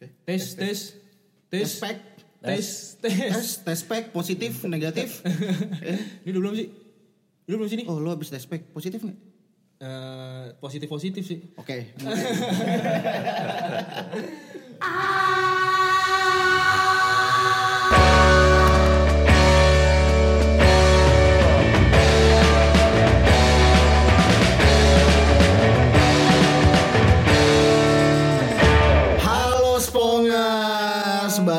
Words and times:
Tes, 0.00 0.56
tes, 0.56 0.96
tes, 1.52 1.68
Spek. 1.76 1.96
tes, 2.40 2.96
tes. 3.04 3.04
Tes, 3.04 3.60
tes 3.60 3.78
spek 3.84 4.16
positif, 4.16 4.64
negatif. 4.64 5.20
Ini 6.24 6.32
udah 6.32 6.40
belum 6.40 6.54
sih? 6.56 6.72
Udah 7.44 7.56
belum 7.60 7.68
sini? 7.68 7.84
Oh, 7.84 8.00
lo 8.00 8.08
habis 8.08 8.32
tes 8.32 8.40
spek 8.40 8.72
positif 8.72 9.04
nggak? 9.04 9.18
Eh, 9.80 10.46
positif 10.56 10.88
positif 10.88 11.20
sih. 11.28 11.52
Oke. 11.60 11.92
Halo 12.00 12.16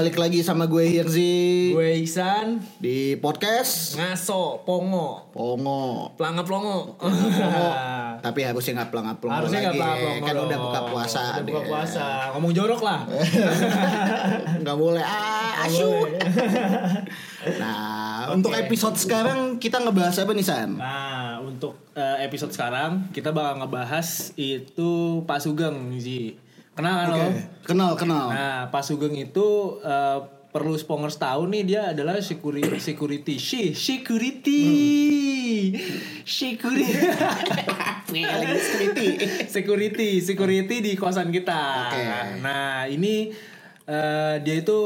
balik 0.02 0.18
lagi 0.18 0.42
sama 0.42 0.66
gue 0.66 0.82
Hirzi 0.82 1.78
Gue 1.78 2.02
Iksan, 2.02 2.58
di 2.82 3.14
podcast 3.22 3.94
ngaso, 3.94 4.66
pongo, 4.66 5.30
Pongo. 5.30 6.10
pelangap 6.18 6.50
longo. 6.50 6.98
Tapi 8.26 8.40
harusnya 8.42 8.82
nggak 8.82 8.90
pelang-pelang 8.90 9.30
Harusnya 9.38 9.62
lagi. 9.62 9.78
nggak 9.78 9.78
pelangap 9.78 10.26
Kan 10.26 10.36
udah 10.42 10.58
buka 10.58 10.82
puasa. 10.90 11.22
Udah 11.38 11.46
buka 11.46 11.62
puasa. 11.70 12.06
Ngomong 12.34 12.50
jorok 12.50 12.82
lah. 12.82 13.06
nggak 14.66 14.78
boleh 14.82 15.06
ah 15.06 15.70
asyut. 15.70 16.10
nah 17.62 18.34
untuk 18.34 18.58
episode 18.58 18.98
sekarang 18.98 19.62
kita 19.62 19.86
ngebahas 19.86 20.18
apa 20.18 20.34
nih 20.34 20.46
San? 20.50 20.82
Nah, 20.82 21.38
untuk 21.46 21.78
eh, 21.94 22.26
episode 22.26 22.50
sekarang 22.50 23.14
kita 23.14 23.30
bakal 23.30 23.62
ngebahas 23.62 24.34
itu 24.34 25.22
Pak 25.30 25.46
Sugeng 25.46 25.94
sih. 26.02 26.50
Kenal 26.72 26.96
kan 27.04 27.08
lo? 27.12 27.26
Kenal 27.68 27.92
kenal. 28.00 28.28
Nah, 28.32 28.62
Pak 28.72 28.84
Sugeng 28.88 29.16
itu 29.20 29.80
eh, 29.84 30.20
perlu 30.52 30.76
spongers 30.76 31.16
tahu 31.16 31.48
nih 31.48 31.64
dia 31.64 31.82
adalah 31.96 32.20
security 32.20 32.76
security 32.76 33.40
shi 33.40 33.72
security 33.72 34.64
security 36.28 36.92
security. 38.12 39.08
security 39.48 40.10
security 40.20 40.76
di 40.84 40.92
kosan 41.00 41.32
kita. 41.32 41.88
Oke. 41.88 42.04
Nah 42.44 42.84
ini 42.92 43.32
eh, 43.88 44.36
dia 44.44 44.56
itu 44.60 44.80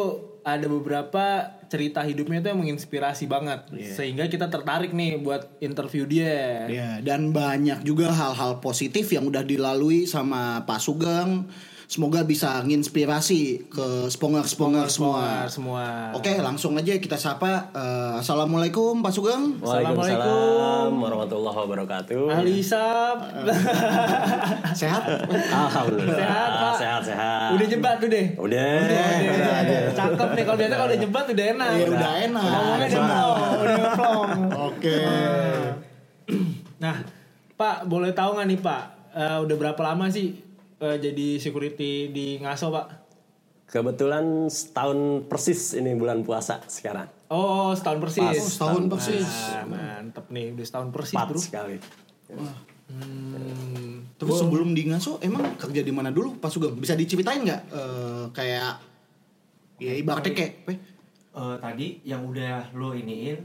ada 0.46 0.70
beberapa 0.70 1.58
cerita 1.66 2.06
hidupnya 2.06 2.46
itu 2.46 2.48
yang 2.54 2.62
menginspirasi 2.62 3.26
banget, 3.26 3.66
sehingga 3.98 4.30
kita 4.30 4.54
tertarik 4.54 4.94
nih 4.94 5.18
buat 5.18 5.58
interview 5.58 6.06
dia. 6.06 6.70
Ya, 6.70 6.90
dan 7.02 7.34
banyak 7.34 7.82
juga 7.82 8.14
hal-hal 8.14 8.62
positif 8.62 9.10
yang 9.10 9.26
udah 9.26 9.42
dilalui 9.42 10.06
sama 10.06 10.62
Pak 10.70 10.78
Sugeng. 10.78 11.50
Semoga 11.86 12.26
bisa 12.26 12.66
nginspirasi 12.66 13.70
ke 13.70 14.10
sponger-sponger 14.10 14.90
semua. 14.90 15.46
Semua, 15.46 15.86
semua. 16.10 16.18
Oke, 16.18 16.34
langsung 16.42 16.74
aja 16.74 16.98
kita 16.98 17.14
sapa. 17.14 17.70
Eh, 17.70 18.14
Assalamualaikum 18.18 19.06
Pak 19.06 19.14
Sugeng. 19.14 19.62
Waalaikumsalam 19.62 20.98
warahmatullahi 20.98 21.58
wabarakatuh. 21.62 22.26
Alisap, 22.42 23.18
Sehat? 24.74 25.04
Alhamdulillah. 25.30 26.18
Sehat, 26.18 26.50
Pak. 26.58 26.76
Sehat, 26.82 27.02
sehat. 27.06 27.50
udah 27.54 27.68
jebat 27.70 27.96
tuh 28.02 28.10
deh. 28.10 28.26
Udah. 28.34 28.66
Udah, 28.82 29.58
Cakep 29.94 30.30
nih 30.34 30.44
kalau 30.44 30.58
biasa 30.58 30.74
kalau 30.74 30.90
udah 30.90 31.00
jebat 31.00 31.26
udah 31.30 31.46
enak. 31.54 31.70
Iya, 31.70 31.86
udah 31.86 32.12
enak. 32.26 32.44
Ngomongnya 32.44 32.76
udah 32.76 32.90
Enak. 32.90 33.06
plong, 33.06 33.58
udah 33.62 33.78
plong. 33.94 34.30
Oke. 34.74 34.98
Nah, 36.76 36.96
Pak, 37.56 37.86
boleh 37.86 38.10
tahu 38.12 38.36
nggak 38.36 38.48
nih 38.50 38.60
Pak, 38.60 38.82
eh, 39.14 39.38
udah 39.40 39.56
berapa 39.56 39.82
lama 39.86 40.10
sih 40.10 40.34
eh, 40.80 40.98
jadi 40.98 41.28
security 41.38 42.10
di 42.10 42.40
Ngaso 42.40 42.70
Pak? 42.70 42.88
Kebetulan 43.66 44.48
setahun 44.48 45.26
persis 45.26 45.74
ini 45.74 45.94
bulan 45.94 46.22
puasa 46.22 46.62
sekarang. 46.66 47.10
Oh, 47.28 47.74
setahun 47.74 48.00
persis. 48.00 48.22
Pas. 48.22 48.38
Oh, 48.38 48.48
setahun 48.48 48.84
persis. 48.88 49.26
Nah, 49.26 49.66
mantep 49.66 50.26
nih, 50.30 50.54
udah 50.54 50.66
setahun 50.66 50.90
persis 50.94 51.16
Empat 51.18 51.28
bro. 51.28 51.40
sekali. 51.42 51.78
Hmm, 52.86 54.06
Terus 54.16 54.38
sebelum 54.38 54.78
di 54.78 54.86
Ngaso 54.86 55.18
emang 55.20 55.58
kerja 55.58 55.82
di 55.82 55.90
mana 55.90 56.14
dulu 56.14 56.38
Pak 56.38 56.50
Sugeng? 56.54 56.78
Bisa 56.78 56.94
diceritain 56.94 57.42
nggak? 57.42 57.62
Eh, 57.74 58.24
kayak 58.32 58.78
ya 59.82 59.94
ibaratnya 59.98 60.32
kayak 60.32 60.54
eh, 60.70 60.78
Eh, 61.36 61.58
tadi 61.60 62.00
yang 62.08 62.24
udah 62.24 62.72
lo 62.72 62.96
iniin 62.96 63.36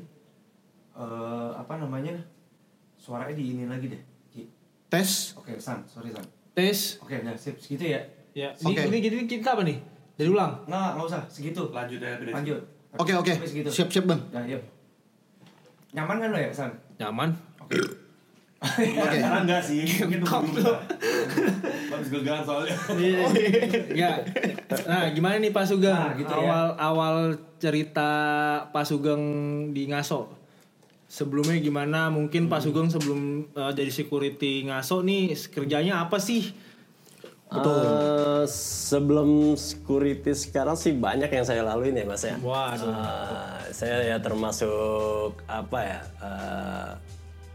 eh 0.94 1.50
apa 1.58 1.74
namanya 1.74 2.14
suaranya 2.94 3.34
di 3.34 3.50
ini 3.50 3.66
lagi 3.66 3.90
deh 3.90 4.02
tes. 4.86 5.34
oke 5.34 5.58
san 5.58 5.82
sorry 5.90 6.14
san 6.14 6.22
tes. 6.60 7.00
oke 7.00 7.16
nah 7.20 7.32
sip 7.34 7.56
segitu 7.56 7.88
ya 7.88 8.02
Ya, 8.30 8.54
ini, 8.62 8.78
Oke. 8.78 8.86
ini 8.86 8.98
jadi 9.02 9.16
kita 9.26 9.58
apa 9.58 9.66
nih? 9.66 9.74
Dari 10.14 10.30
ulang. 10.30 10.54
nggak 10.62 10.88
nggak 10.94 11.02
usah 11.02 11.18
segitu 11.26 11.66
lanjut 11.70 11.98
ya 11.98 12.14
lanjut 12.22 12.62
Oke 12.94 13.10
oke. 13.10 13.32
Sampai 13.32 13.48
segitu 13.48 13.68
Siap-siap 13.68 14.04
Bang. 14.06 14.22
nah 14.30 14.46
yuk 14.46 14.62
nyaman 15.90 16.16
kan 16.18 16.28
lo 16.30 16.38
ya 16.38 16.50
san 16.50 16.70
Nyaman. 16.94 17.34
Oke. 17.58 17.74
Sekarang 18.86 19.48
enggak 19.48 19.64
sih, 19.64 19.82
mungkin 20.04 20.20
dulu. 20.20 20.68
Habis 21.90 22.08
gegang 22.12 22.44
soalnya. 22.44 22.76
ya. 24.04 24.20
Nah, 24.84 25.08
gimana 25.10 25.40
nih 25.40 25.48
Pak 25.48 25.64
Sugeng? 25.64 25.90
Nah, 25.90 26.12
gitu 26.12 26.28
ya. 26.28 26.44
awal 26.44 26.66
awal 26.76 27.14
cerita 27.56 28.10
Pak 28.68 28.84
Sugeng 28.84 29.22
di 29.72 29.88
Ngaso. 29.88 30.28
Sebelumnya 31.10 31.58
gimana? 31.58 32.06
Mungkin 32.06 32.46
Pak 32.46 32.62
Sugeng 32.62 32.86
sebelum 32.86 33.50
eh, 33.50 33.72
jadi 33.74 33.90
security 33.90 34.70
Ngaso 34.70 35.02
nih 35.02 35.34
kerjanya 35.50 36.06
apa 36.06 36.22
sih? 36.22 36.54
Eh, 37.50 38.44
sebelum 38.46 39.58
security 39.58 40.30
sekarang 40.38 40.78
sih 40.78 40.94
banyak 40.94 41.26
yang 41.26 41.42
saya 41.42 41.66
laluin 41.66 41.98
ya 41.98 42.06
mas 42.06 42.22
ya. 42.22 42.38
Waduh. 42.38 42.94
Eh, 42.94 43.74
saya 43.74 44.06
ya 44.06 44.22
termasuk 44.22 45.34
apa 45.50 45.78
ya 45.82 46.00
eh, 46.22 46.90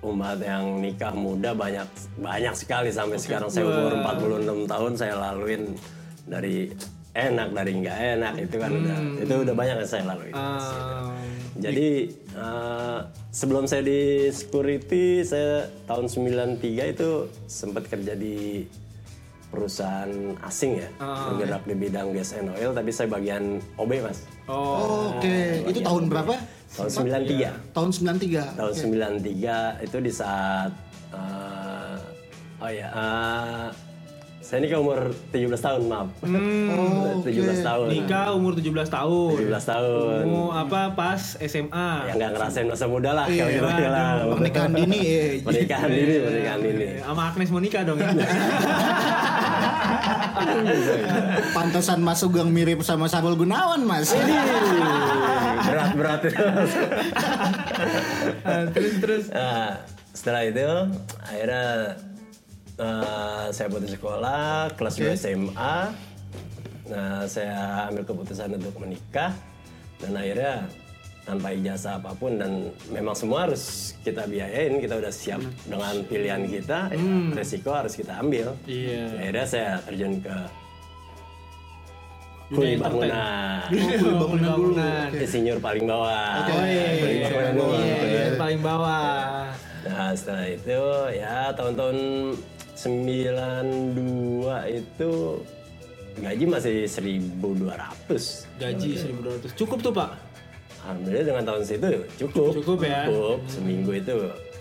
umat 0.03 0.43
yang 0.43 0.83
nikah 0.83 1.15
muda 1.15 1.55
banyak 1.55 1.87
banyak 2.19 2.53
sekali 2.59 2.91
sampai 2.91 3.15
sekarang 3.23 3.47
saya 3.47 3.71
umur 3.71 3.95
46 4.03 4.67
tahun 4.67 4.91
saya 4.99 5.15
laluin 5.15 5.79
dari 6.27 6.75
enak 7.15 7.47
dari 7.49 7.71
nggak 7.79 7.97
enak 8.19 8.33
itu 8.43 8.55
kan 8.59 8.71
udah 8.71 8.97
itu 9.17 9.33
udah 9.47 9.55
banyak 9.55 9.75
yang 9.79 9.87
saya 9.87 10.03
laluin. 10.03 10.33
Eh, 10.35 11.09
Jadi 11.55 11.89
eh, 12.35 12.99
sebelum 13.31 13.63
saya 13.63 13.79
di 13.81 14.27
security 14.29 15.23
saya 15.23 15.71
tahun 15.87 16.11
93 16.11 16.59
itu 16.91 17.09
sempat 17.47 17.87
kerja 17.87 18.11
di 18.13 18.67
perusahaan 19.47 20.11
asing 20.43 20.83
ya 20.83 20.89
bergerak 20.99 21.63
di 21.63 21.75
bidang 21.79 22.11
gas 22.11 22.35
and 22.35 22.51
oil 22.51 22.75
tapi 22.75 22.91
saya 22.91 23.07
bagian 23.07 23.63
OB 23.79 23.91
mas 24.03 24.19
oh, 24.51 25.15
Oke. 25.15 25.63
Itu 25.63 25.79
tahun 25.79 26.11
berapa? 26.11 26.35
tahun 26.75 26.91
93 26.91 27.71
Tahun 27.71 27.89
93. 28.19 28.59
tahun 28.59 28.73
93 29.79 29.87
itu 29.87 29.97
di 30.03 30.11
saat 30.11 30.75
eh, 31.15 31.97
oh 32.59 32.67
ya 32.67 32.87
eh, 32.91 33.67
saya 34.45 34.61
nikah 34.61 34.77
umur 34.77 34.99
17 35.33 35.57
tahun 35.57 35.81
maaf 35.89 36.07
Oh, 36.77 37.17
17 37.25 37.33
tahun 37.59 37.85
nikah 37.89 38.29
umur 38.31 38.53
17 38.53 38.77
tahun. 38.87 39.37
17 39.41 39.57
tahun 39.65 40.21
Mau 40.23 40.53
apa 40.53 40.93
pas 40.93 41.17
SMA? 41.35 41.89
ya 42.05 42.13
nggak 42.13 42.29
ngerasain 42.31 42.69
masa 42.69 42.85
muda 42.85 43.09
lah 43.11 43.25
Iya, 43.25 43.41
kalau 43.57 43.73
gitu 43.73 43.83
lah 43.87 44.09
Pernikahan 44.31 44.71
dini 44.71 44.99
eh. 45.01 45.41
pernikahan 45.41 45.89
dini 45.89 46.15
pernikahan 46.21 46.59
dini 46.61 46.85
Sama 47.01 47.21
Agnes 47.25 47.49
mau 47.49 47.57
nikah 47.57 47.81
dong 47.81 47.97
ya. 47.97 48.09
Pantesan 51.51 51.99
Mas 51.99 52.19
Sugeng 52.19 52.51
mirip 52.51 52.83
sama 52.83 53.07
Sarul 53.07 53.33
Gunawan, 53.33 53.81
Mas. 53.81 54.13
berat 55.65 55.91
berat 55.95 56.21
Eh, 58.45 58.63
terus 58.73 58.93
terus. 59.01 59.23
nah, 59.31 59.81
setelah 60.11 60.41
itu 60.43 60.61
akhirnya 61.19 61.95
eh, 62.79 63.45
saya 63.51 63.67
putus 63.71 63.95
sekolah 63.95 64.73
kelas 64.75 64.95
2 64.99 65.15
SMA 65.15 65.77
nah 66.85 67.25
saya 67.25 67.89
ambil 67.89 68.05
keputusan 68.05 68.61
untuk 68.61 68.77
menikah. 68.77 69.33
Dan 69.97 70.13
akhirnya 70.13 70.69
tanpa 71.25 71.49
ijazah 71.49 71.97
apa 71.97 72.13
pun 72.13 72.37
dan 72.37 72.69
memang 72.93 73.17
semua 73.17 73.49
harus 73.49 73.95
kita 74.05 74.29
biayain 74.29 74.77
kita 74.77 75.01
udah 75.01 75.09
siap 75.09 75.41
dengan 75.65 76.05
pilihan 76.05 76.45
kita 76.45 76.93
ya, 76.93 77.01
resiko 77.33 77.73
harus 77.73 77.97
kita 77.97 78.21
ambil. 78.21 78.53
Iya. 78.69 79.09
akhirnya 79.17 79.45
saya 79.49 79.71
terjun 79.81 80.21
ke 80.21 80.37
kuli 82.53 82.77
bangunan. 82.77 83.65
Oh, 84.05 84.15
bangunan 84.21 84.53
dulu. 84.53 84.77
insinyur 85.17 85.57
paling 85.57 85.85
bawah. 85.89 86.45
Oke. 86.45 86.53
Kuli 87.01 87.15
bangunan. 87.25 87.81
Iya, 87.81 88.25
paling 88.37 88.59
bawah. 88.61 89.49
Nah 89.89 90.09
setelah 90.13 90.45
itu 90.53 90.81
ya 91.17 91.49
tahun-tahun 91.57 91.97
92 92.75 94.45
itu 94.71 95.11
gaji 96.15 96.45
masih 96.47 96.75
1200 96.87 98.47
Gaji 98.55 98.89
1200. 98.95 99.51
Cukup 99.55 99.79
tuh, 99.81 99.91
Pak. 99.91 100.11
Alhamdulillah 100.85 101.25
dengan 101.25 101.43
tahun 101.43 101.63
situ 101.65 101.89
cukup 102.21 102.61
Cukup 102.61 102.77
ya? 102.85 103.09
Cukup 103.09 103.39
seminggu 103.49 103.91
itu 103.91 104.15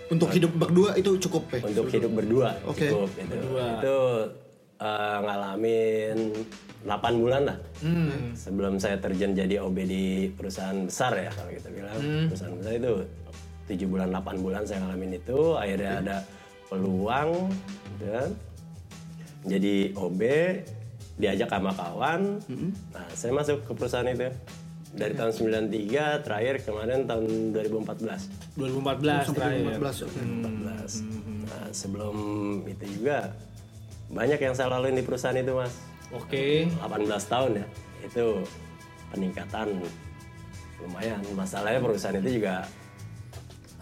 Untuk 0.09 0.33
hidup 0.33 0.53
berdua 0.57 0.97
itu 0.97 1.21
cukup 1.21 1.43
ya. 1.53 1.61
untuk 1.65 1.87
hidup 1.89 2.13
berdua 2.13 2.49
Oke. 2.65 2.89
cukup 2.89 3.11
itu 3.13 3.29
Berdua. 3.29 3.67
itu 3.77 3.97
eh, 4.81 5.17
ngalamin 5.21 6.19
8 6.85 7.17
bulan 7.17 7.43
lah. 7.49 7.59
Hmm. 7.81 8.33
Sebelum 8.33 8.77
saya 8.77 8.97
terjun 8.97 9.33
jadi 9.33 9.61
OB 9.61 9.77
di 9.85 10.05
perusahaan 10.29 10.77
besar 10.85 11.17
ya 11.17 11.33
kalau 11.33 11.49
kita 11.49 11.69
bilang. 11.73 11.97
Hmm. 11.97 12.29
Perusahaan 12.29 12.57
besar 12.57 12.73
itu 12.75 12.93
7 13.65 13.85
bulan 13.89 14.09
8 14.13 14.45
bulan 14.45 14.63
saya 14.65 14.81
ngalamin 14.85 15.17
itu. 15.17 15.39
Akhirnya 15.57 15.93
ada 16.01 16.17
peluang 16.75 17.31
gitu 17.95 18.07
kan. 18.11 18.31
Jadi 19.47 19.75
OB 19.95 20.21
diajak 21.15 21.47
sama 21.47 21.71
kawan. 21.71 22.43
Nah, 22.91 23.07
saya 23.15 23.31
masuk 23.31 23.63
ke 23.63 23.73
perusahaan 23.79 24.09
itu. 24.11 24.35
Dari 24.95 25.11
tahun 25.19 25.35
93 25.35 26.23
terakhir 26.23 26.63
kemarin 26.63 27.03
tahun 27.07 27.51
2014. 27.51 28.55
2014 28.55 29.35
terakhir. 29.35 29.75
2014 29.83 30.07
oke. 30.07 30.21
14. 30.23 31.03
Nah, 31.51 31.67
sebelum 31.75 32.17
itu 32.71 32.85
juga 32.99 33.35
banyak 34.15 34.39
yang 34.39 34.55
saya 34.55 34.71
lalui 34.71 34.95
di 34.95 35.03
perusahaan 35.03 35.35
itu, 35.35 35.51
Mas. 35.51 35.75
Oke. 36.15 36.71
18 36.79 37.11
tahun 37.27 37.51
ya. 37.59 37.67
Itu 38.07 38.47
peningkatan 39.11 39.83
lumayan. 40.79 41.23
Masalahnya 41.35 41.83
perusahaan 41.83 42.15
itu 42.23 42.39
juga 42.39 42.63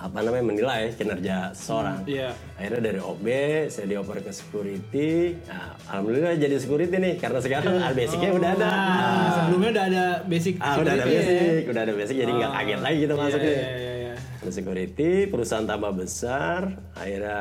apa 0.03 0.19
namanya 0.19 0.45
menilai 0.51 0.83
kinerja 0.99 1.55
seseorang. 1.55 2.03
Iya. 2.11 2.35
Akhirnya 2.59 2.81
dari 2.91 2.99
OB 2.99 3.27
saya 3.71 3.87
dioper 3.87 4.19
ke 4.19 4.35
security. 4.35 5.39
Nah, 5.47 5.79
alhamdulillah 5.87 6.35
jadi 6.35 6.57
security 6.59 6.97
nih 6.99 7.15
karena 7.23 7.39
sekarang 7.39 7.79
ah, 7.87 7.95
basicnya 7.95 8.31
udah 8.35 8.51
ada. 8.59 8.67
Ah, 8.67 9.31
sebelumnya 9.39 9.71
udah 9.79 9.85
ada 9.87 10.05
basic 10.27 10.55
Ah, 10.59 10.75
udah 10.83 10.93
ada 10.99 11.05
ya. 11.07 11.15
basic, 11.15 11.63
udah 11.71 11.83
ada 11.87 11.93
basic 11.95 12.17
jadi 12.19 12.33
nggak 12.35 12.51
kaget 12.51 12.81
lagi 12.83 12.99
gitu 12.99 13.15
masuknya. 13.15 13.47
Iya, 13.55 13.71
iya, 13.79 13.95
iya. 13.95 14.15
Ada 14.43 14.51
security, 14.51 15.11
perusahaan 15.31 15.67
tambah 15.71 15.93
besar, 15.95 16.61
akhirnya 16.99 17.39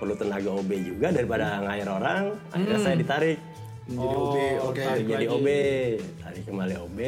perlu 0.00 0.14
tenaga 0.16 0.50
OB 0.56 0.70
juga 0.80 1.12
daripada 1.12 1.60
ngair 1.60 1.88
orang, 1.92 2.22
akhirnya 2.48 2.78
saya 2.80 2.96
ditarik. 2.96 3.38
Jadi 3.88 4.14
OB 4.16 4.36
oke. 4.64 4.80
Tarik 4.80 5.04
jadi 5.04 5.26
OB, 5.28 5.48
tarik 6.24 6.42
kembali 6.48 6.74
OB, 6.88 7.00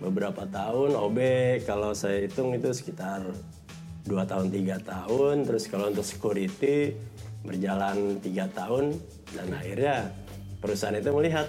beberapa 0.00 0.42
tahun 0.48 0.96
OB 0.96 1.18
kalau 1.64 1.92
saya 1.92 2.24
hitung 2.24 2.52
itu 2.56 2.68
sekitar 2.72 3.20
2 4.10 4.26
tahun 4.26 4.46
tiga 4.50 4.76
tahun, 4.82 5.46
terus 5.46 5.70
kalau 5.70 5.86
untuk 5.88 6.02
security 6.02 6.98
berjalan 7.46 8.18
tiga 8.20 8.50
tahun 8.52 8.98
dan 9.32 9.48
akhirnya 9.54 9.96
perusahaan 10.60 10.98
itu 10.98 11.08
melihat 11.14 11.48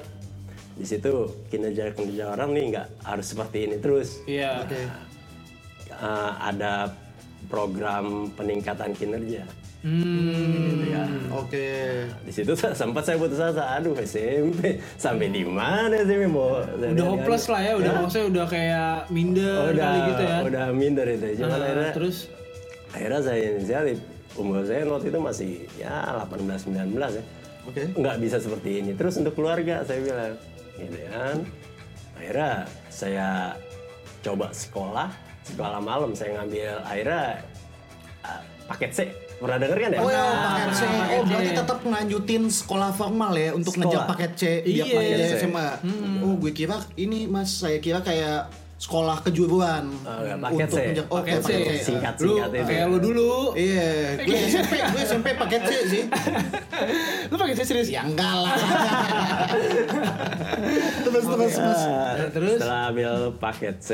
di 0.77 0.85
situ 0.87 1.27
kinerja 1.51 1.91
kinerja 1.91 2.31
orang 2.31 2.55
nih 2.55 2.63
nggak 2.71 2.87
harus 3.03 3.27
seperti 3.27 3.67
ini 3.67 3.75
terus. 3.81 4.23
Iya. 4.23 4.63
Uh, 5.91 6.31
ada 6.39 6.95
program 7.51 8.31
peningkatan 8.37 8.95
kinerja. 8.95 9.43
Hmm. 9.81 10.77
Gitu 10.77 10.85
ya. 10.93 11.03
Oke. 11.33 11.67
Di 12.21 12.31
situ 12.31 12.53
sempat 12.81 13.03
saya 13.03 13.17
putus 13.17 13.41
asa, 13.41 13.81
aduh 13.81 13.97
SMP 13.97 14.77
sampai 14.95 15.33
di 15.33 15.41
mana 15.41 16.05
sih 16.05 16.15
mau 16.29 16.61
Udah 16.61 17.05
hopeless 17.09 17.49
lah 17.49 17.61
ya, 17.65 17.73
udah 17.81 17.91
maksudnya 18.05 18.25
udah 18.29 18.45
kayak 18.45 18.93
minder 19.09 19.73
udah 19.73 19.89
kali 19.89 19.99
gitu 20.13 20.23
ya. 20.23 20.37
udah 20.45 20.65
minder 20.71 21.05
itu. 21.09 21.25
Cuman 21.41 21.51
Ah, 21.51 21.65
akhirnya 21.65 21.91
terus 21.97 22.17
akhirnya 22.91 23.21
saya 23.21 23.39
inisiatif. 23.51 23.97
Umur 24.31 24.63
saya 24.63 24.87
waktu 24.87 25.11
itu 25.11 25.19
masih 25.19 25.51
ya 25.75 25.91
18 26.23 26.71
19 26.71 26.95
ya. 27.11 27.23
Oke. 27.67 27.83
Nggak 27.93 28.15
bisa 28.17 28.37
seperti 28.39 28.79
ini. 28.79 28.91
Terus 28.95 29.19
untuk 29.19 29.35
keluarga 29.35 29.83
saya 29.83 29.99
bilang, 29.99 30.33
gitu 30.75 30.97
kan. 31.11 31.37
Akhirnya 32.15 32.51
saya 32.87 33.27
coba 34.21 34.49
sekolah, 34.49 35.09
sekolah 35.43 35.79
malam 35.79 36.15
saya 36.15 36.39
ngambil 36.39 36.79
akhirnya 36.81 37.43
ah, 38.23 38.41
paket 38.67 38.91
C. 38.93 38.99
Pernah 39.35 39.57
denger 39.57 39.77
kan 39.81 39.89
ya? 39.91 39.99
Oh 39.99 40.07
ya, 40.07 40.23
paket 40.23 40.69
C. 40.71 40.81
paket 40.85 41.11
Oh, 41.11 41.23
berarti 41.25 41.51
tetap 41.57 41.79
ngelanjutin 41.81 42.43
sekolah 42.47 42.89
formal 42.93 43.33
ya 43.33 43.49
untuk 43.51 43.73
Sekolah. 43.73 43.89
ngejar 43.89 44.03
paket 44.07 44.31
C 44.37 44.43
Iya. 44.63 44.83
biar 44.85 44.85
paket 44.95 45.11
Paket 45.11 45.27
C. 45.27 45.43
SMA. 45.43 45.67
Oh, 46.23 46.33
gue 46.37 46.51
kira 46.53 46.77
ini 46.95 47.19
Mas, 47.25 47.49
saya 47.51 47.77
kira 47.77 47.99
kayak 47.99 48.47
sekolah 48.81 49.21
kejuruan. 49.21 49.93
Oh, 50.01 50.09
enggak, 50.19 50.37
paket 50.41 50.65
untuk 50.65 50.73
C. 50.73 50.81
ngejar- 50.83 51.07
Oh, 51.07 51.17
paket 51.19 51.37
paket 51.37 51.45
C. 51.45 51.51
C. 51.53 51.69
Singkat 51.85 52.15
lu 52.17 52.33
singkat 52.33 52.49
itu. 52.51 52.65
kayak 52.65 52.85
lu 52.87 52.97
dulu. 52.99 53.33
Iya, 53.53 53.89
gue 54.19 54.37
SMP, 54.43 54.73
gue 54.81 55.01
SMP 55.03 55.27
paket 55.35 55.61
C 55.61 55.71
sih. 55.87 56.03
Lu 57.29 57.37
pakai 57.37 57.53
C 57.53 57.61
serius? 57.63 57.87
Ya 57.87 58.01
enggak 58.01 58.33
lah. 58.33 58.57
terus 61.03 61.23
terus 61.23 61.53
Mas. 61.55 61.81
Nah, 61.83 62.29
terus? 62.29 62.57
setelah 62.57 62.81
ambil 62.89 63.11
paket 63.37 63.75
C 63.79 63.89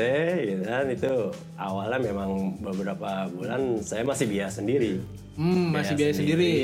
gitu 0.46 0.62
kan 0.64 0.84
itu 0.88 1.12
awalnya 1.54 1.98
memang 2.02 2.30
beberapa 2.58 3.10
bulan 3.28 3.60
saya 3.80 4.02
masih 4.02 4.26
biaya 4.26 4.48
sendiri 4.48 5.00
Hmm, 5.36 5.70
masih 5.70 5.94
biaya 5.94 6.10
sendiri. 6.12 6.56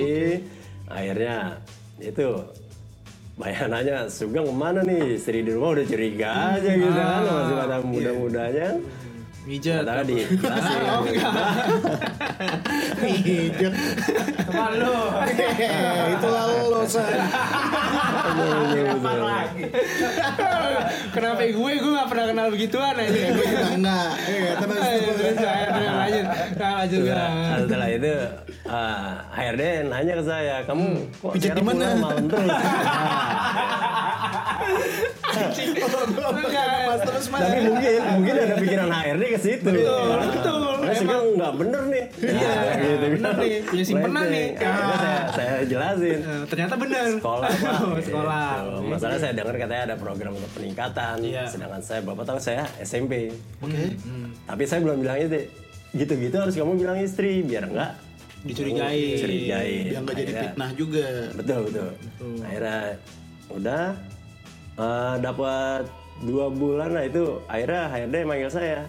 akhirnya 0.87 1.61
itu 1.97 2.27
bayangannya 3.35 4.07
Sugeng 4.07 4.47
ke 4.47 4.55
mana 4.55 4.81
nih? 4.87 5.19
Istri 5.19 5.43
di 5.43 5.51
rumah 5.51 5.75
udah 5.75 5.87
curiga 5.87 6.31
aja 6.55 6.71
gitu 6.71 6.95
kan 6.95 7.23
masih 7.27 7.57
pada 7.59 7.77
muda-mudanya 7.83 8.69
Mijat. 9.44 9.85
Padahal 9.85 10.05
di 10.08 10.25
Oh, 10.25 11.05
Mijak. 13.05 13.73
Teman 14.49 14.73
lu. 14.81 14.96
Itu 16.17 16.29
lalu 16.32 16.56
lo 16.73 16.81
say. 16.88 17.20
Kenapa 21.12 21.41
gue 21.44 21.73
gue 21.76 21.93
gak 21.93 22.08
pernah 22.08 22.26
kenal 22.32 22.46
begituan 22.49 22.96
aja. 22.96 23.12
Gue 23.12 23.44
juga 23.44 23.69
enggak. 23.76 24.11
Iya, 24.25 24.50
terus 24.58 24.79
Terus 24.81 25.17
terus, 25.20 25.37
lanjut. 25.93 26.25
Nah, 26.56 26.73
lanjut 26.81 27.00
Setelah, 27.05 27.58
setelah 27.61 27.88
itu 27.93 28.14
HRD 29.29 29.62
nanya 29.93 30.14
ke 30.17 30.25
saya, 30.25 30.56
kamu 30.64 30.87
kok 31.20 31.32
Pijat 31.37 31.52
sekarang 31.52 31.61
di 31.61 31.69
mana?" 31.69 31.85
pulang 31.85 32.00
malam 32.00 32.25
terus? 32.32 32.49
Mas. 37.31 37.41
Tapi 37.43 37.58
mungkin 37.67 37.93
mungkin 38.20 38.35
ada 38.38 38.55
pikiran 38.58 38.88
HRD 38.91 39.25
ke 39.35 39.41
situ. 39.41 39.67
Betul, 39.69 40.07
betul. 40.31 40.61
Nah, 40.85 40.93
sih 40.93 41.07
kan 41.07 41.23
nggak 41.35 41.53
bener 41.57 41.83
nih. 41.89 42.05
Iya, 42.21 42.53
gitu 42.77 43.07
bener 43.15 43.33
nih, 43.35 43.53
punya 43.65 43.85
simpenan 43.85 44.25
nih. 44.27 44.47
Akhirnya 44.55 44.97
saya 44.97 45.21
saya 45.31 45.55
jelasin. 45.65 46.19
Eh, 46.21 46.43
Ternyata 46.47 46.75
benar. 46.77 47.05
Sekolah 47.13 47.49
pak. 47.51 47.75
Oh, 47.85 47.99
sekolah. 47.99 48.49
Gitu. 48.61 48.89
Masalah 48.89 49.17
saya 49.19 49.33
dengar 49.33 49.55
katanya 49.55 49.83
ada 49.85 49.97
program 49.97 50.33
untuk 50.33 50.51
peningkatan. 50.53 51.17
Iya. 51.21 51.45
Sedangkan 51.47 51.81
saya 51.81 52.01
bapak 52.01 52.25
tahu 52.25 52.39
saya 52.39 52.63
SMP. 52.79 53.33
Oke. 53.59 53.97
Tapi 54.45 54.63
saya 54.65 54.81
belum 54.81 54.99
bilang 55.01 55.19
itu. 55.19 55.41
Gitu-gitu 55.95 56.35
harus 56.35 56.55
kamu 56.55 56.75
bilang 56.77 56.99
istri 56.99 57.39
biar 57.41 57.71
enggak 57.71 57.95
Dicurigai. 58.43 59.15
curigai. 59.15 59.73
Biar 59.89 60.01
enggak 60.03 60.17
jadi 60.19 60.33
fitnah 60.43 60.71
juga. 60.75 61.07
betul 61.33 61.61
betul 61.65 61.89
akhirnya 62.43 62.81
udah 63.47 63.85
eh, 64.75 65.15
dapat 65.19 65.83
dua 66.23 66.47
bulan 66.49 66.91
lah 66.91 67.05
itu 67.05 67.39
akhirnya 67.47 67.83
HRD 67.89 68.17
manggil 68.23 68.51
saya 68.51 68.87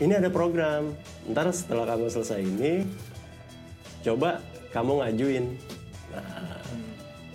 ini 0.00 0.12
ada 0.16 0.28
program. 0.28 0.92
Ntar 1.28 1.48
setelah 1.52 1.88
kamu 1.88 2.12
selesai 2.12 2.40
ini 2.44 2.84
coba 4.04 4.44
kamu 4.70 5.02
ngajuin. 5.02 5.44
Nah, 6.12 6.60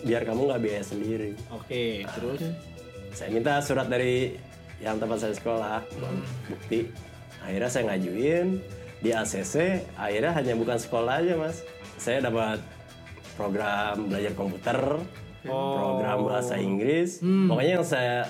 biar 0.05 0.21
kamu 0.25 0.41
nggak 0.49 0.61
biaya 0.61 0.83
sendiri. 0.85 1.33
Oke, 1.53 2.05
terus? 2.17 2.41
Saya 3.11 3.29
minta 3.33 3.59
surat 3.59 3.91
dari 3.91 4.37
yang 4.81 4.97
tempat 4.97 5.21
saya 5.21 5.33
sekolah 5.35 5.83
bukti. 6.49 6.89
Akhirnya 7.41 7.69
saya 7.69 7.83
ngajuin 7.93 8.47
di 9.01 9.09
ACC 9.09 9.81
akhirnya 9.97 10.31
hanya 10.37 10.53
bukan 10.53 10.77
sekolah 10.77 11.25
aja 11.25 11.33
mas. 11.37 11.65
Saya 11.97 12.21
dapat 12.21 12.61
program 13.33 14.09
belajar 14.09 14.33
komputer 14.37 14.79
program 15.41 16.17
bahasa 16.25 16.57
Inggris. 16.61 17.17
Pokoknya 17.21 17.81
yang 17.81 17.85
saya 17.85 18.29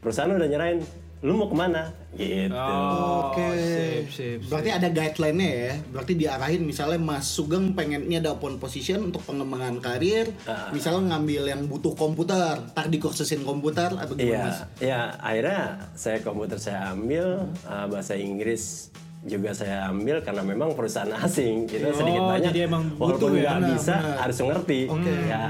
perusahaan 0.00 0.32
udah 0.32 0.48
nyerahin 0.48 0.80
lu 1.20 1.36
mau 1.36 1.48
ke 1.48 1.56
mana 1.56 1.92
gitu 2.10 2.48
Oke. 2.48 3.44
sip, 3.54 4.06
sip, 4.08 4.38
Berarti 4.48 4.70
ada 4.72 4.88
guideline-nya 4.88 5.50
ya. 5.52 5.72
Berarti 5.92 6.12
diarahin 6.16 6.64
misalnya 6.64 6.96
Mas 6.96 7.28
Sugeng 7.28 7.76
pengen 7.76 8.08
ini 8.08 8.18
ada 8.18 8.32
open 8.32 8.56
position 8.56 9.04
untuk 9.04 9.20
pengembangan 9.22 9.78
karir. 9.78 10.32
Ah. 10.44 10.72
Misalnya 10.72 11.14
ngambil 11.14 11.42
yang 11.46 11.62
butuh 11.68 11.92
komputer, 11.92 12.40
tak 12.72 12.88
dikursusin 12.88 13.44
komputer 13.44 13.92
atau 13.92 14.16
gimana 14.16 14.48
Mas? 14.48 14.58
Iya, 14.80 14.88
ya 14.88 15.00
akhirnya 15.20 15.60
saya 15.92 16.18
komputer 16.20 16.56
saya 16.56 16.90
ambil, 16.90 17.46
uh, 17.62 17.86
bahasa 17.86 18.16
Inggris 18.16 18.88
juga 19.20 19.52
saya 19.52 19.92
ambil 19.92 20.24
karena 20.24 20.40
memang 20.40 20.72
perusahaan 20.72 21.12
asing 21.20 21.68
itu 21.68 21.84
sedikit 21.92 22.24
Oh, 22.24 22.32
banyak. 22.32 22.50
jadi 22.50 22.60
emang 22.64 22.96
butuh 22.96 23.28
walaupun 23.28 23.36
ya? 23.36 23.60
nggak 23.60 23.76
bisa 23.76 23.94
benar. 24.00 24.16
harus 24.24 24.36
ngerti. 24.40 24.80
Ya, 25.28 25.42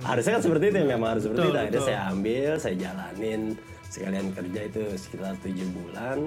harusnya 0.00 0.32
kan 0.34 0.42
seperti 0.42 0.64
itu 0.72 0.78
ya, 0.80 0.86
memang 0.88 1.08
harus 1.12 1.22
seperti 1.28 1.38
Betul, 1.44 1.52
itu. 1.52 1.58
Akhirnya 1.60 1.76
betul. 1.76 1.88
saya 1.92 2.00
ambil, 2.08 2.50
saya 2.56 2.74
jalanin 2.80 3.40
sekalian 3.88 4.30
kerja 4.30 4.60
itu 4.62 4.82
sekitar 4.94 5.34
tujuh 5.40 5.68
bulan. 5.70 6.18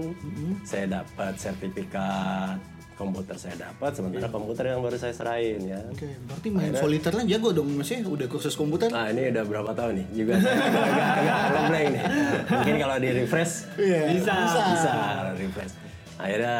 Saya 0.61 0.85
dapat 0.91 1.37
sertifikat 1.37 2.57
komputer 2.93 3.33
saya 3.33 3.57
dapat, 3.59 3.97
sementara 3.97 4.29
komputer 4.29 4.69
yang 4.69 4.79
baru 4.79 4.93
saya 4.93 5.09
serahin 5.09 5.65
ya. 5.65 5.81
Oke, 5.89 6.05
berarti 6.21 6.47
main 6.49 6.69
soliternya 6.71 7.25
jago 7.27 7.49
dong 7.51 7.73
Mas 7.73 7.89
ya? 7.89 8.05
Udah 8.05 8.29
kursus 8.29 8.53
komputer? 8.53 8.93
Nah 8.93 9.09
ini 9.09 9.33
udah 9.33 9.41
berapa 9.41 9.71
tahun 9.73 9.93
nih? 9.97 10.07
Juga 10.13 10.33
agak 10.37 11.17
agak 11.49 11.63
blank 11.67 11.87
nih. 11.89 12.03
Mungkin 12.45 12.75
kalau 12.77 12.95
di 12.97 13.09
refresh 13.15 13.53
Iya, 13.73 14.01
Bisa. 14.11 14.33
bisa. 14.37 14.59
bisa 14.69 14.93
refresh. 15.33 15.73
Akhirnya 16.15 16.57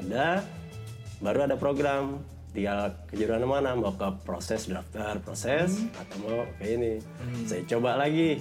udah 0.00 0.32
baru 1.20 1.38
ada 1.44 1.56
program 1.56 2.24
tinggal 2.50 2.78
kejuruan 3.08 3.44
mana 3.44 3.72
mau 3.72 3.92
ke 3.92 4.08
proses 4.24 4.64
drafter 4.64 5.20
proses 5.20 5.76
Hmm. 5.76 5.92
atau 5.92 6.16
mau 6.20 6.40
ke 6.56 6.64
ini 6.70 6.92
saya 7.44 7.64
coba 7.66 7.96
lagi 7.96 8.40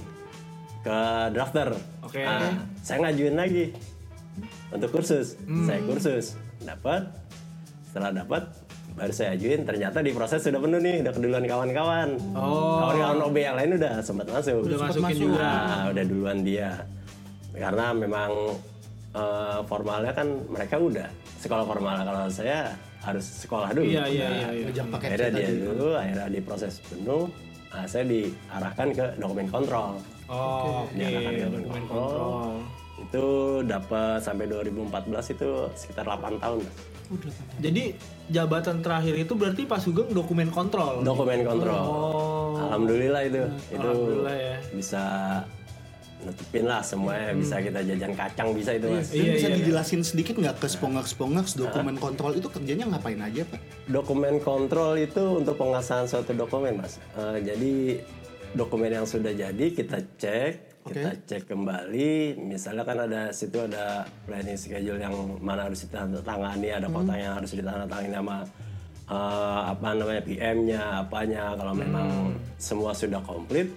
ke 0.82 0.98
drafter. 1.34 1.70
Oke. 2.02 2.22
Ah, 2.26 2.58
saya 2.82 3.08
ngajuin 3.08 3.38
lagi 3.38 3.74
untuk 4.74 4.90
kursus. 4.90 5.38
Hmm. 5.46 5.70
saya 5.70 5.80
kursus. 5.86 6.36
Dapat. 6.62 7.10
Setelah 7.90 8.12
dapat 8.24 8.44
baru 8.98 9.14
saya 9.14 9.38
ajuin. 9.38 9.64
Ternyata 9.64 10.02
di 10.02 10.12
proses 10.12 10.42
sudah 10.42 10.58
penuh 10.58 10.82
nih. 10.82 11.06
Udah 11.06 11.14
keduluan 11.14 11.46
kawan-kawan. 11.46 12.10
Oh. 12.34 12.82
kawan-kawan 12.88 13.20
OB 13.30 13.38
yang 13.38 13.56
lain 13.58 13.72
udah 13.78 13.94
sempat 14.02 14.28
masuk. 14.30 14.66
Udah 14.66 14.80
masukin 14.90 15.16
juga. 15.16 15.50
Ah, 15.50 15.84
udah 15.94 16.04
duluan 16.04 16.38
dia. 16.42 16.82
Karena 17.54 17.94
memang 17.94 18.58
eh, 19.14 19.60
formalnya 19.70 20.14
kan 20.18 20.28
mereka 20.50 20.82
udah 20.82 21.08
sekolah 21.38 21.64
formal. 21.68 21.98
Kalau 22.02 22.26
saya 22.34 22.74
harus 23.02 23.26
sekolah 23.26 23.70
dulu. 23.74 23.86
Iya 23.86 24.06
iya 24.10 24.28
iya. 24.30 24.50
iya. 24.54 24.66
Ngejar 24.70 24.86
paket 24.94 25.10
akhirnya 25.10 25.30
C 25.30 25.38
dia 25.38 25.50
dulu 25.66 25.88
akhirnya 25.94 26.28
diproses 26.30 26.74
penuh. 26.86 27.26
Nah, 27.72 27.88
saya 27.88 28.04
diarahkan 28.04 28.88
ke 28.92 29.06
dokumen 29.16 29.48
kontrol 29.48 29.96
Oh, 30.32 30.88
oke. 30.88 30.96
Diarahkan 30.96 31.34
ke 31.34 31.46
Dokumen 31.52 31.84
kontrol. 31.86 32.56
itu 33.02 33.26
dapat 33.62 34.18
sampai 34.18 34.46
2014 34.48 34.88
itu 35.30 35.50
sekitar 35.74 36.06
8 36.08 36.38
tahun. 36.38 36.64
Jadi 37.60 37.92
jabatan 38.30 38.80
terakhir 38.80 39.16
itu 39.18 39.34
berarti 39.34 39.68
Pak 39.68 39.80
Sugeng 39.80 40.08
dokumen 40.10 40.48
kontrol. 40.48 41.04
dokumen 41.04 41.44
kontrol 41.44 41.76
Oh. 41.76 42.56
alhamdulillah 42.62 43.22
itu 43.26 43.42
itu 43.68 43.84
Alhamdulillah 43.84 44.32
ya. 44.34 44.56
bisa 44.72 45.04
nutupin 46.22 46.64
lah 46.64 46.80
semuanya 46.80 47.34
bisa 47.34 47.58
kita 47.58 47.82
jajan 47.82 48.14
kacang 48.14 48.50
bisa 48.54 48.72
itu 48.72 48.88
mas 48.88 49.10
Iya, 49.10 49.32
bisa 49.34 49.48
iya, 49.50 49.56
dijelasin 49.58 50.02
sedikit 50.02 50.38
nggak 50.38 50.56
ke 50.56 50.68
spongers-spongers 50.70 51.58
dokumen 51.58 51.98
kontrol 51.98 52.32
itu 52.32 52.46
kerjanya 52.46 52.86
ngapain 52.88 53.18
aja 53.20 53.42
pak? 53.44 53.60
dokumen 53.90 54.38
kontrol 54.40 54.94
itu 54.96 55.20
untuk 55.34 55.58
pengesahan 55.58 56.06
suatu 56.06 56.32
dokumen 56.32 56.78
mas 56.78 57.02
Eh, 57.12 57.38
jadi 57.44 57.74
dokumen 58.56 58.92
yang 58.92 59.08
sudah 59.08 59.32
jadi 59.32 59.66
kita 59.72 59.98
cek 60.20 60.72
kita 60.82 61.14
cek 61.30 61.42
kembali. 61.46 62.42
Misalnya 62.42 62.82
kan 62.82 62.98
ada 63.06 63.30
situ 63.30 63.62
ada 63.62 64.02
planning 64.26 64.58
schedule 64.58 64.98
yang 64.98 65.14
mana 65.38 65.70
harus 65.70 65.86
ditandatangani 65.86 66.70
ada 66.74 66.90
kota 66.90 67.14
yang 67.14 67.38
harus 67.38 67.54
ditandatangani 67.54 68.18
sama 68.18 68.38
eh, 69.06 69.62
apa 69.70 69.88
namanya 69.94 70.22
PM-nya 70.26 70.82
apanya. 71.06 71.54
Kalau 71.54 71.74
memang 71.78 72.34
semua 72.58 72.92
sudah 72.98 73.22
komplit 73.22 73.70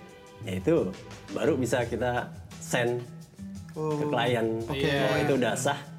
ya 0.44 0.60
itu 0.60 0.92
baru 1.32 1.56
bisa 1.56 1.84
kita 1.88 2.28
send 2.60 3.00
ke 3.72 4.04
klien. 4.08 4.46
oh 4.64 5.16
itu 5.20 5.32
udah 5.40 5.54
sah 5.56 5.93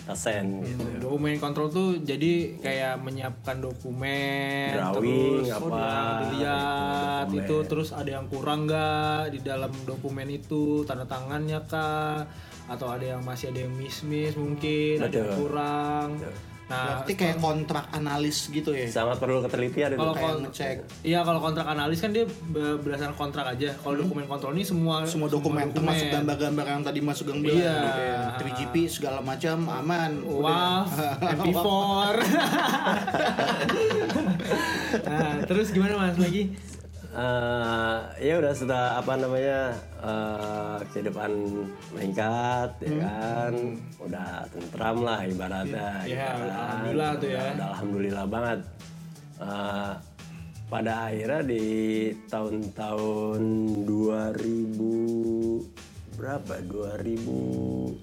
kita 0.00 0.14
send 0.16 0.64
gitu 0.64 0.84
Dokumen 0.98 1.36
kontrol 1.36 1.68
tuh 1.68 2.00
jadi 2.00 2.56
kayak 2.58 3.04
menyiapkan 3.04 3.60
dokumen, 3.60 4.72
Drawing, 4.72 5.44
terus 5.44 5.48
apa, 5.52 5.68
oh, 5.68 6.16
dilihat 6.24 7.26
itu 7.32 7.56
terus 7.68 7.88
ada 7.92 8.10
yang 8.20 8.26
kurang 8.26 8.64
nggak 8.64 9.36
di 9.36 9.38
dalam 9.44 9.72
dokumen 9.84 10.28
itu 10.32 10.82
tanda 10.88 11.04
tangannya 11.04 11.60
kah 11.68 12.24
atau 12.70 12.86
ada 12.86 13.18
yang 13.18 13.22
masih 13.26 13.50
ada 13.50 13.66
yang 13.66 13.74
miss 13.74 14.06
miss 14.06 14.38
mungkin 14.38 15.02
ada 15.02 15.10
yang 15.10 15.30
Betul. 15.34 15.38
kurang. 15.42 16.08
Nah 16.70 17.02
Berarti 17.02 17.12
kayak 17.14 17.36
kontrak 17.36 17.84
analis 17.90 18.46
gitu 18.46 18.70
ya? 18.70 18.86
sangat 18.86 19.18
perlu 19.18 19.42
ketelitian 19.42 19.90
itu 19.90 19.98
kalau 19.98 20.14
Kayak 20.14 20.34
ngecek. 20.40 20.76
Iya 21.02 21.18
kalau 21.20 21.40
kontrak 21.40 21.66
analis 21.66 21.98
kan 21.98 22.10
dia 22.10 22.24
be- 22.24 22.78
berdasarkan 22.78 23.16
kontrak 23.16 23.44
aja. 23.48 23.68
Kalau 23.74 23.94
dokumen 23.96 24.24
kontrol 24.24 24.52
ini 24.54 24.62
semua 24.62 25.02
Semua 25.02 25.26
dokumen, 25.26 25.66
termasuk 25.70 26.06
gambar-gambar 26.08 26.64
yang 26.68 26.80
tadi 26.80 26.98
Mas 27.00 27.16
Sugeng 27.18 27.40
bilang 27.40 27.58
Iya. 27.58 27.76
kayak 27.90 28.20
3GP 28.38 28.74
segala 28.88 29.18
macam 29.20 29.56
aman. 29.66 30.10
Wah, 30.22 30.84
MP4. 31.34 31.60
nah, 35.04 35.32
terus 35.44 35.66
gimana 35.70 35.94
Mas 35.98 36.16
lagi? 36.16 36.54
Eh, 37.10 37.96
ya 38.22 38.38
udah 38.38 38.54
setelah 38.54 38.96
apa 38.96 39.12
namanya 39.14 39.74
eh, 39.98 40.78
kehidupan 40.88 41.30
meningkat 41.90 42.70
ya 42.78 42.94
kan 43.02 43.52
udah 43.98 44.46
tentram 44.46 44.96
lah 45.00 45.18
ibaratnya 45.24 46.06
Ya, 46.06 46.30
kan. 46.30 46.46
alhamdulillah 46.46 47.10
tuh 47.16 47.26
ya. 47.26 47.34
Udah- 47.34 47.50
udah 47.52 47.66
alhamdulillah 47.68 48.26
banget 48.26 48.60
Eh, 49.40 49.92
pada 50.68 51.08
akhirnya 51.08 51.42
di 51.42 51.64
tahun-tahun 52.28 53.42
2000 53.82 55.66
berapa 56.14 56.54
2000 56.62 57.96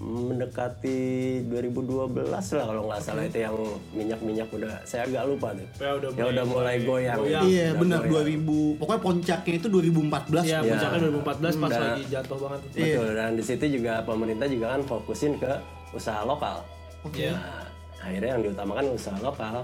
mendekati 0.00 1.00
2012 1.44 2.24
lah 2.32 2.40
kalau 2.64 2.82
nggak 2.88 3.00
salah 3.00 3.22
itu 3.22 3.38
yang 3.38 3.52
minyak-minyak 3.92 4.48
udah 4.48 4.80
saya 4.82 5.04
agak 5.04 5.28
lupa 5.28 5.52
tuh 5.52 5.68
Ya, 5.76 5.90
udah 5.94 6.08
ya 6.10 6.24
udah 6.26 6.44
mulai 6.46 6.76
goyang 6.80 7.18
goyang. 7.18 7.44
Iya 7.44 7.66
Udah 7.68 7.78
benar 7.78 8.00
goyang. 8.02 8.40
2000. 8.40 8.80
Pokoknya 8.80 9.00
puncaknya 9.02 9.54
itu 9.54 9.68
2014. 9.68 10.42
Ya, 10.42 10.58
Iya. 10.58 10.58
puncaknya 10.66 10.98
2014 11.02 11.54
pas 11.54 11.70
Dan- 11.70 11.82
lagi 11.84 12.04
jatuh 12.08 12.38
banget. 12.38 12.60
Betul, 12.72 13.08
dan 13.14 13.30
di 13.30 13.44
situ 13.44 13.64
juga 13.70 13.92
pemerintah 14.02 14.46
juga 14.46 14.66
kan 14.70 14.80
fokusin 14.82 15.32
ke 15.36 15.52
usaha 15.92 16.20
lokal. 16.22 16.56
Oke. 17.02 17.28
Nah, 17.28 17.64
akhirnya 18.00 18.30
yang 18.30 18.42
diutamakan 18.42 18.84
usaha 18.90 19.18
lokal. 19.18 19.54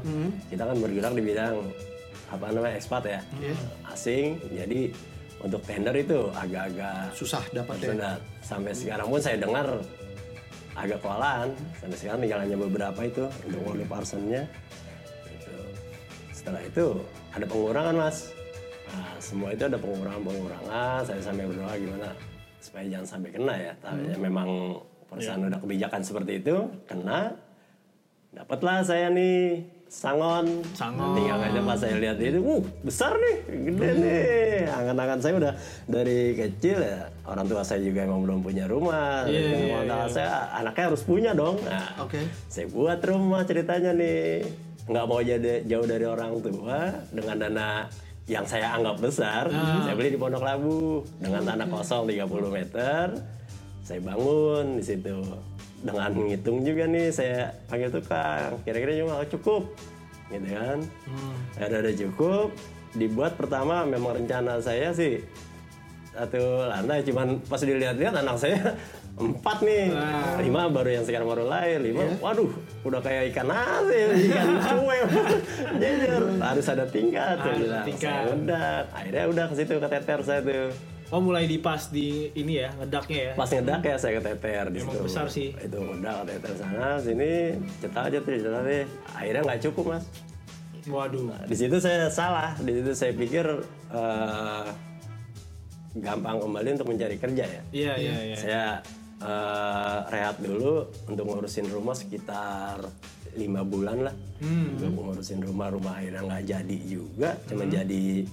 Kita 0.47 0.63
kan 0.63 0.77
bergerak 0.77 1.13
di 1.13 1.23
bidang 1.25 1.55
apa 2.27 2.45
namanya 2.51 2.75
ekspat 2.75 3.03
ya, 3.07 3.21
asing. 3.87 4.37
Jadi 4.51 4.93
untuk 5.39 5.61
tender 5.63 5.95
itu 5.95 6.29
agak-agak 6.31 7.13
Susah 7.13 7.45
dapat 7.51 7.77
ya. 7.79 8.17
sampai 8.43 8.73
sekarang 8.73 9.07
pun 9.07 9.21
saya 9.21 9.37
dengar 9.39 9.69
agak 10.77 11.01
kewalahan. 11.01 11.49
Sampai 11.81 11.97
sekarang 11.97 12.21
tinggal 12.23 12.41
hanya 12.45 12.57
beberapa 12.61 13.01
itu 13.03 13.25
untuk 13.49 13.61
only 13.65 13.87
personnya. 13.89 14.45
Gitu. 15.27 15.57
Setelah 16.31 16.63
itu 16.63 17.01
ada 17.33 17.47
pengurangan 17.49 17.95
mas. 17.97 18.31
Nah, 18.87 19.19
semua 19.19 19.51
itu 19.51 19.67
ada 19.67 19.79
pengurangan-pengurangan. 19.81 21.01
Saya 21.03 21.21
sampai 21.25 21.45
berdoa 21.49 21.75
gimana 21.75 22.09
supaya 22.63 22.85
jangan 22.87 23.07
sampai 23.09 23.31
kena 23.35 23.55
ya. 23.59 23.73
Tapi 23.83 24.15
ya 24.15 24.17
memang 24.21 24.49
perusahaan 25.11 25.43
udah 25.43 25.59
kebijakan 25.59 26.03
seperti 26.05 26.33
itu 26.45 26.57
kena. 26.87 27.35
Dapatlah 28.37 28.85
saya 28.85 29.09
nih 29.09 29.65
sangon. 29.97 30.47
Sangon. 30.77 31.17
Tinggal 31.17 31.41
aja 31.41 31.61
pas 31.65 31.79
saya 31.81 31.97
lihat 31.97 32.21
itu, 32.21 32.41
uh 32.45 32.65
besar 32.85 33.17
nih, 33.17 33.37
gede 33.73 33.91
nih. 33.97 34.21
Angan-angan 34.69 35.19
saya 35.25 35.35
udah 35.41 35.53
dari 35.89 36.37
kecil 36.37 36.85
ya. 36.85 37.09
Orang 37.25 37.49
tua 37.49 37.65
saya 37.65 37.81
juga 37.81 38.05
emang 38.05 38.29
belum 38.29 38.45
punya 38.45 38.69
rumah. 38.69 39.25
Iya, 39.25 39.81
Modal 39.81 40.07
saya 40.13 40.53
anaknya 40.53 40.85
harus 40.93 41.03
punya 41.03 41.33
dong. 41.33 41.57
Nah, 41.65 42.05
Oke. 42.05 42.21
saya 42.53 42.69
buat 42.69 43.01
rumah 43.01 43.49
ceritanya 43.49 43.97
nih 43.97 44.45
nggak 44.87 45.07
mau 45.11 45.19
jadi 45.19 45.67
jauh 45.67 45.83
dari 45.83 46.07
orang 46.07 46.39
tua 46.39 46.95
dengan 47.11 47.37
dana 47.43 47.91
yang 48.31 48.47
saya 48.47 48.79
anggap 48.79 49.03
besar 49.03 49.51
saya 49.83 49.95
beli 49.99 50.15
di 50.15 50.19
Pondok 50.19 50.47
Labu 50.47 51.03
dengan 51.19 51.43
tanah 51.43 51.67
kosong 51.67 52.07
30 52.07 52.27
meter 52.55 53.07
saya 53.83 53.99
bangun 53.99 54.79
di 54.79 54.85
situ 54.87 55.27
dengan 55.85 56.11
ngitung 56.13 56.65
juga 56.65 56.85
nih 56.89 57.13
saya 57.13 57.53
panggil 57.69 57.91
tukang. 57.93 58.57
Kira-kira 58.65 58.93
juga 58.97 59.21
nggak 59.21 59.31
cukup. 59.37 59.63
Gitu 60.33 60.49
kan. 60.51 60.79
Ada 61.61 61.77
ada 61.85 61.93
cukup. 61.93 62.49
Dibuat 62.97 63.37
pertama 63.37 63.85
memang 63.85 64.17
rencana 64.17 64.57
saya 64.59 64.91
sih 64.91 65.21
satu 66.17 66.65
lantai. 66.65 67.05
Cuman 67.05 67.45
pas 67.45 67.61
dilihat-lihat 67.61 68.15
anak 68.17 68.37
saya 68.41 68.59
empat 69.21 69.59
nih. 69.61 69.93
Lima 70.43 70.73
baru 70.73 70.91
yang 70.97 71.05
sekarang 71.05 71.29
baru 71.29 71.45
lahir. 71.45 71.79
Lima 71.85 72.09
waduh 72.25 72.49
udah 72.83 73.01
kayak 73.05 73.37
ikan 73.37 73.53
asin 73.53 74.09
ikan 74.33 74.49
cuek. 74.67 75.05
Jejer 75.77 76.23
harus 76.41 76.67
ada 76.73 76.85
tingkat 76.89 77.37
bilang. 77.45 77.85
tingkat. 77.85 78.01
saya 78.01 78.33
udah 78.33 78.69
akhirnya 78.97 79.25
udah 79.29 79.45
ke 79.53 79.55
situ 79.61 79.75
keteter 79.77 80.21
saya 80.25 80.41
tuh 80.41 80.73
Oh 81.09 81.21
mulai 81.21 81.47
dipas 81.47 81.89
di 81.89 82.35
ini 82.35 82.59
ya 82.59 82.75
ngedaknya 82.75 83.19
ya. 83.21 83.33
pas 83.35 83.47
ngedak 83.47 83.79
ya 83.81 83.95
saya 83.95 84.13
keteter 84.17 84.65
di 84.69 84.79
Emang 84.81 84.91
situ 84.93 85.05
besar 85.05 85.27
sih. 85.29 85.49
itu 85.55 85.79
udah 85.79 86.13
keteter 86.23 86.53
sana 86.57 86.99
sini 86.99 87.31
cetak 87.79 88.03
aja 88.05 88.19
tuh 88.19 88.31
cetak 88.35 88.63
deh 88.63 88.85
akhirnya 89.13 89.43
nggak 89.45 89.61
cukup 89.65 89.85
mas 89.93 90.05
Waduh. 90.87 91.31
di 91.45 91.57
situ 91.57 91.77
saya 91.77 92.07
salah 92.09 92.55
di 92.57 92.73
situ 92.73 92.91
saya 92.93 93.11
pikir 93.13 93.47
eh, 93.89 94.67
gampang 95.97 96.39
kembali 96.39 96.69
untuk 96.75 96.89
mencari 96.89 97.17
kerja 97.17 97.45
ya 97.45 97.63
Iya 97.71 97.93
iya 97.97 98.15
iya. 98.25 98.37
saya 98.37 98.65
eh, 99.19 99.99
rehat 100.09 100.37
dulu 100.39 100.85
untuk 101.07 101.25
ngurusin 101.25 101.67
rumah 101.69 101.95
sekitar 101.95 102.83
lima 103.35 103.63
bulan 103.63 104.01
lah 104.03 104.15
Hmm. 104.37 104.77
untuk 104.77 104.93
ngurusin 104.93 105.41
rumah 105.41 105.71
rumah 105.71 105.97
akhirnya 105.97 106.21
nggak 106.21 106.45
jadi 106.45 106.77
juga 106.85 107.41
cuma 107.47 107.65
jadi 107.65 108.29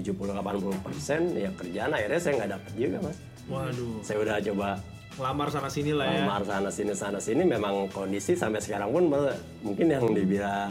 70-80 0.00 0.86
persen 0.86 1.20
ya 1.32 1.50
kerjaan 1.52 1.90
akhirnya 1.90 2.20
saya 2.20 2.32
nggak 2.38 2.50
dapet 2.54 2.72
juga 2.74 2.98
mas 3.02 3.16
Waduh. 3.48 3.98
saya 4.02 4.18
udah 4.20 4.36
coba 4.44 4.70
Ngelamar 5.18 5.48
sana 5.50 5.66
sini 5.66 5.90
lah 5.90 6.06
ya. 6.06 6.22
lamar 6.22 6.42
sana 6.42 6.70
sini 6.70 6.94
sana 6.94 7.18
sini 7.18 7.42
memang 7.42 7.90
kondisi 7.90 8.38
sampai 8.38 8.62
sekarang 8.62 8.94
pun 8.94 9.10
mungkin 9.60 9.90
yang 9.90 10.06
dibilang 10.08 10.70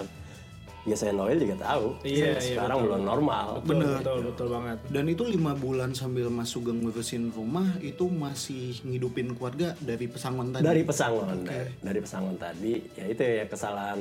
ya 0.87 0.95
saya 0.95 1.11
Noel 1.11 1.35
juga 1.35 1.59
tahu 1.59 1.99
Iya, 2.07 2.31
iya, 2.31 2.55
sekarang 2.55 2.79
belum 2.79 3.03
normal 3.03 3.59
Betul, 3.59 3.99
betul, 3.99 4.19
betul 4.23 4.47
banget. 4.47 4.77
Dan 4.87 5.03
itu 5.11 5.27
lima 5.27 5.51
bulan 5.51 5.91
sambil 5.91 6.31
Mas 6.31 6.47
Sugeng 6.47 6.79
ngurusin 6.79 7.27
rumah 7.29 7.75
itu 7.83 8.07
masih 8.07 8.79
ngidupin 8.87 9.35
keluarga 9.35 9.75
dari 9.83 10.07
pesangon 10.07 10.55
tadi. 10.55 10.63
dari 10.63 10.81
pesangon 10.87 11.27
dari, 11.43 11.67
dari 11.83 11.99
pesangon 11.99 12.35
tadi 12.39 12.73
ya 12.95 13.03
itu 13.03 13.19
ya 13.19 13.43
kesalahan 13.45 13.99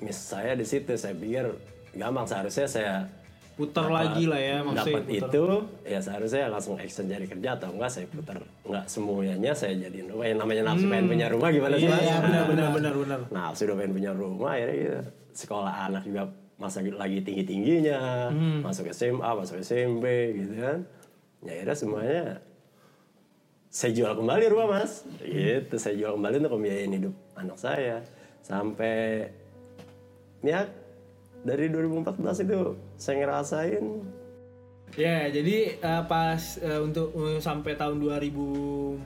miss 0.00 0.16
saya 0.16 0.56
di 0.56 0.64
situ 0.64 0.96
saya 0.96 1.12
pikir 1.12 1.52
gampang 1.92 2.24
seharusnya 2.24 2.64
saya 2.64 2.94
Putar 3.56 3.88
lagi 3.88 4.28
lah 4.28 4.36
ya 4.36 4.60
maksudnya. 4.60 5.00
dapat 5.00 5.04
itu 5.16 5.44
ya 5.80 5.98
seharusnya 5.98 6.52
langsung 6.52 6.76
action 6.76 7.08
cari 7.08 7.24
kerja 7.24 7.56
atau 7.56 7.72
enggak 7.72 7.88
saya 7.88 8.04
putar 8.04 8.36
enggak 8.68 8.84
semuanya 8.84 9.52
saya 9.56 9.72
jadiin 9.80 10.12
rumah 10.12 10.28
yang 10.28 10.38
namanya 10.44 10.62
nafsu 10.68 10.84
pengen 10.86 11.08
punya 11.08 11.26
rumah 11.32 11.48
gimana 11.48 11.74
sih 11.74 11.88
Iya, 11.88 11.96
Mas? 11.96 12.04
iya, 12.04 12.16
benar 12.20 12.42
benar 12.44 12.68
benar 12.68 12.92
benar. 12.94 13.18
Nah, 13.32 13.56
sudah 13.56 13.74
pengen 13.74 13.92
punya 13.96 14.12
rumah 14.12 14.52
akhirnya 14.60 14.76
gitu. 14.76 15.00
Sekolah 15.32 15.74
anak 15.88 16.04
juga 16.04 16.22
masa 16.56 16.84
lagi 16.84 17.20
tinggi-tingginya, 17.20 18.28
masuk 18.60 18.88
SMA, 18.92 19.30
masuk 19.34 19.56
SMP 19.60 20.04
gitu 20.36 20.52
kan. 20.60 20.78
Ya 21.40 21.52
akhirnya 21.56 21.76
semuanya 21.76 22.24
saya 23.68 23.92
jual 23.92 24.12
kembali 24.16 24.44
rumah 24.48 24.68
mas 24.72 25.04
gitu 25.20 25.76
saya 25.76 25.94
jual 25.96 26.16
kembali 26.16 26.40
untuk 26.40 26.52
membiayain 26.56 26.92
hidup 26.92 27.12
anak 27.36 27.60
saya 27.60 28.00
sampai 28.40 29.28
ya 30.40 30.64
dari 31.46 31.70
2014 31.70 32.42
itu 32.42 32.58
saya 32.96 33.14
ngerasain 33.22 33.84
Ya, 34.94 35.28
jadi 35.28 35.76
eh, 35.76 36.02
pas 36.06 36.40
eh, 36.56 36.80
untuk 36.80 37.12
eh, 37.12 37.36
sampai 37.36 37.76
tahun 37.76 38.00
2014 38.00 39.04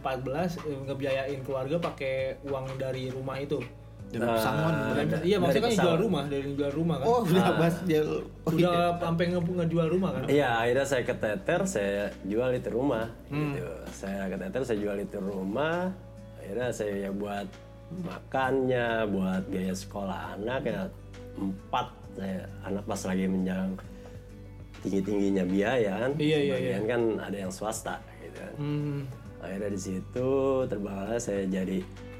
eh, 0.63 0.79
ngebiayain 0.87 1.41
keluarga 1.43 1.83
pakai 1.83 2.39
uang 2.47 2.79
dari 2.79 3.11
rumah 3.11 3.35
itu. 3.37 3.59
Dari 4.07 4.23
pesangon. 4.23 4.75
Dan- 4.95 5.25
iya, 5.25 5.37
maksudnya 5.39 5.67
kan 5.67 5.83
jual 5.83 5.99
rumah 5.99 6.25
dari 6.27 6.47
jual 6.53 6.71
rumah 6.71 6.97
kan. 6.99 7.07
Oh, 7.07 7.21
udah 7.25 7.55
bahas 7.57 7.77
dia. 7.83 8.03
Oh, 8.07 8.23
iya. 8.55 8.71
Udah 8.71 9.03
sampai 9.03 9.25
nge- 9.31 9.57
ngejual 9.57 9.89
rumah 9.89 10.11
kan. 10.15 10.23
Iya, 10.29 10.49
akhirnya 10.59 10.87
saya 10.87 11.03
keteter, 11.03 11.61
saya 11.65 12.03
jual 12.23 12.51
itu 12.53 12.69
rumah. 12.71 13.07
Gitu. 13.27 13.71
Saya 13.91 14.23
keteter, 14.29 14.61
saya 14.63 14.79
jual 14.79 14.99
itu 15.01 15.19
rumah. 15.19 15.91
Akhirnya 16.39 16.69
saya 16.71 16.95
ya 17.01 17.11
buat 17.11 17.49
makannya, 17.91 18.87
buat 19.09 19.43
biaya 19.49 19.75
sekolah 19.75 20.39
anak 20.39 20.61
ya 20.65 20.83
empat. 21.35 21.87
Saya 22.19 22.47
anak 22.67 22.85
pas 22.87 23.01
lagi 23.07 23.25
menjelang 23.31 23.73
tinggi 24.81 25.01
tingginya 25.05 25.45
biaya 25.45 25.93
kan. 26.09 26.13
Iya, 26.17 26.39
iya, 26.41 26.55
Sebagian 26.57 26.85
kan 26.89 27.03
ada 27.21 27.37
yang 27.37 27.53
swasta 27.53 27.97
gitu 28.25 28.39
kan. 28.41 28.55
Hmm. 28.57 29.01
Akhirnya 29.41 29.71
di 29.73 29.81
situ 29.81 30.31
terbanglah 30.69 31.21
saya 31.21 31.49
jadi 31.49 31.79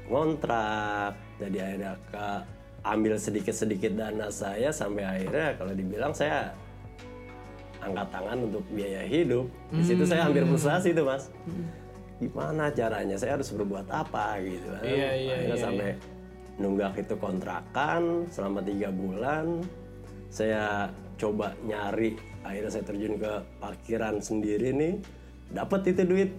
ngontrak, 0.09 1.13
jadi 1.37 1.57
akhirnya 1.61 1.93
ke 2.09 2.27
ambil 2.81 3.13
sedikit-sedikit 3.13 3.93
dana 3.93 4.27
saya 4.33 4.73
sampai 4.73 5.05
akhirnya 5.05 5.53
kalau 5.53 5.73
dibilang 5.77 6.13
saya 6.17 6.49
angkat 7.81 8.07
tangan 8.13 8.37
untuk 8.49 8.65
biaya 8.73 9.05
hidup. 9.05 9.45
Di 9.73 9.83
situ 9.85 10.03
saya 10.05 10.29
hampir 10.29 10.45
frustasi 10.45 10.93
itu 10.93 11.01
mas. 11.05 11.29
Gimana 12.21 12.69
caranya? 12.69 13.17
Saya 13.17 13.37
harus 13.37 13.49
berbuat 13.49 13.89
apa 13.89 14.37
gitu 14.45 14.69
kan? 14.69 14.83
Iya, 14.85 15.09
iya, 15.17 15.33
akhirnya 15.33 15.57
iya, 15.57 15.65
sampai 15.65 15.89
nunggak 16.61 16.93
itu 17.01 17.15
kontrakan 17.17 18.29
selama 18.29 18.61
tiga 18.61 18.93
bulan. 18.93 19.65
Saya 20.31 20.87
coba 21.19 21.53
nyari, 21.67 22.15
akhirnya 22.41 22.71
saya 22.71 22.87
terjun 22.87 23.19
ke 23.19 23.33
parkiran 23.59 24.23
sendiri 24.23 24.71
nih, 24.71 24.97
dapat 25.51 25.91
itu 25.91 26.01
duit. 26.07 26.31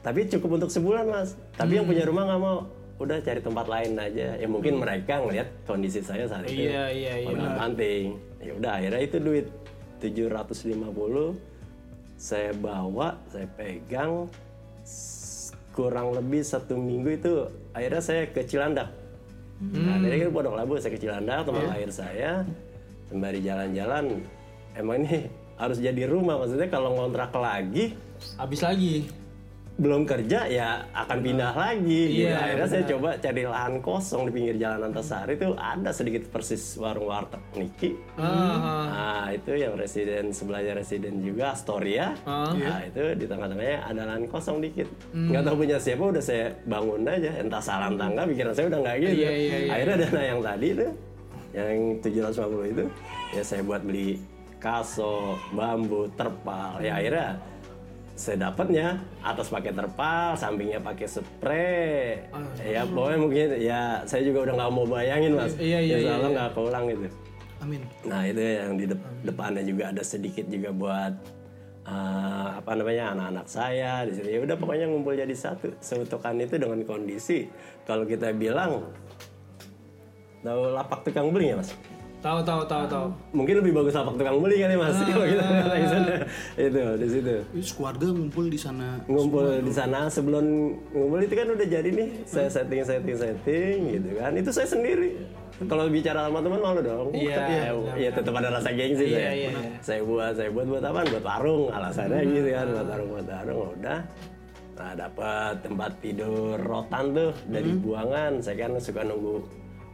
Tapi 0.00 0.26
cukup 0.26 0.58
untuk 0.62 0.70
sebulan 0.72 1.04
mas. 1.06 1.36
Tapi 1.54 1.78
yang 1.78 1.86
punya 1.86 2.08
rumah 2.08 2.24
nggak 2.26 2.40
mau. 2.42 2.58
Udah 2.96 3.20
cari 3.20 3.44
tempat 3.44 3.66
lain 3.68 3.92
aja. 4.00 4.40
Ya 4.40 4.48
mungkin 4.48 4.80
mereka 4.80 5.20
ngelihat 5.20 5.68
kondisi 5.68 6.00
saya 6.00 6.24
saat 6.24 6.48
itu. 6.48 6.64
Iya, 6.64 6.88
iya, 6.90 7.12
iya. 7.20 7.28
Pondok 7.28 7.52
Banting. 7.60 8.06
Ya 8.40 8.52
udah 8.56 8.72
akhirnya 8.80 9.00
itu 9.04 9.16
duit 9.20 9.46
750 10.00 11.36
saya 12.16 12.56
bawa, 12.56 13.20
saya 13.28 13.44
pegang 13.52 14.32
kurang 15.76 16.16
lebih 16.16 16.40
satu 16.40 16.72
minggu 16.80 17.20
itu 17.20 17.32
akhirnya 17.76 18.00
saya 18.00 18.22
ke 18.32 18.48
Cilandak. 18.48 18.88
Nah, 19.60 20.00
dari 20.00 20.20
kan 20.20 20.32
Pondok 20.32 20.56
Labu 20.56 20.80
saya 20.80 20.96
ke 20.96 21.00
Cilandak 21.00 21.44
tempat 21.44 21.64
lahir 21.68 21.90
saya 21.92 22.44
sembari 23.06 23.40
jalan-jalan 23.40 24.20
emang 24.74 25.06
ini 25.06 25.26
harus 25.60 25.78
jadi 25.80 26.04
rumah. 26.04 26.36
Maksudnya 26.36 26.68
kalau 26.68 26.92
ngontrak 26.94 27.32
lagi 27.32 27.96
Habis 28.36 28.60
lagi. 28.64 29.08
belum 29.76 30.08
kerja 30.08 30.48
ya 30.48 30.88
akan 30.88 31.18
pindah 31.20 31.52
lagi. 31.52 32.02
Gitu. 32.16 32.24
Iya, 32.24 32.40
akhirnya 32.40 32.68
saya 32.72 32.84
coba 32.88 33.10
cari 33.20 33.42
lahan 33.44 33.74
kosong 33.84 34.24
di 34.24 34.32
pinggir 34.32 34.56
jalan 34.56 34.88
Antasari. 34.88 35.36
Itu 35.36 35.52
ada 35.52 35.92
sedikit 35.92 36.32
persis 36.32 36.80
warung 36.80 37.12
warteg 37.12 37.44
Niki. 37.52 37.92
Ah, 38.16 38.56
nah 38.88 39.26
itu 39.36 39.52
yang 39.52 39.76
residen 39.76 40.32
sebelahnya 40.32 40.80
residen 40.80 41.20
juga 41.20 41.52
Astoria. 41.52 42.16
Ah. 42.24 42.56
nah 42.56 42.88
itu 42.88 43.20
di 43.20 43.28
tengah-tengahnya 43.28 43.78
ada 43.84 44.02
lahan 44.08 44.24
kosong 44.32 44.64
dikit. 44.64 44.88
Nggak 45.12 45.44
tahu 45.44 45.54
punya 45.60 45.76
siapa 45.76 46.04
udah 46.08 46.24
saya 46.24 46.56
bangun 46.64 47.04
aja. 47.04 47.30
Entah 47.36 47.60
salah 47.60 47.92
entah 47.92 48.08
enggak 48.08 48.26
pikiran 48.32 48.52
saya 48.56 48.66
udah 48.72 48.80
nggak 48.80 48.96
gitu. 49.04 49.12
Iya, 49.12 49.32
iya, 49.36 49.56
iya. 49.60 49.70
akhirnya 49.76 49.96
dana 50.08 50.22
yang 50.24 50.40
tadi 50.40 50.68
tuh 50.72 50.90
yang 51.56 51.96
750 52.04 52.72
itu 52.76 52.84
ya 53.32 53.42
saya 53.42 53.64
buat 53.64 53.80
beli 53.80 54.20
kaso 54.60 55.40
bambu 55.56 56.04
terpal 56.12 56.76
ya 56.84 57.00
akhirnya 57.00 57.40
saya 58.16 58.48
dapatnya 58.48 58.96
atas 59.20 59.52
pakai 59.52 59.76
terpal, 59.76 60.32
sampingnya 60.40 60.80
pakai 60.80 61.04
spray. 61.04 62.24
ya 62.64 62.88
pokoknya 62.88 63.18
mungkin 63.20 63.46
ya 63.60 64.00
saya 64.08 64.24
juga 64.24 64.48
udah 64.48 64.54
nggak 64.56 64.72
mau 64.72 64.88
bayangin 64.88 65.36
mas. 65.36 65.52
Iya, 65.60 65.84
iya, 65.84 65.96
Insya 66.00 66.16
iya, 66.16 66.28
nggak 66.32 66.50
keulang 66.56 66.88
gitu. 66.88 67.12
Amin. 67.60 67.84
Nah 68.08 68.24
itu 68.24 68.40
yang 68.40 68.72
di 68.80 68.84
dep- 68.88 69.16
depannya 69.20 69.62
juga 69.68 69.92
ada 69.92 70.00
sedikit 70.00 70.48
juga 70.48 70.72
buat 70.72 71.12
eh, 71.84 72.48
apa 72.56 72.72
namanya 72.72 73.12
anak-anak 73.12 73.46
saya 73.52 74.08
di 74.08 74.12
sini. 74.16 74.28
Ya 74.32 74.40
udah 74.48 74.56
pokoknya 74.56 74.88
ngumpul 74.88 75.12
jadi 75.12 75.36
satu. 75.36 75.76
Seutukan 75.84 76.40
itu 76.40 76.56
dengan 76.56 76.80
kondisi 76.88 77.52
kalau 77.84 78.08
kita 78.08 78.32
bilang 78.32 78.96
tahu 80.46 80.62
lapak 80.70 80.98
tukang 81.02 81.34
beli 81.34 81.50
ya 81.50 81.56
mas? 81.58 81.74
tahu 82.26 82.42
tahu 82.42 82.62
tahu 82.66 82.84
tahu. 82.90 83.06
Mungkin 83.38 83.54
lebih 83.62 83.72
bagus 83.76 83.94
lapak 83.94 84.18
tukang 84.18 84.38
beli 84.42 84.56
kali 84.58 84.74
mas. 84.74 84.98
Kalau 85.06 85.26
kita 85.30 85.42
kata 85.46 85.76
di 85.78 85.88
sana. 85.88 86.14
itu 86.58 86.82
di 86.98 87.08
situ. 87.10 87.34
Keluarga 87.76 88.06
ngumpul 88.10 88.44
di 88.50 88.58
sana. 88.58 88.88
ngumpul 89.06 89.46
di 89.62 89.72
sana 89.72 90.00
sebelum 90.10 90.44
ngumpul 90.90 91.18
itu 91.22 91.34
kan 91.38 91.46
udah 91.54 91.66
jadi 91.66 91.88
nih 91.92 92.08
saya 92.26 92.48
setting 92.50 92.82
setting 92.82 93.16
setting 93.18 93.76
gitu 93.94 94.08
kan. 94.18 94.30
Itu 94.34 94.50
saya 94.50 94.66
sendiri. 94.66 95.22
Kalau 95.56 95.88
bicara 95.88 96.28
sama 96.28 96.44
teman 96.44 96.60
malu 96.60 96.80
dong. 96.84 97.08
Iya, 97.16 97.40
ya, 97.48 97.72
ya 97.96 98.10
tetap 98.12 98.36
ada 98.36 98.60
rasa 98.60 98.76
gengsi 98.76 99.08
Iya, 99.08 99.16
saya. 99.16 99.32
iya, 99.32 99.48
iya. 99.56 99.70
saya 99.80 100.00
buat 100.04 100.32
saya 100.36 100.52
buat 100.52 100.66
buat 100.68 100.84
apa 100.84 101.00
buat 101.08 101.24
warung 101.24 101.62
alasannya 101.72 102.20
gitu 102.28 102.48
kan. 102.52 102.66
Buat 102.74 102.88
warung 102.92 103.08
buat 103.14 103.28
warung 103.30 103.60
udah. 103.80 104.00
Nah 104.76 104.92
dapat 104.92 105.54
tempat 105.64 105.92
tidur 106.04 106.60
rotan 106.60 107.04
tuh 107.16 107.32
dari 107.48 107.72
buangan. 107.72 108.44
Saya 108.44 108.68
kan 108.68 108.76
suka 108.76 109.00
nunggu 109.00 109.40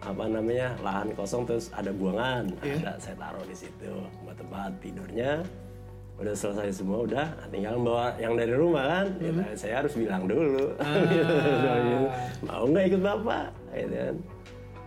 apa 0.03 0.27
namanya 0.27 0.75
lahan 0.83 1.15
kosong 1.15 1.47
terus 1.47 1.71
ada 1.71 1.95
buangan. 1.95 2.51
Ada 2.59 2.99
saya 2.99 3.17
taruh 3.17 3.45
di 3.47 3.55
situ 3.55 3.93
buat 4.27 4.35
tempat 4.35 4.75
tidurnya. 4.83 5.47
Udah 6.19 6.35
selesai 6.37 6.83
semua 6.83 7.07
udah 7.07 7.27
tinggal 7.51 7.79
bawa 7.79 8.15
yang 8.19 8.35
dari 8.35 8.51
rumah 8.55 8.85
kan. 8.85 9.07
Ya, 9.23 9.31
saya 9.55 9.75
harus 9.83 9.95
bilang 9.95 10.27
dulu. 10.27 10.75
Gitu. 11.13 11.35
mau 12.47 12.67
nggak 12.67 12.85
ikut 12.91 13.03
bapak? 13.03 13.47
Gitu 13.75 13.95
kan. 13.95 14.15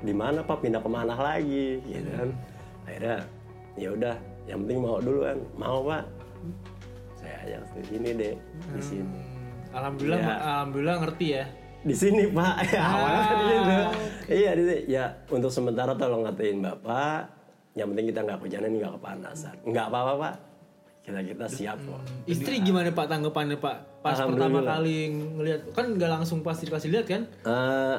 Di 0.04 0.14
mana 0.14 0.40
pak? 0.44 0.58
Pindah 0.60 0.82
ke 0.84 0.90
mana 0.92 1.16
lagi? 1.16 1.80
Gitu 1.82 2.10
kan. 2.12 2.30
Akhirnya 2.86 3.18
ya 3.76 3.90
udah 3.96 4.16
yang 4.46 4.60
penting 4.68 4.80
mau 4.84 5.00
dulu 5.00 5.20
kan. 5.24 5.38
Mau 5.56 5.78
pak? 5.84 6.04
Saya 7.18 7.36
ajak 7.48 7.62
ke 7.74 7.80
sini 7.88 8.10
deh 8.14 8.36
di 8.76 8.82
sini. 8.84 9.20
Alhamdulillah 9.72 10.20
Iya. 10.22 10.36
alhamdulillah 10.40 10.98
ngerti 11.04 11.28
ya. 11.36 11.46
Di 11.86 11.94
sini 11.96 12.24
pak 12.34 12.56
ya 12.74 12.82
awalnya 12.82 13.22
kan 13.22 13.36
di 13.38 13.46
situ 13.46 13.78
iya 14.34 14.52
di 14.58 14.64
sini. 14.66 14.82
ya 14.90 15.06
untuk 15.30 15.54
sementara 15.54 15.94
tolong 15.94 16.26
ngatain 16.26 16.58
bapak 16.58 17.30
yang 17.78 17.94
penting 17.94 18.10
kita 18.10 18.20
nggak 18.26 18.40
hujanan 18.42 18.72
nggak 18.74 18.94
kepanasan 18.98 19.56
nggak 19.70 19.86
apa-apa 19.94 20.14
pak 20.18 20.36
kita 21.06 21.22
kita 21.22 21.46
siap 21.46 21.78
kok 21.86 22.02
Istri 22.26 22.66
gimana 22.66 22.90
Pak 22.90 23.06
tanggapannya 23.06 23.62
Pak? 23.62 24.02
Pas 24.02 24.18
pertama 24.18 24.66
kali 24.66 25.14
ngelihat 25.14 25.70
kan 25.78 25.94
nggak 25.94 26.10
langsung 26.10 26.42
pas 26.42 26.58
dikasih 26.58 26.90
lihat 26.90 27.06
kan? 27.06 27.30
Eh, 27.46 27.98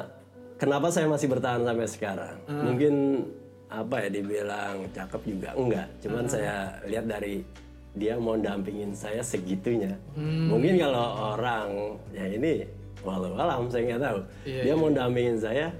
kenapa 0.59 0.91
saya 0.91 1.07
masih 1.07 1.31
bertahan 1.31 1.63
sampai 1.63 1.87
sekarang? 1.87 2.35
Mungkin 2.51 3.23
apa 3.71 4.03
ya 4.03 4.09
dibilang 4.11 4.91
cakep 4.91 5.21
juga 5.23 5.55
enggak. 5.55 5.87
Cuman 6.03 6.27
saya 6.27 6.83
lihat 6.83 7.07
dari 7.07 7.47
dia 7.95 8.19
mau 8.19 8.35
dampingin 8.35 8.91
saya 8.91 9.23
segitunya. 9.23 9.95
Mungkin 10.19 10.75
kalau 10.75 11.39
orang 11.39 11.95
ya 12.11 12.27
ini 12.27 12.67
walau 13.07 13.31
alam 13.33 13.63
saya 13.65 13.87
nggak 13.87 14.03
tahu. 14.03 14.19
Iya, 14.43 14.61
dia 14.61 14.73
mau 14.75 14.91
dampingin 14.91 15.37
saya 15.37 15.71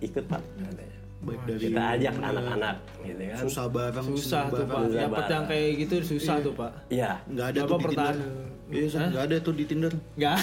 ikut 0.00 0.26
pak. 0.26 0.42
katanya. 0.58 0.90
Baik 1.22 1.38
dari 1.46 1.60
Kita 1.62 1.82
ajak 1.94 2.14
anak-anak 2.18 2.76
gitu 3.00 3.22
kan. 3.22 3.38
susah 3.38 3.66
bareng, 3.68 4.06
Susah 4.10 4.42
seneng 4.42 4.50
tuh 4.50 4.58
bareng. 4.58 4.66
Pak. 4.66 4.82
Susah 4.82 4.98
Dapat 4.98 5.14
bareng. 5.14 5.30
yang 5.30 5.44
kayak 5.46 5.70
gitu 5.78 5.94
susah 6.04 6.36
tuh 6.42 6.52
Pak. 6.52 6.70
Iya. 6.90 7.10
Nggak 7.30 7.46
ada 7.46 7.60
Bapak 7.60 7.62
tuh 7.62 7.78
di 7.78 7.86
Tinder. 7.86 7.86
pertahanan. 7.86 8.30
Iya, 8.72 8.86
nggak 9.04 9.22
ada 9.22 9.36
tuh 9.38 9.54
di 9.54 9.64
Tinder. 9.64 9.92
Enggak. 10.16 10.36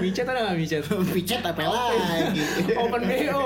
micet 0.00 0.24
ada 0.24 0.40
nggak 0.42 0.56
micet? 0.56 0.82
Picet 1.14 1.42
apa 1.42 1.60
lagi? 1.60 2.40
Open 2.80 3.02
BO. 3.02 3.40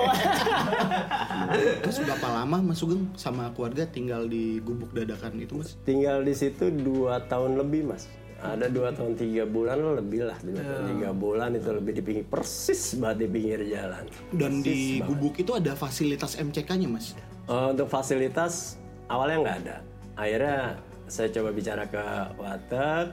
Terus 1.81 1.97
berapa 2.01 2.29
lama 2.33 2.57
Mas 2.63 2.79
Sugeng 2.79 3.11
sama 3.15 3.51
keluarga 3.53 3.87
tinggal 3.87 4.27
di 4.27 4.59
gubuk 4.61 4.93
dadakan 4.93 5.39
itu 5.39 5.55
Mas? 5.57 5.75
Tinggal 5.83 6.23
di 6.23 6.35
situ 6.35 6.69
dua 6.73 7.25
tahun 7.25 7.57
lebih 7.57 7.89
mas. 7.89 8.07
Ada 8.39 8.71
dua 8.71 8.95
tahun 8.95 9.19
tiga 9.19 9.51
bulan 9.51 9.99
lebih 9.99 10.31
lah 10.31 10.39
dua 10.47 10.63
tahun 10.63 10.85
tiga 10.95 11.11
bulan 11.11 11.51
itu 11.59 11.71
lebih 11.75 11.93
di 11.99 12.03
pinggir 12.07 12.27
persis 12.31 12.95
banget 12.95 13.27
di 13.27 13.29
pinggir 13.35 13.61
jalan 13.67 14.05
Dan 14.31 14.63
di 14.63 15.03
gubuk 15.03 15.35
itu 15.43 15.59
ada 15.59 15.75
fasilitas 15.75 16.39
MCK-nya 16.39 16.87
mas. 16.87 17.19
Eh, 17.51 17.67
untuk 17.75 17.91
fasilitas 17.91 18.79
awalnya 19.11 19.37
nggak 19.43 19.57
ada. 19.67 19.77
Akhirnya 20.15 20.79
saya 21.11 21.29
coba 21.35 21.51
bicara 21.51 21.83
ke 21.91 22.05
Watek 22.39 23.07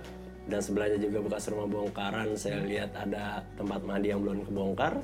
dan 0.46 0.60
sebelahnya 0.62 1.02
juga 1.02 1.18
bekas 1.26 1.50
rumah 1.50 1.66
bongkaran. 1.74 2.38
Saya 2.38 2.62
lihat 2.62 2.94
ada 2.94 3.42
tempat 3.58 3.82
mandi 3.82 4.14
yang 4.14 4.22
belum 4.22 4.46
kebongkar. 4.46 5.02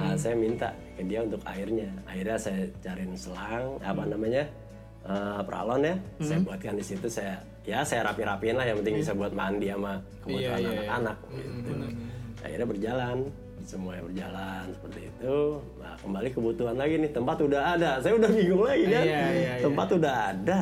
Nah, 0.00 0.16
saya 0.16 0.32
minta 0.32 0.72
ke 0.96 1.04
dia 1.04 1.20
untuk 1.28 1.44
airnya. 1.44 1.92
Akhirnya 2.08 2.36
saya 2.40 2.72
cariin 2.80 3.12
selang 3.12 3.76
apa 3.84 4.02
namanya 4.08 4.48
eh, 5.04 5.40
peralon 5.44 5.82
ya. 5.84 5.96
Saya 6.24 6.40
buatkan 6.40 6.80
di 6.80 6.84
situ. 6.88 7.06
Saya 7.12 7.36
ya 7.62 7.82
saya 7.86 8.06
rapi-rapiin 8.10 8.56
lah. 8.58 8.66
Yang 8.66 8.76
penting 8.82 8.96
bisa 9.02 9.12
buat 9.14 9.32
mandi 9.34 9.70
sama 9.70 10.02
kebutuhan 10.22 10.60
anak-anak. 10.62 11.16
gitu. 11.34 11.72
Akhirnya 12.42 12.66
berjalan 12.66 13.18
semuanya 13.62 14.02
berjalan 14.04 14.64
seperti 14.74 15.00
itu. 15.08 15.38
Nah, 15.78 15.94
kembali 16.02 16.28
kebutuhan 16.34 16.76
lagi 16.76 16.94
nih 16.98 17.10
tempat 17.14 17.36
udah 17.40 17.62
ada. 17.78 17.90
Saya 18.02 18.18
udah 18.18 18.30
bingung 18.30 18.62
lagi 18.66 18.84
kan. 18.90 19.02
Iya, 19.06 19.22
iya, 19.32 19.52
tempat 19.62 19.88
udah 19.94 20.14
ada. 20.34 20.58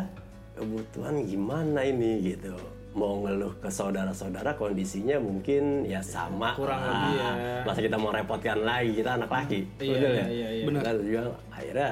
Kebutuhan 0.57 1.15
gimana 1.25 1.81
ini 1.89 2.11
gitu. 2.37 2.55
Mau 2.91 3.23
ngeluh 3.23 3.55
ke 3.63 3.71
saudara-saudara 3.71 4.59
kondisinya 4.59 5.17
mungkin 5.23 5.87
ya 5.87 6.03
sama. 6.03 6.59
Kurang 6.59 6.81
lah. 6.83 6.91
lebih 6.91 7.13
ya. 7.17 7.31
Masa 7.65 7.81
kita 7.81 7.97
mau 7.97 8.11
repotkan 8.13 8.59
lagi 8.61 8.91
kita 8.99 9.11
anak 9.17 9.31
laki. 9.31 9.61
Iya, 9.81 9.97
iya, 9.97 10.09
ya? 10.11 10.27
iya, 10.29 10.49
iya. 10.61 10.65
Benar. 10.67 10.83
juga 11.01 11.21
akhirnya 11.49 11.91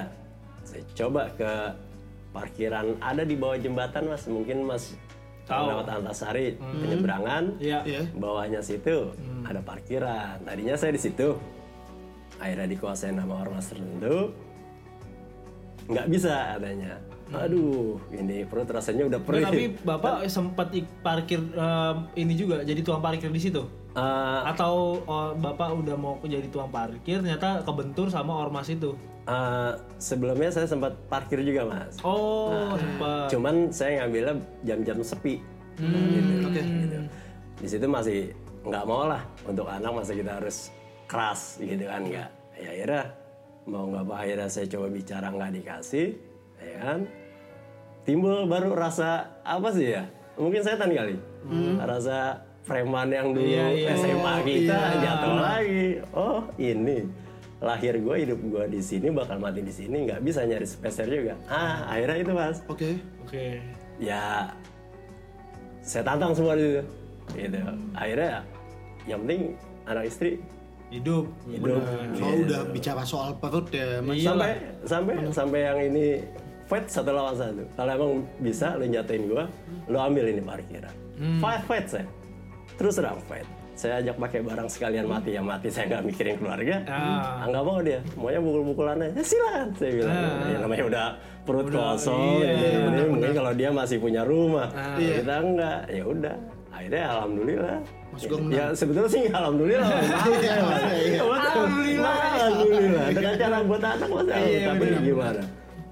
saya 0.67 0.83
coba 0.93 1.23
ke 1.33 1.51
parkiran 2.31 2.97
ada 2.99 3.23
di 3.23 3.35
bawah 3.35 3.57
jembatan 3.57 4.09
Mas. 4.09 4.25
Mungkin 4.25 4.63
Mas 4.63 4.95
tahu. 5.45 5.73
Lewat 5.73 5.89
Antasari 5.91 6.57
penyeberangan. 6.57 7.57
Iya. 7.59 7.81
Iya. 7.85 8.03
bawahnya 8.13 8.61
situ 8.61 9.13
ada 9.43 9.61
parkiran. 9.61 10.43
Tadinya 10.43 10.75
saya 10.75 10.93
di 10.93 11.01
situ. 11.01 11.35
Akhirnya 12.39 12.69
dikuasain 12.69 13.15
nama 13.15 13.43
ormas 13.43 13.69
tertentu. 13.69 14.31
Nggak 15.89 16.07
bisa 16.07 16.55
adanya 16.55 17.01
aduh 17.29 18.01
ini 18.09 18.49
perut 18.49 18.65
rasanya 18.65 19.05
udah 19.05 19.21
Nah, 19.21 19.27
perih. 19.29 19.45
tapi 19.45 19.65
bapak 19.85 20.25
sempat 20.33 20.73
ik- 20.73 20.89
parkir 21.05 21.37
em, 21.37 21.97
ini 22.17 22.33
juga 22.33 22.65
jadi 22.65 22.81
tukang 22.81 23.05
parkir 23.05 23.29
di 23.29 23.37
situ? 23.37 23.69
Eh, 23.93 24.41
atau 24.49 24.97
oh, 25.03 25.37
bapak 25.37 25.77
udah 25.77 25.93
mau 25.93 26.17
jadi 26.25 26.49
tukang 26.49 26.73
parkir 26.73 27.21
ternyata 27.21 27.61
kebentur 27.61 28.09
sama 28.09 28.33
ormas 28.33 28.73
itu 28.73 28.97
eh, 29.29 29.73
sebelumnya 30.01 30.51
saya 30.51 30.67
sempat 30.67 30.97
parkir 31.13 31.45
juga 31.45 31.69
mas. 31.69 32.01
Oh 32.03 32.75
sempat. 32.75 33.29
cuman 33.29 33.69
saya 33.69 34.05
ngambilnya 34.05 34.35
jam-jam 34.65 34.99
sepi. 35.05 35.39
Gitu, 35.79 36.51
gitu. 36.59 36.99
di 37.63 37.69
situ 37.71 37.87
masih 37.87 38.35
nggak 38.67 38.83
mau 38.83 39.07
lah 39.07 39.23
untuk 39.47 39.71
anak 39.71 39.95
masa 39.95 40.11
kita 40.11 40.43
harus 40.43 40.75
keras 41.07 41.61
gitu 41.63 41.85
kan 41.87 42.03
nggak. 42.03 42.29
Ya 42.59 42.69
akhirnya 42.75 43.05
mau 43.69 43.85
nggak 43.87 44.05
apa 44.09 44.15
akhirnya 44.25 44.49
saya 44.51 44.67
coba 44.67 44.87
bicara 44.91 45.27
nggak 45.31 45.53
dikasih 45.63 46.09
ya 46.59 46.77
kan. 46.83 47.01
Timbul 48.03 48.49
baru 48.49 48.73
rasa 48.73 49.39
apa 49.45 49.69
sih 49.71 49.93
ya? 49.93 50.09
Mungkin 50.41 50.65
setan 50.65 50.91
kali. 50.91 51.15
Rasa 51.79 52.41
preman 52.65 53.09
yang 53.09 53.33
dulu 53.33 53.49
Iya, 53.49 53.67
iya. 53.73 53.89
SMA 53.97 54.35
kita 54.45 54.81
jatuh 55.01 55.35
lagi. 55.41 55.87
Oh 56.13 56.41
ini 56.61 57.28
lahir 57.59 57.99
gue 57.99 58.17
hidup 58.23 58.39
gue 58.39 58.65
di 58.71 58.79
sini 58.79 59.11
bakal 59.11 59.43
mati 59.43 59.67
di 59.67 59.75
sini 59.75 60.07
nggak 60.07 60.23
bisa 60.23 60.47
nyari 60.47 60.67
spesial 60.67 61.11
juga. 61.11 61.35
Ah 61.51 61.91
akhirnya 61.91 62.17
itu 62.23 62.33
mas. 62.33 62.59
Oke. 62.71 63.03
oke. 63.27 63.59
Ya 63.99 64.55
saya 65.83 66.07
tantang 66.07 66.39
semua 66.39 66.55
di 66.55 66.79
situ. 66.79 66.83
Gitu. 67.35 67.59
Akhirnya 67.99 68.47
yang 69.11 69.21
penting 69.27 69.43
anak 69.91 70.05
istri 70.07 70.31
hidup. 70.95 71.27
Hidup. 71.51 71.83
Oh 72.23 72.35
udah 72.47 72.63
bicara 72.71 73.03
soal 73.03 73.35
perut 73.43 73.67
ya 73.75 73.99
mas. 74.07 74.23
sampai 74.23 74.51
sampai 74.87 75.15
sampai 75.35 75.61
yang 75.67 75.79
ini 75.91 76.07
fight 76.71 76.87
satu 76.87 77.11
lawan 77.11 77.35
satu. 77.35 77.67
Kalau 77.75 77.91
emang 77.91 78.13
bisa 78.39 78.79
lo 78.79 78.87
jatuhin 78.87 79.27
gua 79.27 79.51
lo 79.91 79.99
ambil 79.99 80.31
ini 80.31 80.39
parkiran. 80.39 80.95
Fight 81.43 81.63
fight 81.67 81.87
saya. 81.91 82.07
Terus 82.79 82.95
terang 83.03 83.19
fight 83.27 83.58
saya 83.79 84.03
ajak 84.03 84.19
pakai 84.19 84.41
barang 84.43 84.67
sekalian 84.67 85.07
mati 85.07 85.39
ya 85.39 85.43
mati. 85.43 85.71
Saya 85.71 85.87
nggak 85.87 86.03
mikirin 86.11 86.35
keluarga. 86.43 86.83
Ah. 86.91 87.47
ah, 87.47 87.47
nggak 87.47 87.63
mau 87.63 87.79
dia. 87.79 88.03
Maunya 88.19 88.41
pukul-pukulan 88.43 88.99
aja 88.99 89.15
ya, 89.15 89.23
silakan 89.23 89.69
saya 89.79 89.91
bilang. 89.95 90.19
Ya, 90.51 90.57
namanya 90.59 90.85
udah 90.91 91.07
perut 91.47 91.69
kosong 91.71 92.45
iya, 92.45 92.51
ini, 92.53 92.69
ini 92.85 93.03
mungkin 93.09 93.33
kalau 93.39 93.53
dia 93.55 93.71
masih 93.71 93.97
punya 94.03 94.27
rumah. 94.27 94.67
Ah. 94.75 94.99
Kalau 94.99 95.15
kita 95.23 95.35
enggak 95.39 95.81
ya 95.95 96.03
udah. 96.03 96.37
Akhirnya 96.75 97.05
alhamdulillah. 97.07 97.79
Mas 98.09 98.25
Gong 98.27 98.45
ya 98.51 98.65
sebetulnya 98.75 99.11
sih 99.11 99.25
alhamdulillah. 99.31 99.89
Alhamdulillah. 101.23 102.17
alhamdulillah. 102.35 103.07
Dengan 103.15 103.35
cara 103.39 103.57
buat 103.63 103.83
anak 103.85 104.09
mas 104.11 104.27
tapi 104.27 104.87
gimana 105.07 105.43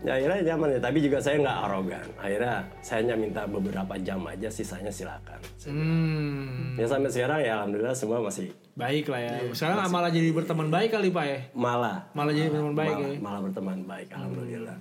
ya 0.07 0.13
akhirnya 0.15 0.55
nyaman 0.55 0.79
ya. 0.79 0.81
Tapi 0.81 0.99
juga 1.03 1.19
saya 1.19 1.43
nggak 1.43 1.59
arogan. 1.67 2.07
Akhirnya 2.15 2.55
saya 2.79 2.99
hanya 3.03 3.17
minta 3.19 3.43
beberapa 3.51 3.95
jam 3.99 4.23
aja 4.23 4.47
sisanya 4.47 4.95
silakan. 4.95 5.43
Hmm. 5.67 6.79
Ya 6.79 6.87
sampai 6.87 7.11
sekarang 7.11 7.43
ya 7.43 7.53
alhamdulillah 7.59 7.97
semua 7.99 8.23
masih 8.23 8.55
baik 8.79 9.11
lah 9.11 9.21
ya. 9.27 9.33
Sekarang 9.51 9.83
malah 9.91 10.15
jadi 10.15 10.31
berteman 10.31 10.71
baik 10.71 10.95
kali 10.95 11.11
pak 11.11 11.25
ya? 11.27 11.39
Malah. 11.59 12.07
Malah 12.15 12.33
jadi 12.33 12.49
berteman 12.55 12.79
baik 12.79 12.95
malah, 12.95 13.11
ya? 13.11 13.19
malah 13.19 13.41
berteman 13.43 13.79
baik 13.83 14.09
alhamdulillah. 14.15 14.77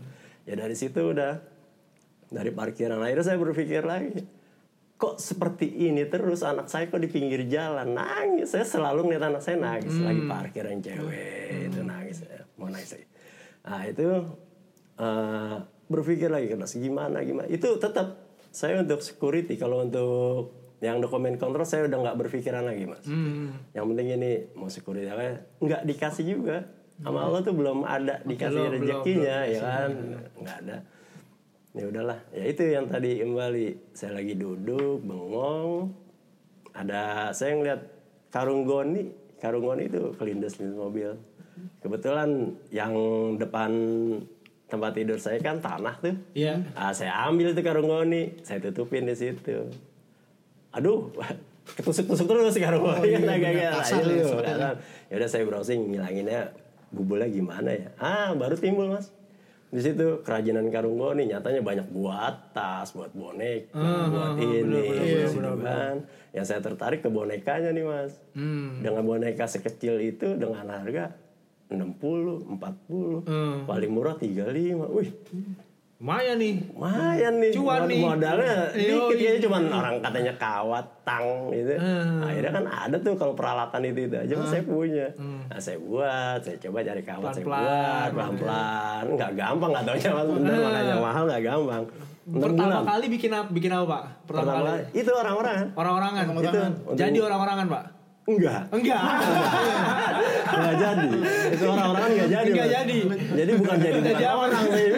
Ya 0.45 0.53
dari 0.53 0.75
situ 0.77 1.01
udah 1.01 1.41
dari 2.29 2.51
parkiran. 2.53 3.01
Akhirnya 3.01 3.25
saya 3.25 3.37
berpikir 3.41 3.81
lagi 3.81 4.21
kok 4.95 5.19
seperti 5.19 5.67
ini 5.89 6.07
terus? 6.07 6.45
Anak 6.45 6.71
saya 6.71 6.87
kok 6.87 7.01
di 7.01 7.09
pinggir 7.11 7.43
jalan? 7.49 7.97
Nangis. 7.97 8.53
Saya 8.53 8.63
selalu 8.63 9.09
ngeliat 9.09 9.33
anak 9.33 9.41
saya 9.41 9.57
nangis. 9.57 9.97
Lagi 9.97 10.21
parkiran 10.23 10.77
cewek 10.79 11.73
itu 11.73 11.81
nangis. 11.81 12.21
Ya 12.23 12.45
mau 12.55 12.69
nangis 12.69 12.93
lagi. 12.95 13.07
Nah 13.65 13.81
itu 13.89 14.07
eh, 14.99 15.55
berpikir 15.85 16.29
lagi 16.33 16.49
keras 16.49 16.75
gimana 16.77 17.21
gimana? 17.21 17.47
Itu 17.47 17.77
tetap 17.77 18.25
saya 18.49 18.81
untuk 18.81 19.03
security. 19.03 19.59
Kalau 19.59 19.83
untuk 19.83 20.65
yang 20.83 20.99
dokumen 20.99 21.39
kontrol 21.39 21.67
saya 21.67 21.87
udah 21.87 21.97
nggak 21.97 22.17
berpikiran 22.25 22.63
lagi 22.67 22.83
mas. 22.87 23.05
Yang 23.71 23.85
penting 23.91 24.07
ini 24.15 24.31
mau 24.55 24.67
security. 24.71 25.07
Apa 25.07 25.43
nggak 25.59 25.81
dikasih 25.87 26.25
juga. 26.25 26.57
Sama 26.95 27.27
Allah 27.27 27.43
tuh 27.43 27.51
belum 27.51 27.83
ada 27.83 28.23
dikasih 28.23 28.63
rezekinya 28.71 29.37
ya 29.43 29.59
kan? 29.59 29.89
Nggak 30.39 30.57
ada. 30.63 30.77
Ya 31.75 31.85
udahlah. 31.91 32.19
Ya 32.31 32.43
itu 32.47 32.63
yang 32.63 32.87
tadi 32.87 33.19
kembali. 33.19 33.67
Saya 33.91 34.15
lagi 34.15 34.33
duduk 34.39 35.03
bengong. 35.03 35.91
Ada 36.71 37.35
saya 37.35 37.59
ngeliat 37.59 37.81
karung 38.31 38.63
goni. 38.63 39.11
Karung 39.43 39.67
goni 39.67 39.91
itu 39.91 40.15
kelindes 40.15 40.55
di 40.55 40.71
mobil. 40.71 41.11
Kebetulan 41.83 42.55
yang 42.71 42.95
depan 43.35 43.71
tempat 44.65 44.97
tidur 44.97 45.21
saya 45.21 45.37
kan 45.41 45.61
tanah 45.61 45.95
tuh. 46.01 46.17
Iya. 46.33 46.61
Ah 46.73 46.89
saya 46.89 47.13
ambil 47.29 47.53
itu 47.53 47.61
karung 47.61 47.89
goni 47.89 48.33
saya 48.41 48.57
tutupin 48.61 49.05
di 49.05 49.13
situ. 49.13 49.69
Aduh 50.73 51.13
ketusuk-tusuk 51.65 52.25
terus 52.29 52.57
karung 52.57 52.85
goni. 52.85 53.13
kan 53.13 53.23
agak-agak 53.29 53.71
kasar 53.81 54.01
layu, 54.05 54.25
ya 54.41 54.69
ya 55.09 55.13
udah 55.17 55.29
saya 55.29 55.43
browsing 55.45 55.93
ngilanginnya 55.93 56.53
bubulnya 56.89 57.29
gimana 57.29 57.69
ya? 57.73 57.89
Ah 58.01 58.33
baru 58.33 58.57
timbul 58.57 58.89
mas. 58.89 59.13
Di 59.69 59.81
situ 59.81 60.21
kerajinan 60.23 60.69
karung 60.73 60.97
goni 60.97 61.29
nyatanya 61.29 61.61
banyak 61.61 61.87
buat 61.93 62.53
tas 62.53 62.89
buat 62.93 63.13
boneka 63.13 63.75
buat 64.09 64.37
ini 64.41 64.83
gitu 65.29 65.51
kan. 65.61 66.05
Yang 66.33 66.45
saya 66.51 66.59
tertarik 66.65 67.05
ke 67.05 67.09
bonekanya 67.13 67.69
nih 67.69 67.85
mas. 67.85 68.17
Dengan 68.81 69.03
boneka 69.05 69.45
sekecil 69.45 70.01
itu 70.01 70.37
dengan 70.41 70.69
harga 70.73 71.13
60, 71.65 72.61
40, 72.61 73.65
paling 73.65 73.91
murah 73.91 74.13
35. 74.13 74.85
Wih, 74.85 75.09
lumayan 75.95 76.37
nih 76.37 76.61
lumayan 76.75 77.33
nih. 77.41 77.51
Cuan 77.55 77.89
nih. 77.89 78.01
Modalnya 78.05 78.69
dikit 78.75 79.17
ya, 79.17 79.31
cuman 79.41 79.63
orang 79.73 79.95
katanya 79.97 80.33
kawat, 80.37 80.85
tang 81.01 81.49
gitu. 81.49 81.73
Akhirnya 82.21 82.51
kan 82.53 82.65
ada 82.69 82.97
tuh 83.01 83.17
kalau 83.17 83.33
peralatan 83.33 83.81
itu 83.81 84.05
itu 84.05 84.13
aja 84.13 84.33
kan 84.37 84.45
saya 84.45 84.61
punya. 84.61 85.07
Nah, 85.17 85.57
saya 85.57 85.81
buat, 85.81 86.39
saya 86.45 86.57
coba 86.61 86.85
cari 86.85 87.01
kawat, 87.01 87.31
saya 87.33 87.45
Pelan-pelan. 87.47 87.73
buat 87.73 88.11
pelan-pelan. 88.13 89.03
Nggak 89.17 89.31
gampang, 89.33 89.69
nggak 89.73 89.85
taunya 89.89 90.09
mas 90.13 90.29
bener, 90.29 90.57
makanya 90.61 90.95
mahal 91.01 91.23
nggak 91.25 91.43
gampang. 91.43 91.83
Enam 92.25 92.41
pertama 92.41 92.81
bulan. 92.81 92.85
kali 92.89 93.05
bikin 93.13 93.29
apa 93.37 93.49
bikin 93.53 93.69
apa 93.69 93.85
pak 93.85 94.01
pertama, 94.25 94.49
Pertama 94.49 94.65
kali. 94.65 94.81
Itu 94.97 95.11
orang-orang. 95.13 95.55
orang-orangan 95.77 96.23
Itu 96.41 96.61
jadi 96.97 97.17
orang-orangan 97.21 97.65
pak 97.69 97.83
Enggak. 98.25 98.61
enggak 98.73 99.01
Nggak 100.45 100.75
jadi. 100.81 101.09
Itu 101.53 101.63
orang-orang 101.69 102.09
nggak 102.09 102.29
jadi. 102.33 102.49
Nggak 102.49 102.65
Mas. 102.65 102.75
jadi. 102.75 102.97
Jadi 103.37 103.51
bukan 103.53 103.77
jadi 103.77 103.99
bukan 104.01 104.25
orang 104.33 104.61
sih. 104.65 104.93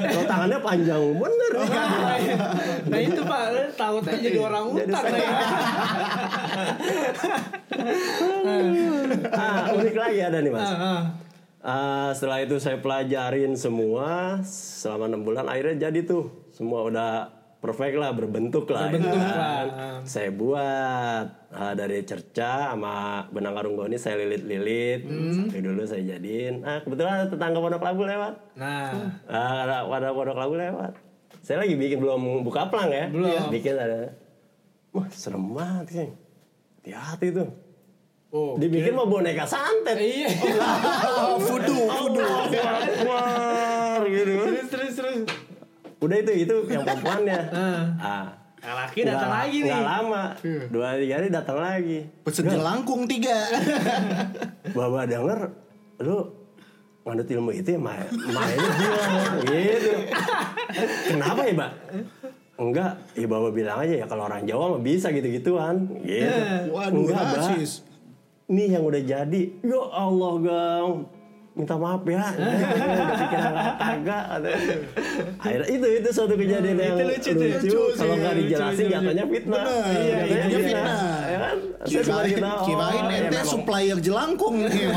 Kalau 0.00 0.24
tangannya 0.24 0.58
panjang 0.58 1.02
bener. 1.12 1.50
nah 2.88 2.98
itu 2.98 3.20
pak 3.22 3.40
tahu 3.76 3.96
aja 4.00 4.16
jadi 4.18 4.38
orang 4.40 4.64
utang 4.68 5.04
saya- 5.04 5.20
ya. 5.20 5.36
ah, 9.32 9.72
unik 9.72 9.96
lagi 9.96 10.18
ada 10.22 10.38
nih 10.40 10.52
mas. 10.52 10.70
Ah, 11.62 12.10
setelah 12.10 12.42
itu 12.42 12.58
saya 12.58 12.80
pelajarin 12.80 13.54
semua 13.54 14.40
selama 14.42 15.06
enam 15.06 15.22
bulan 15.22 15.46
akhirnya 15.46 15.88
jadi 15.88 16.02
tuh 16.02 16.26
semua 16.50 16.88
udah 16.88 17.41
perfect 17.62 17.94
lah 17.94 18.10
berbentuk 18.10 18.66
lah 18.66 18.90
Berbentuk 18.90 19.14
kan. 19.14 19.30
lah. 19.30 19.64
saya 20.02 20.28
buat 20.28 21.24
ah, 21.48 21.72
dari 21.72 22.02
cerca 22.02 22.74
sama 22.74 22.94
benang 23.28 23.54
karung 23.54 23.76
goni 23.76 23.94
saya 23.94 24.18
lilit-lilit 24.18 25.00
Hmm. 25.02 25.46
sampai 25.46 25.62
dulu 25.62 25.82
saya 25.82 26.02
jadiin 26.08 26.60
ah 26.60 26.82
kebetulan 26.82 27.12
ada 27.16 27.26
tetangga 27.28 27.56
pondok 27.56 27.80
labu 27.80 28.02
lewat 28.02 28.34
Nah, 28.54 29.14
ah, 29.24 29.58
ada 29.62 29.76
ada 29.86 30.08
pondok 30.10 30.34
labu 30.34 30.54
lewat 30.56 30.92
saya 31.38 31.58
lagi 31.58 31.74
bikin 31.74 31.98
belum 31.98 32.42
buka 32.42 32.66
plang 32.66 32.90
ya 32.90 33.06
Belum. 33.06 33.46
bikin 33.48 33.74
ada 33.74 34.10
wah 34.90 35.06
serem 35.08 35.46
banget 35.48 35.86
sih 35.88 36.08
hati-hati 36.76 37.26
tuh 37.32 37.48
oh, 38.28 38.54
dibikin 38.56 38.90
mau 38.90 39.06
boneka 39.06 39.44
santet 39.44 39.96
iya. 39.96 40.26
Oh, 41.22 41.38
fudu, 41.38 41.78
fudu. 41.78 42.26
Wah, 43.04 44.02
gitu 44.02 44.32
terus 44.42 44.66
terus 44.66 44.92
terus. 44.94 45.18
Udah 46.02 46.16
itu 46.18 46.32
itu 46.46 46.56
yang 46.68 46.82
perempuannya. 46.82 47.40
Ah. 48.02 48.26
Yang 48.62 48.76
laki 48.78 49.00
datang 49.02 49.32
lagi 49.34 49.58
nih. 49.58 49.70
nggak 49.74 49.86
lama. 49.90 50.24
Dua 50.70 50.88
tiga 50.94 51.14
hari 51.18 51.28
datang 51.34 51.58
lagi. 51.58 51.98
Pesen 52.22 52.46
jelangkung 52.46 53.10
tiga. 53.10 53.38
bapak 54.78 55.04
denger 55.10 55.40
lu 55.98 56.18
ngandut 57.02 57.26
ilmu 57.26 57.50
itu 57.50 57.74
ya 57.74 57.80
Maya 57.82 58.06
Maya 58.30 58.54
bilang 58.54 59.34
gitu. 59.50 59.92
Kenapa 61.10 61.40
ya 61.42 61.52
mbak? 61.58 61.72
Enggak. 62.54 62.92
Ya 63.18 63.26
bapak 63.26 63.50
bilang 63.50 63.78
aja 63.82 63.94
ya 63.98 64.06
kalau 64.06 64.30
orang 64.30 64.46
Jawa 64.46 64.78
mah 64.78 64.82
bisa 64.82 65.10
gitu. 65.10 65.26
Gituan 65.26 65.90
gitu 66.06 66.70
Waduh, 66.70 67.02
enggak 67.02 67.22
ini 68.52 68.68
yang 68.68 68.84
udah 68.86 69.02
jadi. 69.02 69.42
Ya 69.64 69.82
Allah 69.90 70.32
gang 70.38 70.88
minta 71.52 71.76
maaf 71.76 72.02
ya. 72.08 72.24
Udah 72.32 73.16
pikir 73.20 73.38
nggak 73.44 73.74
kagak 73.76 74.24
akhirnya 75.42 75.68
itu 75.68 75.86
itu 76.00 76.08
suatu 76.08 76.34
kejadian 76.34 76.76
yang 76.80 76.96
itu 76.96 77.04
lucu 77.12 77.30
tuh. 77.36 77.48
Lucu. 77.60 77.80
kalau 78.00 78.14
nggak 78.16 78.32
lucu, 78.32 78.40
dijelasin 78.48 78.84
lucu, 78.88 78.94
katanya 78.96 79.24
fitnah. 79.28 79.64
Bener, 79.68 80.44
iya 80.48 80.58
fitnah. 80.64 80.96
Ya 81.84 82.00
Saya 82.00 82.02
cuma 82.04 82.20
kita, 82.24 82.50
oh, 82.52 82.64
kirain 82.64 83.04
ya 83.04 83.16
ente 83.18 83.30
memang. 83.32 83.46
supplier 83.46 83.98
jelangkung 83.98 84.54
nih. 84.62 84.86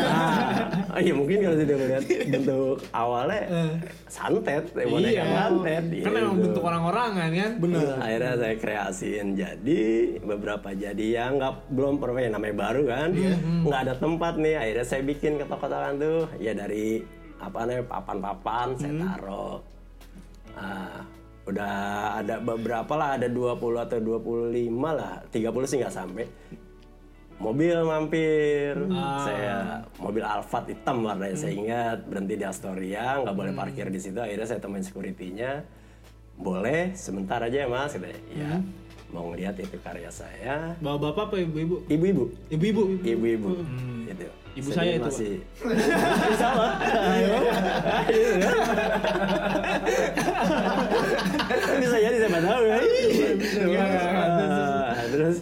Ah, 0.96 1.04
iya 1.04 1.12
mungkin 1.12 1.44
kalau 1.44 1.60
sudah 1.60 1.76
melihat 1.76 2.04
bentuk 2.32 2.78
awalnya 2.90 3.42
santet, 4.08 4.64
eh, 4.74 4.88
boneka 4.88 5.12
Iya. 5.12 5.24
santet. 5.28 5.84
Kan 6.00 6.12
memang 6.14 6.34
gitu. 6.34 6.44
bentuk 6.48 6.64
orang-orangan 6.64 7.30
kan. 7.32 7.52
Bener. 7.60 7.88
Akhirnya 8.00 8.34
saya 8.38 8.56
kreasiin 8.56 9.28
jadi 9.36 9.84
beberapa 10.24 10.72
jadi 10.72 11.06
yang 11.20 11.36
nggak 11.36 11.54
belum 11.70 12.00
pernah 12.00 12.22
ya, 12.22 12.30
namanya 12.32 12.56
baru 12.56 12.82
kan, 12.86 13.10
nggak 13.62 13.82
ada 13.82 13.94
tempat 13.94 14.34
nih. 14.38 14.56
Akhirnya 14.56 14.86
saya 14.86 15.02
bikin 15.04 15.32
ketok-kotokan 15.36 15.94
tuh 15.98 16.20
ya 16.38 16.52
dari 16.52 17.04
apa 17.36 17.58
namanya 17.62 17.84
papan-papan 17.86 18.68
saya 18.74 18.94
taruh. 18.96 19.58
Ah, 20.56 21.04
udah 21.46 21.74
ada 22.22 22.42
beberapa 22.42 22.94
lah 22.98 23.22
ada 23.22 23.30
20 23.30 23.86
atau 23.86 23.98
25 24.02 24.82
lah. 24.82 25.22
30 25.30 25.70
sih 25.70 25.78
nggak 25.82 25.94
sampai. 25.94 26.26
Mobil 27.36 27.76
mampir. 27.84 28.74
Saya 29.28 29.84
mobil 30.00 30.24
Alphard 30.24 30.72
hitam 30.72 31.06
warnanya 31.06 31.38
saya 31.38 31.54
ingat. 31.54 31.98
Berhenti 32.08 32.40
di 32.40 32.46
Astoria 32.48 33.22
nggak 33.22 33.36
boleh 33.36 33.54
parkir 33.54 33.92
di 33.94 34.00
situ. 34.02 34.18
Akhirnya 34.18 34.48
saya 34.48 34.60
temuin 34.64 34.82
securitynya. 34.82 35.62
Boleh 36.36 36.92
sebentar 36.98 37.40
aja 37.40 37.64
ya 37.64 37.68
mas 37.70 37.94
katanya. 37.94 38.20
Ya 38.34 38.60
mau 39.16 39.32
ngeliat 39.32 39.56
itu 39.56 39.80
karya 39.80 40.12
saya. 40.12 40.76
Bawa 40.84 41.12
bapak 41.12 41.32
apa 41.32 41.36
ibu-ibu? 41.40 41.88
ibu-ibu. 41.88 42.24
Ibu-ibu. 42.52 42.84
ibu-ibu. 43.00 43.50
Gitu. 44.12 44.28
Ibu 44.56 44.72
Saya 44.72 44.76
saya 44.76 44.92
itu, 44.96 45.04
masih. 45.04 45.44
Sama. 46.40 46.80
Jadi 46.80 46.96
siapa 47.12 48.00
tahu 52.46 52.64
Ah, 53.76 55.04
terus. 55.10 55.38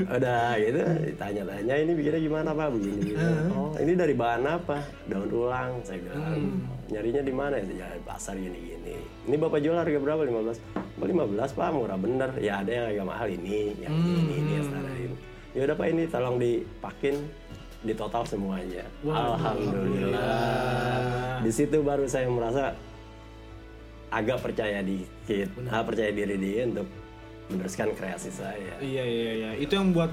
Udah 0.00 0.56
gitu. 0.56 0.80
Ditanya-tanya 1.12 1.74
ini 1.80 1.92
bikinnya 1.92 2.20
gimana 2.20 2.48
pak? 2.52 2.68
Begini 2.72 3.12
gitu. 3.12 3.26
oh 3.52 3.72
ini 3.76 3.92
dari 3.92 4.14
bahan 4.16 4.44
apa? 4.44 4.80
Daun 5.08 5.28
ulang 5.28 5.80
saya 5.84 6.00
bilang. 6.00 6.64
Nyarinya 6.86 7.22
di 7.24 7.34
mana? 7.34 7.54
Ya 7.60 7.64
"Ya, 7.66 7.86
di 7.92 8.02
pasar 8.06 8.38
gini 8.38 8.56
gini 8.56 8.94
ini 9.26 9.36
bapak 9.36 9.58
jual 9.58 9.74
harga 9.74 9.98
berapa? 9.98 10.22
15 10.22 10.62
oh, 10.78 11.02
15 11.02 11.58
pak. 11.58 11.68
Murah 11.74 11.98
bener. 11.98 12.30
Ya 12.38 12.62
ada 12.62 12.70
yang 12.70 12.86
agak 12.94 13.06
mahal 13.10 13.26
ini 13.26 13.74
yang 13.82 13.92
ini 13.92 14.34
ini 14.38 14.50
yang 14.54 14.64
standar 14.70 14.94
ini. 14.94 15.16
Ya 15.52 15.60
udah 15.66 15.74
pak 15.74 15.86
ini 15.90 16.02
tolong 16.06 16.38
dipakin 16.38 17.16
di 17.82 17.92
total 17.92 18.22
semuanya. 18.22 18.86
Alhamdulillah. 19.02 21.42
Di 21.42 21.50
situ 21.50 21.82
baru 21.82 22.06
saya 22.06 22.30
merasa 22.30 22.78
agak 24.08 24.40
percaya 24.40 24.80
dikit 25.26 25.50
ah, 25.66 25.82
percaya 25.82 26.14
diri 26.14 26.38
dia 26.38 26.62
untuk 26.70 26.86
meneruskan 27.46 27.94
kreasi 27.94 28.30
saya 28.30 28.74
Iya 28.82 29.04
iya 29.06 29.30
iya. 29.38 29.50
Itu 29.58 29.78
yang 29.78 29.94
buat 29.94 30.10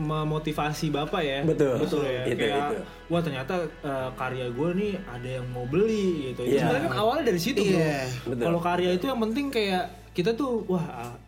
memotivasi 0.00 0.88
bapak 0.88 1.20
ya. 1.20 1.40
Betul. 1.44 1.76
Betul 1.76 2.08
ya. 2.08 2.24
Itu, 2.24 2.40
Kayak, 2.40 2.56
itu. 2.56 2.76
Wah 3.12 3.20
ternyata 3.20 3.54
eh, 3.84 4.08
karya 4.16 4.46
gue 4.48 4.68
nih 4.80 4.92
ada 5.04 5.28
yang 5.28 5.46
mau 5.52 5.68
beli 5.68 6.32
gitu. 6.32 6.40
Iya. 6.48 6.64
Sebenarnya 6.64 6.88
kan 6.88 7.00
awalnya 7.04 7.24
dari 7.28 7.40
situ 7.40 7.60
bro. 7.60 7.76
Iya, 7.76 8.00
betul. 8.24 8.44
Kalau 8.48 8.60
karya 8.64 8.90
itu 8.96 9.04
yang 9.12 9.20
penting 9.20 9.46
kayak 9.52 9.84
kita 10.16 10.30
tuh 10.32 10.64
wah 10.72 10.84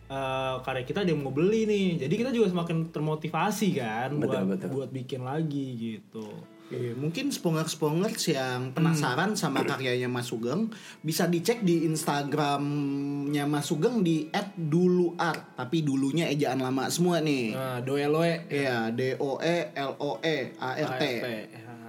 eh, 0.09 0.55
karya 0.65 0.83
kita 0.89 0.99
ada 1.05 1.09
yang 1.13 1.21
mau 1.21 1.33
beli 1.33 1.69
nih. 1.69 1.87
Jadi 2.01 2.13
kita 2.17 2.29
juga 2.33 2.47
semakin 2.49 2.77
termotivasi 2.89 3.67
kan 3.77 4.09
Betul, 4.17 4.33
buat 4.33 4.49
betul. 4.57 4.69
buat 4.73 4.89
bikin 4.89 5.21
lagi 5.21 5.67
gitu. 5.77 6.33
Iya, 6.71 6.95
mungkin 6.95 7.29
spongers-spongers 7.29 8.31
yang 8.31 8.71
penasaran 8.71 9.35
sama 9.35 9.67
karyanya 9.67 10.07
Mas 10.07 10.31
Sugeng 10.31 10.71
bisa 11.03 11.27
dicek 11.27 11.59
di 11.61 11.83
Instagramnya 11.83 13.43
Mas 13.43 13.67
Sugeng 13.67 13.99
di 14.01 14.31
@duluart 14.55 15.59
tapi 15.59 15.83
dulunya 15.83 16.31
ejaan 16.31 16.63
lama 16.63 16.87
semua 16.87 17.19
nih. 17.19 17.51
Nah, 17.51 17.79
doeloe 17.83 18.47
Iya, 18.47 18.89
D 18.95 19.19
O 19.19 19.37
E 19.43 19.75
L 19.75 19.91
O 19.99 20.17
E 20.23 20.55
A 20.57 20.69
R 20.79 20.91
T. 20.97 21.03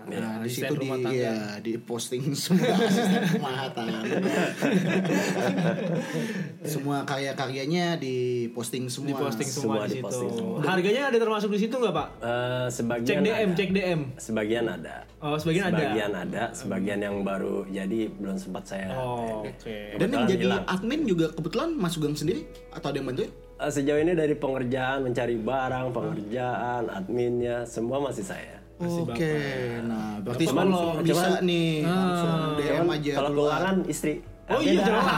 Nah, 0.05 0.39
di 0.39 0.49
situ 0.49 0.75
di 0.75 0.87
ya, 1.11 1.59
di 1.59 1.73
posting 1.77 2.35
semua 2.35 2.75
asisten 2.87 3.23
rumah 3.35 3.67
tangga. 3.73 3.99
semua 6.65 7.03
karya-karyanya 7.03 7.97
di 7.97 8.47
posting 8.51 8.87
semua. 8.87 9.09
di 9.09 9.15
posting 9.15 9.49
semua, 9.49 9.85
Semua 9.85 9.85
di 9.85 9.97
situ. 9.97 10.27
semua. 10.31 10.57
Harganya 10.63 11.03
ada 11.09 11.17
termasuk 11.17 11.49
di 11.51 11.59
situ 11.59 11.73
nggak 11.73 11.93
pak? 11.93 12.09
Eh, 12.21 12.67
sebagian 12.71 13.07
Cek 13.07 13.19
DM, 13.21 13.47
ada. 13.47 13.55
cek 13.55 13.71
DM. 13.71 14.01
sebagian 14.17 14.65
ada 14.67 14.95
Oh 15.19 15.35
sebagian, 15.35 15.67
ada. 15.67 15.75
sebagian 15.79 16.11
ada 16.13 16.43
sebagian 16.53 16.99
yang 17.01 17.15
baru 17.23 17.65
jadi 17.67 17.99
belum 18.11 18.37
sempat 18.37 18.63
saya 18.67 18.87
Oh, 18.95 19.43
oke. 19.43 19.97
Dan 19.97 20.07
yang 20.11 20.25
jadi 20.27 20.45
hilang. 20.47 20.63
admin 20.67 21.01
juga 21.05 21.27
kebetulan 21.31 21.69
Mas 21.73 21.93
Sugeng 21.93 22.13
sendiri 22.13 22.45
atau 22.71 22.89
ada 22.89 22.97
yang 22.97 23.07
bantuin? 23.09 23.31
Eh, 23.55 23.71
sejauh 23.71 23.99
ini 23.99 24.13
dari 24.13 24.35
pengerjaan 24.35 25.03
mencari 25.03 25.35
barang 25.37 25.87
pengerjaan 25.91 26.83
adminnya 26.89 27.65
semua 27.65 27.99
masih 28.01 28.23
saya 28.23 28.61
Oke, 28.75 29.35
nah 29.83 30.19
berarti 30.19 30.45
Cuman- 30.45 30.67
sponsor 30.67 31.01
bisa 31.01 31.15
cuman- 31.15 31.43
nih 31.43 31.81
langsung 31.81 32.57
DM 32.57 32.75
Cuman 32.75 32.93
aja 32.93 33.13
kalau 33.15 33.31
dulu. 33.31 33.43
keuangan 33.45 33.77
istri 33.87 34.15
Oh 34.45 34.61
iya 34.61 34.77
Beda. 34.77 34.85
jelas. 34.85 35.09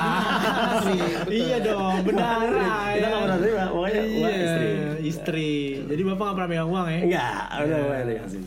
iya 1.42 1.56
dong, 1.58 1.94
benar. 2.06 2.46
kita 2.46 3.04
nggak 3.04 3.20
pernah 3.20 3.36
terima 3.36 3.66
pokoknya 3.66 4.02
Iya, 4.06 4.30
istri 4.38 4.68
istri. 5.02 5.50
Jadi 5.82 6.00
bapak 6.04 6.22
nggak 6.22 6.36
pernah 6.36 6.48
megang 6.48 6.70
uang 6.70 6.86
ya? 6.86 7.00
enggak 7.02 7.42
udah 7.58 8.04
dikasih 8.06 8.40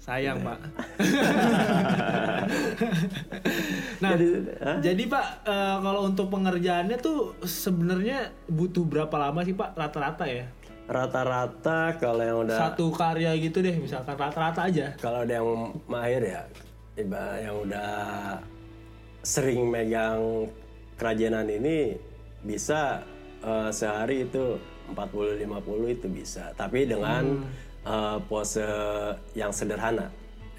Sayang 0.00 0.40
pak. 0.40 0.56
nah, 4.00 4.10
Jadi, 4.10 4.24
jadi 4.80 5.02
pak 5.06 5.24
eh, 5.44 5.76
kalau 5.78 6.00
untuk 6.04 6.26
pengerjaannya 6.28 6.96
tuh 6.96 7.34
sebenarnya 7.42 8.30
butuh 8.46 8.82
berapa 8.82 9.12
lama 9.12 9.40
sih 9.42 9.52
pak 9.52 9.74
rata-rata 9.74 10.24
ya? 10.24 10.44
Rata-rata 10.90 11.94
kalau 12.02 12.18
yang 12.18 12.38
udah 12.42 12.58
Satu 12.58 12.90
karya 12.90 13.30
gitu 13.38 13.62
deh, 13.62 13.78
misalkan 13.78 14.18
rata-rata 14.18 14.66
aja. 14.66 14.90
kalau 14.98 15.22
ada 15.22 15.38
yang 15.38 15.70
mahir 15.86 16.22
ya 16.26 16.42
yang 17.40 17.56
udah 17.64 18.36
sering 19.22 19.70
megang 19.70 20.50
kerajinan 20.98 21.46
ini 21.48 21.96
bisa 22.42 23.00
eh, 23.40 23.70
sehari 23.70 24.26
itu 24.28 24.58
40 24.90 25.46
50 25.46 25.94
itu 25.96 26.06
bisa. 26.10 26.50
Tapi 26.58 26.90
dengan 26.90 27.46
eh, 27.86 28.18
pose 28.26 28.66
yang 29.38 29.54
sederhana 29.54 30.10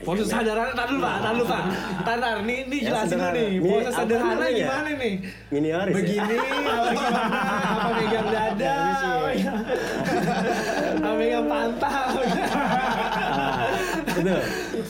Pose 0.02 0.26
sederhana, 0.26 0.74
tar 0.74 0.90
dulu 0.90 1.00
pak, 1.00 1.16
tar 1.22 1.32
dulu 1.32 1.46
pak. 1.46 1.64
Tar, 2.02 2.18
nih, 2.42 2.60
nih 2.66 2.80
Yang 2.82 2.88
jelasin 2.90 3.18
dulu 3.18 3.30
nih. 3.32 3.50
Apa 3.54 3.92
sederhana 3.94 4.46
gimana 4.50 4.90
nih? 4.98 5.14
Minimalis 5.52 5.94
ya? 5.94 5.98
Begini, 5.98 6.36
apa 6.42 6.90
gimana? 6.98 7.22
Apa 7.62 7.90
megang 7.94 8.28
dada? 8.30 8.74
Apa 8.74 9.18
megang- 9.30 9.66
Apa 11.06 11.10
megang 11.14 11.46
pantat? 11.46 12.06
Ah, 12.52 13.70
betul. 14.10 14.42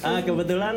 Ah, 0.01 0.17
kebetulan 0.17 0.75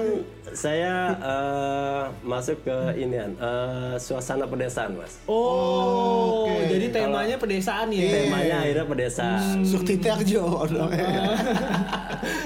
saya 0.53 1.17
eh, 1.17 2.03
masuk 2.21 2.61
ke 2.61 2.77
inian 3.01 3.33
eh, 3.41 3.97
suasana 3.97 4.45
pedesaan 4.45 4.95
mas 4.95 5.17
Oh, 5.25 6.47
jadi 6.69 6.93
temanya 6.93 7.41
pedesaan 7.41 7.89
ya? 7.89 8.05
temanya 8.05 8.57
akhirnya 8.63 8.85
pedesaan 8.85 9.65
Sukti 9.65 9.97
Terjo 9.97 10.69
dong. 10.69 10.93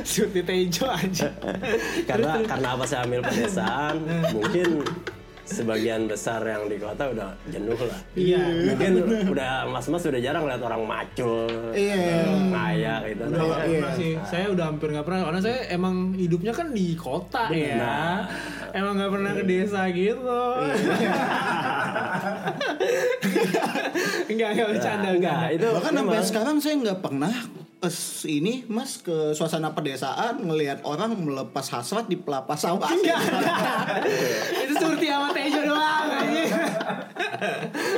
Suti 0.06 0.40
Tejo 0.42 0.86
aja. 0.88 1.28
karena 2.08 2.32
karena 2.46 2.68
apa 2.74 2.84
saya 2.86 3.04
ambil 3.06 3.20
pedesaan 3.26 3.96
mungkin 4.34 4.68
sebagian 5.48 6.04
besar 6.04 6.44
yang 6.44 6.68
di 6.68 6.76
kota 6.76 7.08
udah 7.08 7.32
jenuh 7.48 7.74
lah. 7.74 7.98
Iya. 8.12 8.38
Mungkin 8.68 8.92
udah 9.26 9.64
mas-mas 9.66 10.04
udah 10.04 10.20
jarang 10.20 10.44
lihat 10.44 10.60
orang 10.60 10.84
macul, 10.84 11.48
Iya. 11.72 12.28
kaya 12.52 12.94
gitu. 13.08 13.24
Udah 13.24 13.40
nggak 13.40 13.64
Iya. 13.64 13.80
pernah 13.80 13.92
sih. 13.96 14.12
Saya 14.22 14.46
udah 14.52 14.64
hampir 14.68 14.92
nggak 14.92 15.02
pernah 15.02 15.24
karena 15.24 15.40
saya 15.40 15.58
emang 15.68 16.12
hidupnya 16.12 16.52
kan 16.52 16.68
di 16.70 16.92
kota 16.92 17.48
ya. 17.48 18.28
Emang 18.70 18.94
nggak 18.94 19.10
pernah 19.10 19.32
ke 19.32 19.42
desa 19.42 19.88
gitu. 19.88 20.28
enggak 24.28 24.48
enggak 24.54 24.68
bercanda 24.68 25.08
Enggak, 25.08 25.34
enggak. 25.34 25.50
itu 25.56 25.66
Bahkan 25.72 25.92
sampai 25.94 26.22
sekarang 26.22 26.56
saya 26.60 26.74
nggak 26.78 27.00
pernah 27.00 27.32
es 27.78 28.26
ini 28.26 28.66
mas 28.66 28.98
ke 28.98 29.30
suasana 29.38 29.70
pedesaan 29.70 30.42
ngelihat 30.42 30.82
orang 30.82 31.14
melepas 31.14 31.62
hasrat 31.70 32.10
di 32.10 32.18
pelapas 32.18 32.66
sawah. 32.66 32.90
Enggak, 32.90 33.22
enggak. 33.22 33.58
Itu 34.66 34.74
seperti 34.74 35.06
sama 35.06 35.28
Tejo 35.30 35.60
doang. 35.62 36.06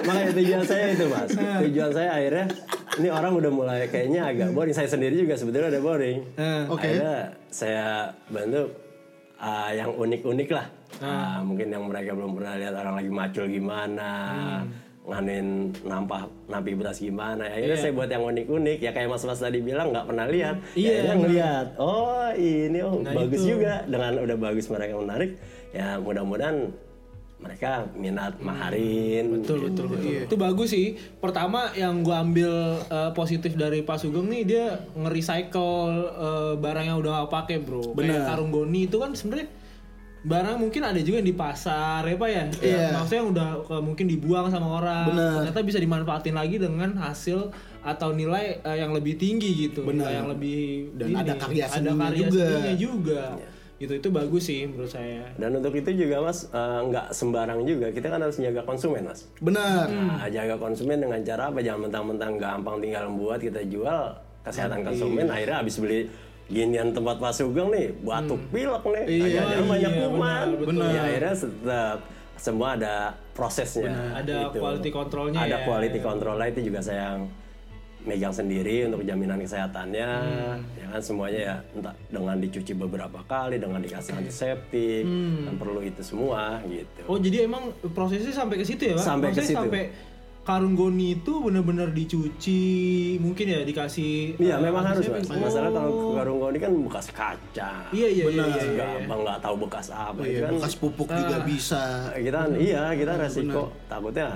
Makanya 0.04 0.32
tujuan 0.36 0.64
saya 0.68 0.84
itu 0.92 1.04
mas. 1.08 1.32
Tujuan 1.32 1.90
saya 1.96 2.10
akhirnya 2.12 2.46
Ini 3.00 3.08
orang 3.08 3.32
udah 3.40 3.52
mulai 3.54 3.88
kayaknya 3.88 4.28
agak 4.28 4.52
boring. 4.52 4.76
Saya 4.76 4.90
sendiri 4.90 5.16
juga 5.16 5.38
sebetulnya 5.38 5.72
udah 5.72 5.82
boring. 5.82 6.18
Eh, 6.36 6.62
Oke. 6.68 6.84
Akhirnya 6.84 7.16
saya 7.48 8.12
bantu 8.28 8.68
uh, 9.40 9.70
Yang 9.72 9.90
unik-unik 9.96 10.48
lah. 10.52 10.66
Uh, 11.00 11.38
Mungkin 11.46 11.72
yang 11.72 11.88
mereka 11.88 12.12
belum 12.12 12.36
pernah 12.36 12.58
lihat 12.60 12.74
Orang 12.76 12.98
lagi 13.00 13.08
macul 13.08 13.46
gimana 13.48 14.10
Nganin 15.00 15.46
nampah 15.80 16.28
Nampi 16.46 16.76
beras 16.76 16.98
gimana 16.98 17.48
Akhirnya 17.48 17.78
saya 17.78 17.90
buat 17.90 18.06
yang 18.06 18.20
unik-unik 18.22 18.78
Ya 18.78 18.92
kayak 18.92 19.08
mas-mas 19.08 19.40
tadi 19.40 19.58
bilang 19.58 19.90
nggak 19.90 20.06
pernah 20.06 20.28
lihat 20.28 20.60
Iya, 20.72 20.84
Ya, 20.84 20.92
akhirnya 20.94 21.14
ngeliat 21.16 21.66
Oh 21.76 22.28
ini 22.32 22.78
oh 22.80 23.00
Nah, 23.00 23.12
bagus 23.14 23.40
itu. 23.40 23.56
juga 23.56 23.80
Dengan 23.84 24.20
udah 24.20 24.36
bagus 24.36 24.68
mereka 24.68 24.94
menarik 24.94 25.30
Ya 25.70 25.96
mudah-mudahan 25.96 26.68
mereka 27.40 27.88
minat 27.96 28.36
maharin 28.38 29.40
Betul 29.40 29.72
gitu. 29.72 29.88
betul 29.88 29.96
betul. 29.96 30.12
Itu 30.28 30.36
bagus 30.36 30.68
sih. 30.68 30.92
Pertama 31.16 31.72
yang 31.72 32.04
gua 32.04 32.20
ambil 32.20 32.52
eh, 32.84 33.10
positif 33.16 33.56
dari 33.56 33.80
Pak 33.80 33.96
Sugeng 33.96 34.28
nih 34.28 34.42
dia 34.44 34.64
nge-recycle 34.92 35.72
eh, 36.20 36.52
barang 36.60 36.84
yang 36.84 37.00
udah 37.00 37.24
gak 37.24 37.32
pakai, 37.32 37.56
Bro. 37.64 37.96
Kayak 37.96 38.28
karung 38.28 38.52
goni 38.52 38.84
itu 38.84 39.00
kan 39.00 39.16
sebenarnya 39.16 39.48
barang 40.20 40.56
mungkin 40.60 40.82
ada 40.84 41.00
juga 41.00 41.24
yang 41.24 41.28
di 41.32 41.36
pasar 41.36 42.04
ya 42.04 42.16
Pak 42.16 42.28
ya. 42.28 42.44
Ya, 42.60 42.84
maksudnya 42.92 43.18
yang 43.24 43.30
udah 43.32 43.48
mungkin 43.80 44.04
dibuang 44.04 44.46
sama 44.52 44.68
orang. 44.80 45.06
Bener. 45.12 45.32
Ternyata 45.40 45.60
bisa 45.64 45.78
dimanfaatin 45.80 46.36
lagi 46.36 46.56
dengan 46.60 46.92
hasil 47.00 47.48
atau 47.80 48.12
nilai 48.12 48.60
eh, 48.60 48.76
yang 48.84 48.92
lebih 48.92 49.16
tinggi 49.16 49.68
gitu. 49.68 49.88
Bener. 49.88 50.12
Yang 50.12 50.28
lebih 50.36 50.60
Dan 51.00 51.06
ini, 51.08 51.16
ada 51.16 51.34
karya 51.40 51.64
ada 51.72 51.90
karya 51.96 52.26
juga. 52.28 52.44
seninya 52.44 52.74
juga. 52.76 53.22
Gitu 53.80 53.92
itu 53.96 54.08
bagus 54.12 54.42
sih 54.44 54.68
menurut 54.68 54.92
saya. 54.92 55.24
Dan 55.40 55.56
untuk 55.56 55.72
itu 55.72 55.88
juga 55.96 56.20
mas 56.20 56.44
eh, 56.52 56.80
nggak 56.84 57.06
sembarang 57.16 57.64
juga 57.64 57.88
kita 57.88 58.12
kan 58.12 58.20
harus 58.20 58.36
jaga 58.36 58.60
konsumen 58.68 59.08
mas. 59.08 59.24
Benar. 59.40 59.88
Nah, 59.88 60.28
jaga 60.28 60.60
konsumen 60.60 61.00
dengan 61.00 61.20
cara 61.24 61.48
apa? 61.48 61.64
Jangan 61.64 61.88
mentang-mentang 61.88 62.36
gampang 62.36 62.76
tinggal 62.84 63.08
membuat 63.08 63.40
kita 63.40 63.64
jual 63.64 64.12
kesehatan 64.40 64.84
konsumen 64.84 65.28
akhirnya 65.28 65.60
habis 65.60 65.76
beli 65.76 66.08
ginian 66.50 66.90
tempat 66.90 67.16
Pak 67.16 67.32
Sugeng 67.32 67.70
nih 67.70 67.94
batuk 68.02 68.42
pilek 68.50 68.82
nih, 68.84 69.04
Iya, 69.06 69.38
akhirnya 69.40 69.64
banyak 69.64 69.92
iya, 69.92 70.00
kuman. 70.02 70.46
benar, 70.50 70.58
betul. 70.60 70.88
Ya, 70.90 71.02
akhirnya 71.06 71.34
tetap 71.38 71.98
semua 72.34 72.68
ada 72.74 72.94
prosesnya. 73.32 73.92
Ada 74.12 74.34
gitu. 74.50 74.58
quality 74.58 74.90
controlnya 74.90 75.38
Ada 75.38 75.56
ya. 75.56 75.64
quality 75.64 75.98
controlnya 76.00 76.46
itu 76.48 76.60
juga 76.66 76.80
saya 76.82 77.14
yang 77.14 77.22
megang 78.00 78.32
sendiri 78.32 78.88
untuk 78.88 79.04
jaminan 79.04 79.36
kesehatannya 79.36 80.08
ya 80.72 80.86
kan 80.88 81.02
semuanya 81.04 81.40
ya 81.52 81.56
entah 81.76 81.92
dengan 82.08 82.40
dicuci 82.40 82.72
beberapa 82.72 83.20
kali 83.28 83.60
dengan 83.60 83.76
dikasih 83.76 84.16
antiseptik 84.16 85.04
kan 85.44 85.54
perlu 85.60 85.84
itu 85.84 86.00
semua 86.00 86.64
gitu 86.64 87.00
Oh 87.04 87.20
jadi 87.20 87.44
emang 87.44 87.68
prosesnya 87.92 88.32
sampai 88.32 88.56
ke 88.56 88.64
situ 88.64 88.88
ya 88.88 88.94
pak? 88.96 89.04
Sampai 89.04 89.36
ke 89.36 89.44
situ. 89.44 89.52
Sampai 89.52 89.92
karung 90.40 90.72
goni 90.72 91.14
itu 91.14 91.32
benar-benar 91.38 91.92
dicuci, 91.92 92.62
mungkin 93.16 93.44
ya 93.46 93.60
dikasih. 93.60 94.34
Iya 94.36 94.56
eh, 94.56 94.58
memang 94.58 94.82
harus 94.82 95.04
mas. 95.06 95.22
sih? 95.22 95.36
Masalah 95.36 95.70
kalau 95.70 95.90
Oh. 95.92 96.14
karung 96.14 96.38
goni 96.38 96.58
kan 96.58 96.72
bekas 96.82 97.06
kaca. 97.10 97.70
Iya 97.90 98.08
iya 98.08 98.24
iya. 98.26 98.42
iya, 98.42 98.44
iya. 98.48 98.72
Nggak 98.72 98.88
abang 99.04 99.20
nggak 99.22 99.38
tahu 99.40 99.54
bekas 99.60 99.86
apa 99.88 100.20
itu 100.20 100.32
Iya, 100.32 100.40
kan. 100.42 100.50
bekas 100.56 100.74
pupuk 100.74 101.08
juga 101.08 101.36
Ah. 101.36 101.44
bisa. 101.44 101.82
Kita 102.12 102.36
kan 102.40 102.50
iya 102.56 102.82
kita 102.92 103.12
resiko 103.16 103.62
takutnya 103.86 104.28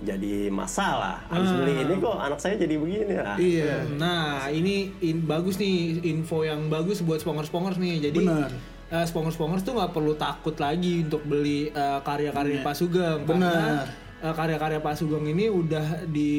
jadi 0.00 0.48
masalah. 0.48 1.20
Habis 1.28 1.52
beli 1.54 1.74
ini 1.78 1.94
kok 1.98 2.16
anak 2.16 2.38
saya 2.38 2.54
jadi 2.56 2.74
begini. 2.74 3.14
Nah, 3.14 3.36
Iya. 3.36 3.74
Nah 3.94 4.24
ini 4.48 4.74
in- 5.00 5.22
bagus 5.22 5.54
nih 5.56 5.76
info 6.02 6.40
yang 6.40 6.66
bagus 6.66 6.98
buat 7.00 7.20
spongers-spongers 7.20 7.76
nih. 7.76 8.00
Jadi 8.02 8.18
Benar. 8.18 8.48
eh, 8.90 9.04
spongers-spongers 9.04 9.60
tuh 9.60 9.76
nggak 9.76 9.92
perlu 9.92 10.16
takut 10.16 10.56
lagi 10.56 11.04
untuk 11.04 11.20
beli 11.22 11.68
eh, 11.68 12.00
karya-karya 12.00 12.58
Pak 12.60 12.74
Sugeng. 12.74 13.22
Benar. 13.22 13.99
Eh, 14.20 14.34
karya-karya 14.36 14.84
Pak 14.84 15.00
Sugeng 15.00 15.24
ini 15.32 15.48
udah 15.48 16.04
di 16.04 16.32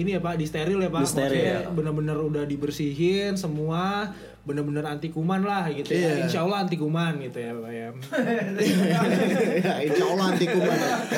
ini 0.00 0.16
ya 0.16 0.20
Pak, 0.24 0.40
di 0.40 0.48
steril 0.48 0.80
ya 0.80 0.88
Pak. 0.88 1.04
Di 1.04 1.08
steril. 1.12 1.36
Maksudnya 1.36 1.76
bener-bener 1.76 2.16
udah 2.16 2.44
dibersihin 2.48 3.36
semua, 3.36 4.16
bener-bener 4.46 4.86
anti 4.86 5.10
kuman 5.10 5.42
lah 5.42 5.66
gitu 5.74 5.90
ya. 5.90 6.22
Iya. 6.22 6.30
Insya 6.30 6.46
Allah 6.46 6.62
anti 6.62 6.78
kuman 6.78 7.18
gitu 7.18 7.38
ya 7.42 7.50
Pak 7.50 7.70
ya. 7.74 7.88
ya, 9.66 9.74
insya 9.82 10.04
Allah 10.06 10.26
anti 10.30 10.46
kuman. 10.46 10.76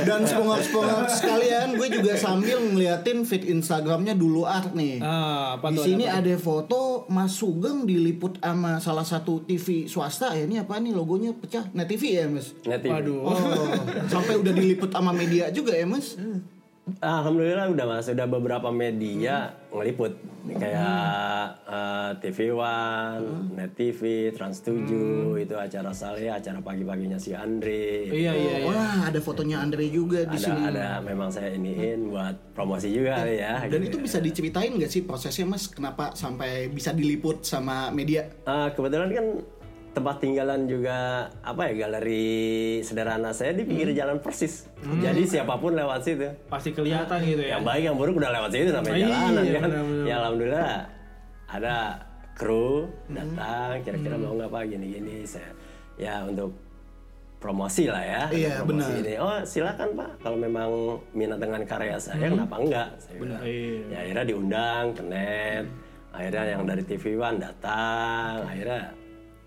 Dan 0.08 0.20
spongok-spongok 0.24 1.06
sekalian, 1.12 1.68
gue 1.76 1.88
juga 1.92 2.16
sambil 2.16 2.56
ngeliatin 2.56 3.28
feed 3.28 3.44
Instagramnya 3.44 4.16
dulu 4.16 4.48
art 4.48 4.72
nih. 4.72 5.04
Ah, 5.04 5.60
apa 5.60 5.68
Di 5.76 5.92
sini 5.92 6.08
apa? 6.08 6.24
ada 6.24 6.34
foto 6.40 7.04
Mas 7.12 7.36
Sugeng 7.36 7.84
diliput 7.84 8.40
sama 8.40 8.80
salah 8.80 9.04
satu 9.04 9.44
TV 9.44 9.84
swasta 9.84 10.32
ya. 10.32 10.48
Ini 10.48 10.64
apa 10.64 10.80
nih 10.80 10.96
logonya 10.96 11.36
pecah? 11.36 11.68
Net 11.76 11.84
TV 11.84 12.24
ya, 12.24 12.24
Mas? 12.32 12.56
Net 12.64 12.80
TV. 12.80 12.96
Waduh. 12.96 13.28
Oh, 13.28 13.68
sampai 14.08 14.40
udah 14.40 14.56
diliput 14.56 14.88
sama 14.88 15.12
media 15.12 15.52
juga 15.52 15.76
ya, 15.76 15.84
Mas? 15.84 16.16
Alhamdulillah 17.04 17.68
udah 17.68 17.84
mas, 17.84 18.08
udah 18.08 18.24
beberapa 18.24 18.72
media 18.72 19.52
ngeliput 19.68 20.16
kayak 20.56 21.44
eh, 21.68 22.11
TV 22.24 22.38
One, 22.52 23.52
Net 23.52 23.72
TV, 23.76 24.32
Trans 24.32 24.64
7 24.64 25.37
itu 25.37 25.54
acara 25.54 25.92
Saleh, 25.92 26.32
acara 26.32 26.62
pagi-paginya 26.64 27.20
si 27.20 27.37
Andre. 27.37 28.08
Iya 28.08 28.32
iya 28.32 28.54
iya. 28.62 28.66
Wah, 28.66 29.12
ada 29.12 29.20
fotonya 29.20 29.61
Andre 29.61 29.84
juga 29.92 30.24
di 30.24 30.37
Ada 30.38 30.46
sini. 30.48 30.62
ada 30.72 30.87
memang 31.04 31.28
saya 31.28 31.52
iniin 31.52 32.08
buat 32.08 32.56
promosi 32.56 32.88
juga 32.88 33.20
kali 33.20 33.37
ya. 33.42 33.68
Dan 33.68 33.84
gitu. 33.84 34.00
itu 34.00 34.08
bisa 34.08 34.18
diceritain 34.18 34.72
nggak 34.72 34.90
sih 34.90 35.02
prosesnya, 35.04 35.44
Mas? 35.44 35.68
Kenapa 35.68 36.16
sampai 36.16 36.72
bisa 36.72 36.96
diliput 36.96 37.44
sama 37.44 37.92
media? 37.92 38.24
Ah, 38.48 38.72
kebetulan 38.72 39.11
kan 39.12 39.26
tempat 39.98 40.22
tinggalan 40.22 40.70
juga 40.70 40.96
apa 41.42 41.66
ya 41.66 41.84
galeri 41.84 42.38
sederhana 42.80 43.34
saya 43.34 43.50
di 43.50 43.66
pinggir 43.66 43.90
jalan 43.90 44.22
persis. 44.22 44.70
Jadi 44.78 45.26
siapa 45.26 45.58
pun 45.58 45.74
lewat 45.74 46.06
situ. 46.06 46.30
Pasti 46.46 46.70
kelihatan 46.70 47.18
gitu 47.26 47.42
ya. 47.42 47.58
Yang 47.58 47.64
baik 47.66 47.82
yang 47.90 47.96
buruk 47.98 48.14
udah 48.16 48.30
lewat 48.30 48.50
situ 48.54 48.70
namanya 48.70 48.94
Ah, 48.94 48.98
iya, 48.98 49.06
jalanan 49.11 49.34
kan. 49.34 49.42
benar-benar. 49.66 50.04
Ya 50.06 50.14
alhamdulillah 50.22 50.72
ada 51.48 51.76
kru 52.38 52.87
datang 53.11 53.82
kira-kira 53.82 54.14
mau 54.14 54.38
nggak 54.38 54.46
pak 54.48 54.62
gini-gini 54.70 55.26
saya 55.26 55.50
ya 55.98 56.22
untuk 56.22 56.54
promosi 57.38 57.90
lah 57.90 58.02
ya. 58.02 58.22
Iya, 58.30 58.54
benar. 58.62 58.87
ini. 58.94 59.14
Oh 59.18 59.42
silakan 59.42 59.98
pak 59.98 60.11
kalau 60.22 60.38
memang 60.38 60.70
minat 61.11 61.42
dengan 61.42 61.62
karya 61.66 61.98
saya 61.98 62.30
kenapa 62.30 62.54
enggak? 62.54 62.88
Saya 63.02 63.14
bilang. 63.18 63.42
Iya. 63.42 63.82
Ya 63.90 63.98
akhirnya 64.06 64.24
diundang 64.26 64.84
ke 64.94 65.02
net. 65.02 65.66
Akhirnya 66.14 66.44
yang 66.54 66.62
dari 66.66 66.82
TV 66.82 67.14
One 67.14 67.38
datang. 67.38 68.46
Akhirnya 68.46 68.94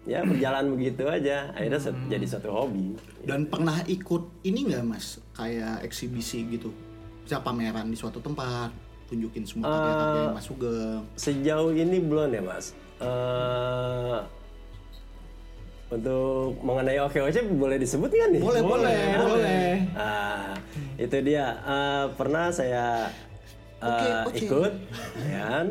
ya 0.04 0.22
berjalan 0.22 0.74
begitu 0.74 1.06
aja. 1.06 1.54
Akhirnya 1.54 1.80
se- 1.80 2.02
jadi 2.08 2.26
suatu 2.26 2.50
hobi. 2.50 2.98
Dan 3.22 3.46
pernah 3.46 3.80
ikut 3.86 4.42
ini 4.42 4.66
nggak, 4.68 4.84
Mas? 4.84 5.22
Kayak 5.32 5.82
eksibisi 5.82 6.46
gitu. 6.50 6.74
Bisa 7.22 7.38
pameran 7.40 7.86
di 7.86 7.96
suatu 7.96 8.18
tempat, 8.18 8.74
tunjukin 9.08 9.46
semua 9.46 9.70
karya-karya 9.70 10.24
Mas 10.32 10.46
Sugeng. 10.46 11.02
Sejauh 11.14 11.72
ini 11.72 11.98
belum 12.00 12.30
ya 12.30 12.42
mas. 12.42 12.74
Eh, 12.98 14.20
untuk 15.92 16.56
mengenai 16.62 16.98
OKOC 17.02 17.52
boleh 17.52 17.76
disebut 17.76 18.08
nggak 18.08 18.30
nih? 18.32 18.42
Boleh, 18.42 18.62
boleh, 18.64 19.02
boleh. 19.20 19.72
Ah, 19.92 20.56
itu 20.96 21.18
dia. 21.20 21.60
Eh, 21.60 22.06
pernah 22.16 22.48
saya 22.50 23.12
eh, 23.78 23.86
Oke, 23.86 24.08
oke. 24.24 24.38
ikut, 24.40 24.74
ya 25.28 25.42
kan? 25.44 25.68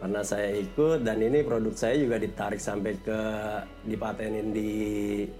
Pernah 0.00 0.24
saya 0.24 0.48
ikut 0.56 1.04
dan 1.04 1.20
ini 1.20 1.44
produk 1.44 1.76
saya 1.76 2.00
juga 2.00 2.16
ditarik 2.16 2.56
sampai 2.56 2.96
ke 3.04 3.20
dipatenin 3.84 4.48
di 4.48 4.72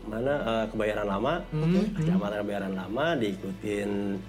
mana 0.04 0.36
Eh, 0.40 0.64
Kebayaran 0.68 1.08
Lama, 1.08 1.40
Kecamatan 1.96 2.44
Kebayaran 2.44 2.74
Lama, 2.76 3.16
diikutin 3.16 4.20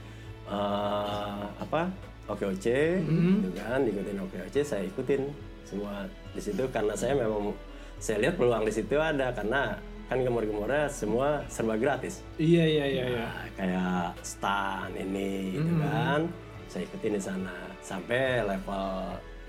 eh, 0.47 1.43
apa 1.59 1.91
OKOC, 2.31 2.65
gitu 3.03 3.49
kan? 3.59 3.83
Diikutin 3.83 4.17
OKOC, 4.23 4.55
saya 4.63 4.87
ikutin 4.87 5.27
semua 5.67 6.07
di 6.31 6.39
situ 6.39 6.63
karena 6.71 6.95
saya 6.95 7.15
memang 7.15 7.51
saya 7.99 8.23
lihat 8.23 8.39
peluang 8.39 8.63
di 8.63 8.71
situ 8.71 8.95
ada 8.95 9.35
karena 9.35 9.75
kan 10.07 10.19
gemur-gemurnya 10.19 10.87
semua 10.91 11.43
serba 11.47 11.75
gratis. 11.75 12.23
Iya 12.35 12.63
iya 12.67 12.85
iya 12.87 13.03
iya. 13.07 13.23
Nah, 13.27 13.47
kayak 13.55 14.07
stan 14.23 14.91
ini 14.95 15.55
gitu 15.55 15.71
kan. 15.79 16.21
Saya 16.67 16.83
ikutin 16.87 17.15
di 17.15 17.21
sana 17.23 17.55
sampai 17.83 18.43
level 18.43 18.87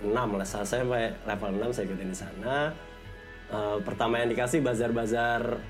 6 0.04 0.10
lah. 0.10 0.44
Saya 0.44 0.64
sampai 0.64 1.14
level 1.22 1.50
6 1.62 1.72
saya 1.72 1.84
ikutin 1.86 2.08
di 2.08 2.18
sana. 2.18 2.56
Eh, 3.48 3.76
pertama 3.82 4.16
yang 4.16 4.28
dikasih 4.28 4.60
bazar-bazar 4.60 5.60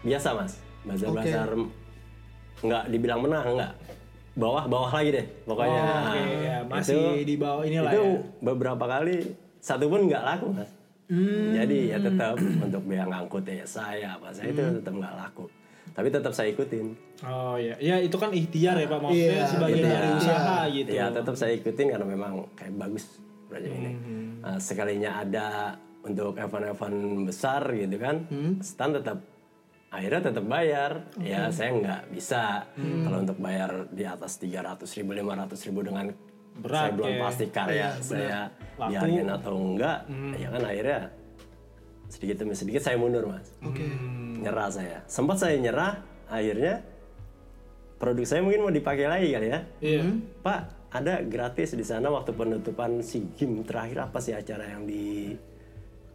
biasa 0.00 0.28
mas. 0.32 0.52
Bazar-bazar 0.82 1.48
nggak 2.58 2.82
dibilang 2.88 3.22
menang 3.22 3.54
nggak 3.54 3.72
bawah 4.34 4.64
bawah 4.66 4.90
lagi 4.92 5.10
deh 5.12 5.26
pokoknya. 5.44 5.78
Oh, 5.78 5.98
oke, 6.04 6.14
Nah, 6.14 6.26
ya, 6.38 6.58
masih 6.64 7.02
di 7.22 7.34
bawah 7.34 7.62
inilah 7.62 7.90
itu 7.90 8.02
ya. 8.04 8.22
beberapa 8.40 8.84
kali 8.84 9.16
satu 9.58 9.86
pun 9.86 10.06
nggak 10.06 10.22
laku 10.22 10.48
mas. 10.52 10.70
Hmm. 11.08 11.56
jadi 11.56 11.96
ya 11.96 11.98
tetap 11.98 12.36
untuk 12.36 12.84
biaya 12.84 13.08
ngangkut 13.08 13.40
ya 13.42 13.64
saya 13.64 14.12
apa 14.12 14.28
saya 14.28 14.52
itu 14.52 14.60
tetap 14.60 14.92
nggak 14.92 15.14
laku. 15.16 15.48
Tapi 15.88 16.08
tetap 16.08 16.30
saya 16.30 16.52
ikutin. 16.52 16.92
Oh 17.24 17.56
ya, 17.56 17.74
ya 17.80 17.98
itu 17.98 18.14
kan 18.14 18.30
ikhtiar 18.30 18.76
ya 18.76 18.86
Pak, 18.86 19.00
maksudnya 19.00 19.34
Iya, 19.34 19.44
sebagian 19.48 19.80
Iya. 19.80 19.90
dari 19.90 20.08
usaha 20.14 20.56
gitu. 20.68 20.90
ya 20.92 21.04
tetap 21.10 21.34
saya 21.34 21.52
ikutin 21.52 21.86
karena 21.88 22.06
memang 22.06 22.32
kayak 22.54 22.76
bagus 22.76 23.04
proyek 23.48 23.70
ini 23.70 23.90
Hmm. 23.90 24.26
Nah, 24.38 24.58
sekalinya 24.58 25.10
ada 25.18 25.48
untuk 26.00 26.36
event-event 26.36 26.98
besar 27.24 27.64
gitu 27.70 27.96
kan 27.96 28.16
Hmm. 28.24 28.60
stand 28.60 28.94
tetap 28.94 29.18
akhirnya 29.88 30.20
tetap 30.22 30.44
bayar 30.44 30.92
ya 31.18 31.48
saya 31.48 31.72
nggak 31.74 32.02
bisa 32.10 32.68
Hmm. 32.70 33.02
kalau 33.02 33.18
untuk 33.20 33.38
bayar 33.38 33.70
di 33.90 34.04
atas 34.04 34.36
300 34.36 34.84
ribu 34.94 35.10
500 35.12 35.64
ribu 35.64 35.80
dengan 35.82 36.12
Berat 36.54 36.74
saya 36.76 36.92
belum 36.92 37.08
ya. 37.08 37.20
pasti 37.22 37.44
karya 37.48 37.88
saya 38.00 38.40
Laku. 38.74 38.90
dihargain 38.90 39.28
atau 39.28 39.52
enggak 39.54 39.98
Hmm. 40.04 40.32
ya 40.34 40.48
kan 40.48 40.62
akhirnya 40.62 41.00
sedikit 42.06 42.36
demi 42.38 42.54
sedikit 42.54 42.80
saya 42.80 42.96
mundur 42.96 43.24
mas 43.24 43.48
nyerah 44.38 44.68
saya 44.68 44.98
sempat 45.04 45.36
saya 45.36 45.56
nyerah 45.56 45.98
akhirnya 46.26 46.82
produk 47.96 48.24
saya 48.24 48.40
mungkin 48.40 48.60
mau 48.60 48.70
dipakai 48.70 49.06
lagi 49.06 49.28
kali 49.28 49.48
ya 49.48 49.60
Iya. 49.80 50.02
Pak, 50.40 50.60
ada 50.88 51.20
gratis 51.20 51.72
di 51.72 51.82
sana 51.82 52.08
waktu 52.08 52.32
penutupan 52.32 53.00
SEA 53.00 53.20
Games 53.34 53.64
terakhir 53.64 53.98
apa 54.02 54.18
sih 54.18 54.32
acara 54.32 54.64
yang 54.66 54.84
di 54.84 55.36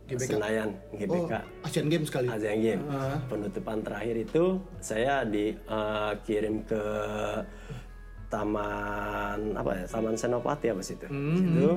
Senayan 0.03 0.67
Oh, 0.91 0.97
GBK 0.99 1.32
Asian 1.63 1.88
Games 1.88 2.09
kali. 2.09 2.28
Asian 2.28 2.59
Games. 2.59 2.84
Penutupan 3.26 3.80
terakhir 3.80 4.15
itu 4.19 4.43
saya 4.78 5.24
dikirim 5.24 6.65
ke 6.65 6.84
Taman 8.28 9.53
apa 9.53 9.71
ya? 9.74 9.86
Taman 9.88 10.17
Senopati 10.17 10.67
apa 10.69 10.82
sih 10.82 10.97
itu? 10.97 11.07
Situ 11.07 11.69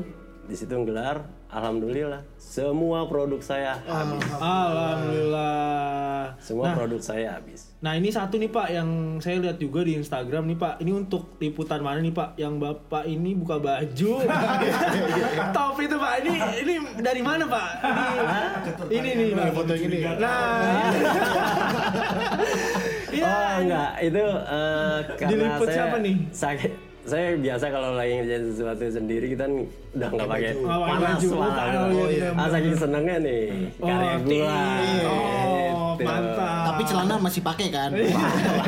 di 0.46 0.54
situ 0.54 0.78
gelar 0.86 1.26
alhamdulillah 1.50 2.22
semua 2.56 3.04
produk 3.04 3.36
saya 3.42 3.76
habis. 3.84 4.24
Alhamdulillah. 4.40 6.32
Semua 6.40 6.72
produk 6.72 7.00
saya 7.04 7.36
habis. 7.36 7.68
Nah 7.84 7.92
ini 7.98 8.08
satu 8.08 8.40
nih 8.40 8.48
Pak 8.48 8.68
yang 8.72 8.88
saya 9.20 9.36
lihat 9.42 9.60
juga 9.60 9.84
di 9.84 9.92
Instagram 9.98 10.48
nih 10.48 10.56
Pak. 10.56 10.80
Ini 10.80 10.92
untuk 10.94 11.36
liputan 11.36 11.84
mana 11.84 12.00
nih 12.00 12.14
Pak? 12.16 12.38
Yang 12.40 12.54
Bapak 12.62 13.04
ini 13.04 13.36
buka 13.36 13.60
baju. 13.60 14.12
Top 15.58 15.76
itu 15.82 15.96
Pak. 16.00 16.12
Ini 16.24 16.32
ini 16.64 16.74
dari 17.02 17.20
mana 17.20 17.44
Pak? 17.44 17.68
Ini 18.88 19.04
ini 19.04 19.22
nih 19.28 19.34
Pak. 19.36 19.46
Foto 19.52 19.74
ini. 19.74 19.98
Nah. 20.16 20.96
Iya. 23.16 23.32
oh 23.32 23.52
enggak, 23.64 23.90
itu 24.04 24.24
eh, 24.28 24.98
karena 25.16 25.30
Diliput 25.32 25.66
saya 25.72 25.88
siapa 25.88 25.96
nih? 26.04 26.16
sakit. 26.36 26.72
Saya 27.06 27.38
biasa 27.38 27.70
kalau 27.70 27.94
lagi 27.94 28.18
ngerjain 28.18 28.44
sesuatu 28.50 28.82
sendiri 28.84 29.26
kita 29.30 29.46
udah 29.94 30.08
nggak 30.10 30.26
pakai 30.26 30.50
pakai 30.58 30.86
panas 30.90 31.22
lah. 31.22 31.86
Oh, 31.86 32.08
iya, 32.10 32.28
ah, 32.34 32.48
saking 32.50 32.74
senengnya 32.74 33.16
nih 33.22 33.42
Oh, 33.78 33.86
karya 33.86 34.14
gua. 34.18 34.58
iya. 34.82 35.06
Oh, 35.06 35.94
Gitu. 35.96 36.04
mantap. 36.04 36.64
Tapi 36.66 36.82
celana 36.84 37.14
masih 37.16 37.40
pakai 37.40 37.66
kan? 37.72 37.90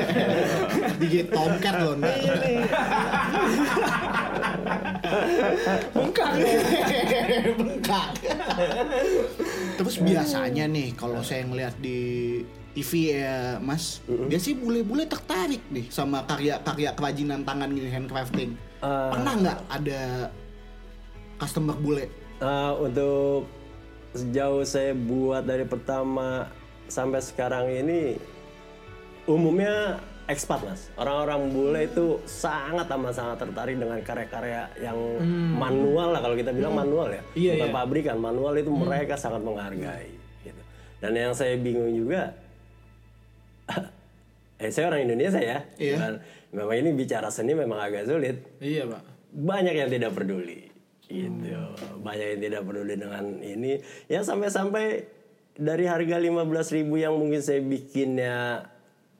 Digigit 1.01 1.29
tomcat 1.29 1.75
loh. 1.77 1.95
Iya 1.99 2.35
nih. 2.39 2.57
Bengkak. 5.93 6.31
Bengkak. 7.53 8.09
Terus 9.77 9.95
biasanya 9.99 10.65
nih 10.67 10.89
kalau 10.95 11.21
saya 11.21 11.45
ngeliat 11.45 11.75
di 11.79 12.01
TV 12.77 13.17
ya 13.17 13.59
Mas, 13.59 14.05
dia 14.29 14.39
sih 14.39 14.55
bule-bule 14.55 15.09
tertarik 15.09 15.65
nih 15.73 15.89
sama 15.89 16.23
karya-karya 16.29 16.95
kerajinan 16.95 17.43
tangan 17.43 17.73
gini 17.73 17.89
handcrafting. 17.91 18.51
Eh. 18.85 19.11
Pernah 19.13 19.33
nggak 19.35 19.59
ada 19.67 20.03
customer 21.41 21.75
bule? 21.75 22.07
Eh, 22.39 22.73
untuk 22.79 23.51
sejauh 24.15 24.63
saya 24.63 24.95
buat 24.95 25.43
dari 25.45 25.67
pertama 25.67 26.49
sampai 26.89 27.21
sekarang 27.21 27.69
ini 27.69 28.17
umumnya 29.29 30.01
ekspat 30.29 30.61
mas 30.65 30.93
orang-orang 30.97 31.41
bule 31.53 31.81
itu 31.85 32.07
sangat 32.25 32.89
amat 32.89 33.13
sangat 33.17 33.37
tertarik 33.45 33.77
dengan 33.81 34.01
karya-karya 34.01 34.69
yang 34.81 34.97
manual 35.57 36.13
lah 36.17 36.21
kalau 36.21 36.37
kita 36.37 36.53
bilang 36.53 36.77
manual 36.77 37.09
ya 37.13 37.23
Iya, 37.37 37.53
bukan 37.61 37.69
iya. 37.69 37.77
pabrikan 37.77 38.17
manual 38.21 38.53
itu 38.57 38.71
mereka 38.73 39.17
sangat 39.17 39.41
menghargai 39.45 40.13
gitu 40.45 40.63
dan 41.01 41.13
yang 41.17 41.33
saya 41.37 41.57
bingung 41.61 41.93
juga 41.93 42.33
eh 44.63 44.71
saya 44.73 44.91
orang 44.91 45.07
Indonesia 45.07 45.41
ya. 45.41 45.59
Iya. 45.77 45.97
Dan 45.97 46.13
memang 46.53 46.77
ini 46.77 46.91
bicara 46.97 47.29
seni 47.29 47.53
memang 47.53 47.79
agak 47.79 48.09
sulit. 48.09 48.37
Iya 48.59 48.89
Pak. 48.89 49.03
banyak 49.29 49.75
yang 49.77 49.91
tidak 49.93 50.13
peduli. 50.17 50.73
Gitu. 51.09 51.53
Banyak 52.01 52.27
yang 52.37 52.41
tidak 52.41 52.63
peduli 52.65 52.95
dengan 52.97 53.25
ini. 53.45 53.81
Ya 54.09 54.25
sampai-sampai 54.25 55.05
dari 55.59 55.85
harga 55.91 56.17
15.000 56.23 56.87
yang 56.97 57.15
mungkin 57.19 57.41
saya 57.43 57.61
bikinnya 57.61 58.69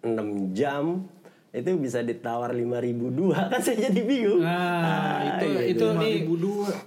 6 0.07 0.55
jam 0.55 1.11
itu 1.49 1.81
bisa 1.81 2.05
ditawar 2.05 2.53
5.000 2.53 2.93
dua 3.17 3.49
kan 3.49 3.57
saya 3.57 3.89
jadi 3.89 4.05
bingung 4.05 4.45
Nah, 4.45 5.41
itu 5.41 5.49
itu 5.73 5.87
nih 5.97 6.29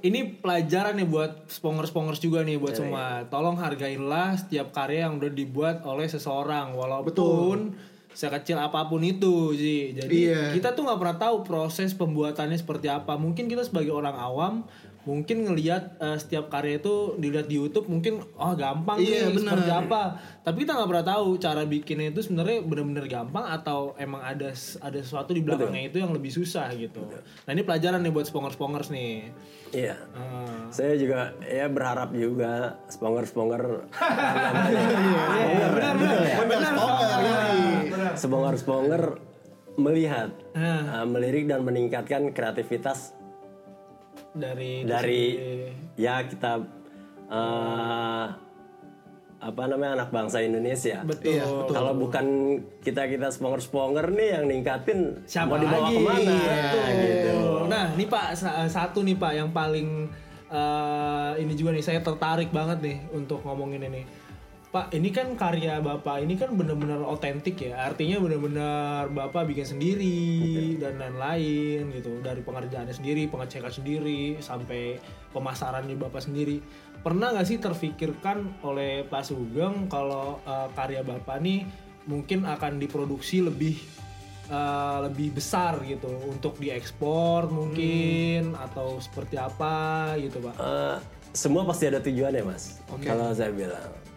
ini 0.05 0.19
pelajaran 0.37 1.01
nih 1.01 1.07
buat 1.09 1.49
spongers-spongers 1.49 2.21
juga 2.21 2.45
nih 2.45 2.61
buat 2.61 2.77
semua. 2.77 3.25
Tolong 3.27 3.57
hargailah 3.57 4.37
setiap 4.37 4.69
karya 4.69 5.09
yang 5.09 5.17
udah 5.17 5.31
dibuat 5.33 5.81
oleh 5.81 6.05
seseorang 6.05 6.77
walaupun 6.77 7.73
sekecil 8.11 8.59
apa 8.59 8.85
pun 8.85 9.01
itu 9.01 9.55
sih. 9.55 9.95
Jadi 9.95 10.29
Iya. 10.29 10.51
kita 10.51 10.75
tuh 10.75 10.83
nggak 10.83 10.99
pernah 10.99 11.17
tahu 11.17 11.35
proses 11.41 11.95
pembuatannya 11.95 12.59
seperti 12.59 12.85
apa. 12.85 13.15
Mungkin 13.15 13.47
kita 13.47 13.63
sebagai 13.63 13.95
orang 13.95 14.13
awam 14.13 14.53
mungkin 15.01 15.49
ngelihat 15.49 15.97
eh, 15.97 16.17
setiap 16.17 16.47
karya 16.47 16.77
itu 16.77 17.17
dilihat 17.17 17.49
di 17.49 17.57
YouTube 17.57 17.89
mungkin 17.89 18.21
oh 18.37 18.53
gampang 18.53 19.01
Iya, 19.01 19.29
nih 19.29 19.37
benar. 19.37 19.57
seperti 19.57 19.71
apa? 19.73 20.01
Tapi 20.41 20.57
kita 20.61 20.71
nggak 20.77 20.89
pernah 20.89 21.05
tahu 21.07 21.27
cara 21.37 21.61
bikinnya 21.65 22.07
itu 22.09 22.21
sebenarnya 22.21 22.57
benar-benar 22.61 23.05
gampang 23.05 23.45
atau 23.49 23.97
emang 23.97 24.21
ada 24.21 24.53
ada 24.79 24.99
sesuatu 25.01 25.33
di 25.33 25.41
belakangnya 25.41 25.89
itu 25.89 25.97
yang 25.97 26.13
lebih 26.13 26.29
susah 26.29 26.69
gitu. 26.77 27.01
Nah 27.45 27.51
ini 27.51 27.65
pelajaran 27.65 28.01
nih 28.01 28.13
buat 28.13 28.29
spongers-spongers 28.29 28.89
nih. 28.89 29.33
Iya. 29.71 29.95
Ah. 30.11 30.67
saya 30.67 30.99
juga 30.99 31.31
ya 31.47 31.71
berharap 31.71 32.11
juga 32.11 32.75
sponger-sponger 32.91 33.87
Iya, 33.95 35.67
benar 35.75 35.93
benar. 35.95 36.19
Benar 37.87 38.13
sponger-sponger 38.15 39.03
melihat 39.79 40.35
uh, 40.51 41.07
melirik 41.07 41.47
dan 41.47 41.63
meningkatkan 41.63 42.35
kreativitas 42.35 43.15
dari 44.31 44.71
dari 44.83 45.21
ya 45.95 46.23
kita 46.23 46.63
eh, 47.27 48.25
apa 49.41 49.61
namanya 49.65 49.97
anak 49.97 50.09
bangsa 50.11 50.37
Indonesia. 50.39 51.01
betul 51.01 51.33
Iya, 51.33 51.45
Kalau 51.65 51.97
bukan 51.97 52.25
kita 52.79 53.09
kita 53.09 53.27
sponger 53.27 53.57
sponger 53.59 54.05
nih 54.07 54.37
yang 54.37 54.45
ningkatin 54.45 55.25
siapa 55.25 55.49
mau 55.49 55.57
dibawa 55.57 55.81
lagi 55.83 55.95
ke 55.95 56.01
mana 56.03 56.35
Betul. 56.37 56.85
gitu. 56.93 57.37
nah 57.65 57.85
ini 57.89 58.05
pak 58.05 58.25
sa- 58.35 58.69
satu 58.69 59.01
nih 59.01 59.17
pak 59.17 59.33
yang 59.33 59.49
paling 59.49 60.05
eh, 60.47 61.31
ini 61.39 61.53
juga 61.53 61.73
nih 61.73 61.81
saya 61.81 61.99
tertarik 61.99 62.51
banget 62.51 62.79
nih 62.79 62.97
untuk 63.09 63.41
ngomongin 63.41 63.81
ini 63.83 64.05
Pak, 64.71 64.95
ini 64.95 65.11
kan 65.11 65.35
karya 65.35 65.83
Bapak 65.83 66.23
ini 66.23 66.39
kan 66.39 66.55
benar-benar 66.55 67.03
otentik 67.03 67.59
ya. 67.59 67.91
Artinya 67.91 68.23
benar-benar 68.23 69.11
Bapak 69.11 69.43
bikin 69.51 69.67
sendiri 69.67 70.79
dan 70.79 70.95
lain-lain 70.95 71.91
gitu. 71.91 72.23
Dari 72.23 72.39
pengerjaannya 72.39 72.95
sendiri, 72.95 73.27
pengecekan 73.27 73.67
sendiri, 73.67 74.39
sampai 74.39 74.95
pemasarannya 75.35 75.99
Bapak 75.99 76.23
sendiri. 76.23 76.63
Pernah 77.03 77.35
nggak 77.35 77.47
sih 77.51 77.59
terfikirkan 77.59 78.63
oleh 78.63 79.03
Pak 79.03 79.27
Sugeng 79.27 79.91
kalau 79.91 80.39
eh, 80.47 80.71
karya 80.71 81.03
Bapak 81.03 81.43
nih 81.43 81.67
mungkin 82.07 82.47
akan 82.47 82.79
diproduksi 82.79 83.43
lebih 83.43 83.75
eh, 84.47 84.97
lebih 85.03 85.35
besar 85.35 85.83
gitu 85.83 86.15
untuk 86.31 86.55
diekspor 86.63 87.51
mungkin 87.51 88.55
atau 88.55 89.03
seperti 89.03 89.35
apa 89.35 90.15
gitu 90.15 90.39
Pak? 90.39 90.55
Eh, 90.55 90.97
semua 91.35 91.67
pasti 91.67 91.91
ada 91.91 91.99
tujuannya 91.99 92.43
mas. 92.47 92.79
Kalau 93.03 93.35
saya 93.35 93.51
bilang 93.51 94.10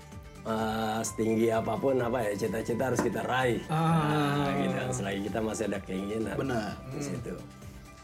eh, 0.45 1.01
setinggi 1.01 1.49
apa 1.51 1.75
pun 1.77 1.97
apa 2.01 2.21
ya 2.25 2.33
cita-cita 2.37 2.93
harus 2.93 3.01
kita 3.01 3.21
raih. 3.25 3.61
Ah. 3.69 4.49
Nah, 4.49 4.53
gitu. 4.61 4.79
Selagi 5.03 5.21
kita 5.29 5.39
masih 5.41 5.65
ada 5.73 5.79
keinginan. 5.83 6.37
Benar. 6.37 6.73
Di 6.93 7.01
situ. 7.03 7.35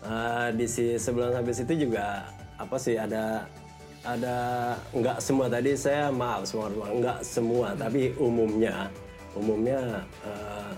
Eh, 0.00 0.48
di 0.56 0.66
si 0.66 0.84
sebelum 0.96 1.36
sampai 1.36 1.52
situ 1.52 1.72
juga 1.88 2.24
apa 2.56 2.76
sih 2.80 2.96
ada 2.96 3.44
ada 4.00 4.36
nggak 4.96 5.20
semua 5.20 5.52
tadi 5.52 5.76
saya 5.76 6.08
maaf 6.08 6.48
semua 6.48 6.72
nggak 6.72 7.20
semua 7.20 7.76
tapi 7.76 8.16
umumnya 8.16 8.88
umumnya 9.36 10.00
eh, 10.24 10.72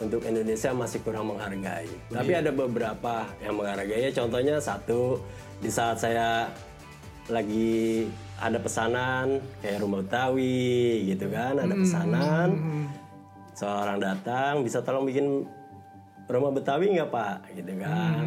untuk 0.00 0.24
Indonesia 0.24 0.72
masih 0.72 0.98
kurang 1.04 1.28
menghargai. 1.28 1.90
Tapi 2.08 2.32
ada 2.32 2.48
beberapa 2.48 3.28
yang 3.44 3.60
menghargai. 3.60 4.08
Contohnya 4.16 4.56
satu 4.56 5.20
di 5.60 5.68
saat 5.68 6.00
saya 6.00 6.48
lagi 7.28 8.08
ada 8.40 8.58
pesanan 8.58 9.38
kayak 9.60 9.84
rumah 9.84 10.00
Betawi 10.00 11.04
gitu 11.12 11.28
kan, 11.28 11.60
ada 11.60 11.74
pesanan. 11.76 12.48
seorang 13.52 14.00
datang 14.00 14.64
bisa 14.64 14.80
tolong 14.80 15.04
bikin 15.04 15.44
rumah 16.24 16.48
Betawi 16.48 16.96
nggak 16.96 17.10
pak? 17.12 17.52
Gitu 17.52 17.76
kan. 17.76 18.24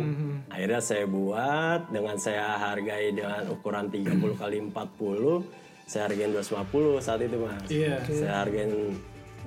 Akhirnya 0.54 0.78
saya 0.84 1.10
buat 1.10 1.90
dengan 1.90 2.16
saya 2.22 2.62
hargai 2.62 3.10
dengan 3.10 3.50
ukuran 3.50 3.90
30 3.90 4.38
kali 4.38 4.62
40 4.70 5.90
saya 5.90 6.08
hargain 6.08 6.32
250 6.32 7.04
saat 7.04 7.20
itu 7.26 7.38
mas. 7.42 7.68
Iya. 7.68 8.00
saya 8.08 8.46
hargain 8.46 8.96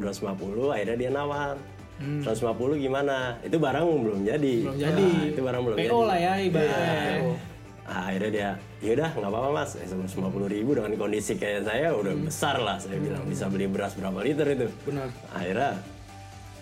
250 0.02 0.74
akhirnya 0.74 0.96
dia 0.98 1.10
nawar. 1.14 1.56
150 1.96 2.76
gimana? 2.76 3.40
Itu 3.40 3.56
barang 3.56 3.84
belum 3.88 4.20
jadi. 4.28 4.56
Belum 4.68 4.76
jadi. 4.76 5.08
Nah, 5.16 5.30
itu 5.32 5.40
barang 5.40 5.62
belum 5.64 5.76
PO 5.80 5.80
jadi. 5.80 5.96
lah 6.04 6.18
ya 6.20 6.32
ibaratnya. 6.44 7.16
Nah, 7.86 8.10
akhirnya 8.10 8.30
dia, 8.34 8.50
yaudah 8.82 9.10
nggak 9.14 9.30
apa-apa 9.30 9.50
mas, 9.62 9.78
eh, 9.78 9.86
150 9.86 10.50
ribu 10.50 10.74
dengan 10.74 10.90
kondisi 10.98 11.38
kayak 11.38 11.70
saya 11.70 11.94
udah 11.94 12.14
besar 12.18 12.58
lah, 12.58 12.82
saya 12.82 12.98
bilang 12.98 13.22
bisa 13.30 13.46
beli 13.46 13.70
beras 13.70 13.94
berapa 13.94 14.18
liter 14.26 14.46
itu. 14.58 14.66
Benar. 14.90 15.06
Akhirnya 15.30 15.78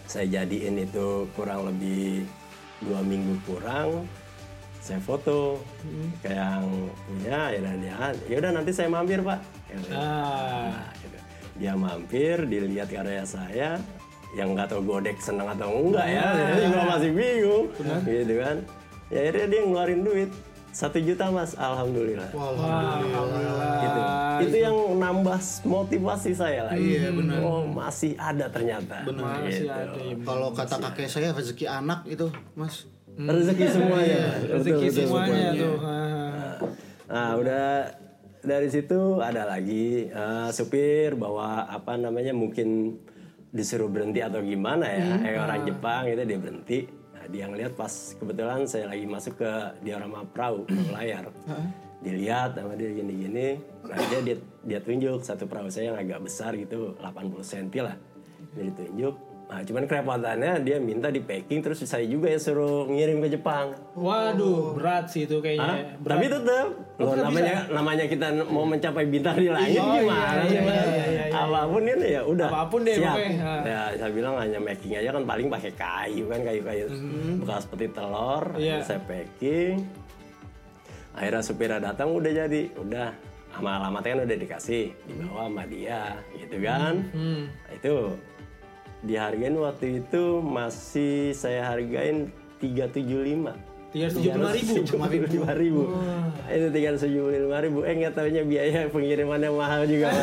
saya 0.04 0.26
jadiin 0.28 0.84
itu 0.84 1.24
kurang 1.32 1.64
lebih 1.64 2.28
dua 2.84 3.00
minggu 3.00 3.40
kurang, 3.48 4.04
saya 4.84 5.00
foto 5.00 5.64
ke 6.20 6.28
yang 6.28 6.92
punya, 7.08 7.38
akhirnya 7.48 7.74
dia, 7.80 7.96
yaudah 8.28 8.50
nanti 8.60 8.70
saya 8.76 8.92
mampir 8.92 9.24
pak. 9.24 9.40
Ya. 9.72 9.76
Ah. 9.96 10.76
Nah, 10.76 10.92
gitu. 11.00 11.18
Dia 11.56 11.72
mampir, 11.72 12.36
dilihat 12.44 12.92
karya 12.92 13.24
saya, 13.24 13.80
yang 14.36 14.52
nggak 14.52 14.76
tahu 14.76 14.84
godek 14.84 15.16
senang 15.24 15.48
atau 15.56 15.72
enggak 15.72 16.04
ya, 16.04 16.26
saya 16.36 16.68
juga 16.68 16.82
masih 17.00 17.10
bingung, 17.16 17.66
gitu 18.04 18.34
kan. 18.44 18.56
Ya 19.08 19.18
akhirnya 19.24 19.46
dia 19.48 19.60
ngeluarin 19.64 20.02
duit 20.04 20.30
satu 20.74 20.98
juta 20.98 21.30
mas, 21.30 21.54
alhamdulillah. 21.54 22.34
Alhamdulillah. 22.34 23.78
Gitu. 23.78 24.00
Itu 24.44 24.56
yang 24.58 24.76
nambah 24.98 25.38
motivasi 25.62 26.34
saya 26.34 26.66
lagi. 26.66 26.98
Iya, 26.98 27.14
benar. 27.14 27.38
Oh 27.40 27.62
masih 27.62 28.18
ada 28.18 28.50
ternyata. 28.50 29.06
Masih 29.06 29.64
Gitu. 29.64 29.70
ada 29.70 29.94
ya. 29.94 30.14
Kalau 30.20 30.48
kata 30.50 30.76
kakek 30.82 31.06
saya 31.06 31.30
rezeki 31.30 31.66
anak 31.70 32.02
itu, 32.04 32.26
Mas. 32.52 32.90
Rezeki 33.14 33.66
semuanya. 33.70 34.22
Betul, 34.42 34.54
Rezeki 34.58 34.86
betul, 34.90 34.98
semuanya 35.06 35.48
betul. 35.54 35.62
tuh. 35.62 35.76
Ah. 35.78 36.54
Nah 37.06 37.30
udah 37.38 37.66
dari 38.42 38.68
situ 38.68 39.00
ada 39.22 39.42
lagi 39.46 40.10
eh, 40.10 40.48
supir 40.50 41.14
bawa 41.14 41.70
apa 41.70 41.94
namanya 41.94 42.34
mungkin 42.34 42.98
disuruh 43.54 43.86
berhenti 43.86 44.18
atau 44.18 44.42
gimana 44.42 44.82
ya 44.84 45.14
kayak 45.16 45.40
orang 45.40 45.60
Jepang 45.62 46.02
gitu 46.10 46.22
dia 46.26 46.38
berhenti 46.42 46.78
nah, 46.82 46.93
dia 47.30 47.44
ngeliat 47.48 47.72
pas 47.76 47.90
kebetulan 48.16 48.64
saya 48.68 48.90
lagi 48.90 49.04
masuk 49.08 49.40
ke 49.40 49.50
diorama 49.84 50.24
perahu 50.28 50.64
perahu 50.68 50.90
layar. 50.92 51.24
Dilihat 52.04 52.52
sama 52.60 52.76
dia 52.76 52.92
gini-gini 52.92 53.56
nah 53.84 53.96
dia, 54.12 54.20
dia 54.20 54.36
dia 54.64 54.80
tunjuk 54.80 55.24
satu 55.24 55.48
perahu 55.48 55.72
saya 55.72 55.92
yang 55.92 55.98
agak 56.00 56.20
besar 56.24 56.52
gitu 56.56 56.96
80 57.00 57.40
cm 57.40 57.68
lah. 57.84 57.96
Dia 58.54 58.62
ditunjuk 58.68 59.33
nah 59.54 59.62
cuman 59.62 59.86
kerepotannya 59.86 60.66
dia 60.66 60.82
minta 60.82 61.14
di 61.14 61.22
packing 61.22 61.62
terus 61.62 61.78
saya 61.86 62.02
juga 62.10 62.26
yang 62.26 62.42
suruh 62.42 62.90
ngirim 62.90 63.22
ke 63.22 63.38
Jepang 63.38 63.70
Waduh, 63.94 64.74
berat 64.74 65.06
sih 65.06 65.30
itu 65.30 65.38
Hah? 65.38 65.46
kayaknya. 65.46 65.94
Berat. 66.02 66.18
Tapi 66.18 66.24
tetap 66.26 66.66
loh, 66.98 67.14
namanya 67.14 67.54
namanya 67.70 68.04
kita 68.10 68.26
mau 68.50 68.66
mencapai 68.66 69.06
bintang 69.06 69.38
di 69.38 69.46
langit 69.46 69.78
Oh, 69.78 69.94
gimana 69.94 70.42
iya, 70.50 70.50
iya, 70.50 70.60
iya, 70.66 70.84
iya, 71.06 71.24
iya. 71.30 71.38
Apa 71.38 71.70
pun 71.70 71.82
ini 71.86 72.08
ya 72.10 72.22
udah. 72.26 72.48
Apa 72.50 72.62
pun 72.66 72.80
deh, 72.82 72.94
siap. 72.98 73.16
Ya 73.62 73.82
saya 73.94 74.10
bilang 74.10 74.34
hanya 74.34 74.58
making 74.58 74.98
aja 74.98 75.14
kan 75.14 75.22
paling 75.22 75.46
pakai 75.46 75.72
kayu 75.78 76.24
kan 76.26 76.40
kayu-kayu 76.42 76.84
bekas 77.38 77.64
peti 77.70 77.86
telur. 77.94 78.44
Iya. 78.58 78.82
Saya 78.82 78.98
packing. 79.06 79.78
Akhirnya 81.14 81.42
supirnya 81.46 81.78
datang 81.78 82.10
udah 82.10 82.32
jadi, 82.34 82.62
udah 82.74 83.14
sama 83.54 83.78
alamatnya 83.78 84.18
kan 84.18 84.20
udah 84.26 84.38
dikasih 84.42 84.84
dibawa 85.06 85.46
sama 85.46 85.62
dia 85.70 86.02
gitu 86.34 86.56
kan. 86.58 86.94
Hmm. 87.14 87.46
Nah, 87.46 87.72
itu 87.78 87.94
dihargain 89.04 89.56
waktu 89.56 90.02
itu 90.02 90.40
masih 90.40 91.32
saya 91.32 91.68
hargain 91.68 92.32
375 92.58 93.52
Tiga 93.94 94.10
ratus 94.10 94.18
tujuh 94.18 94.30
puluh 94.34 94.50
ribu. 95.06 95.26
lima 95.38 95.52
ribu 95.54 95.82
itu 96.50 96.66
tiga 96.74 96.86
ratus 96.90 97.02
tujuh 97.06 97.20
puluh 97.30 97.46
lima 97.46 97.58
ribu 97.62 97.78
eh 97.86 97.94
nggak 97.94 98.14
tahunya 98.18 98.42
biaya 98.42 98.90
pengirimannya 98.90 99.50
mahal 99.54 99.86
juga 99.86 100.10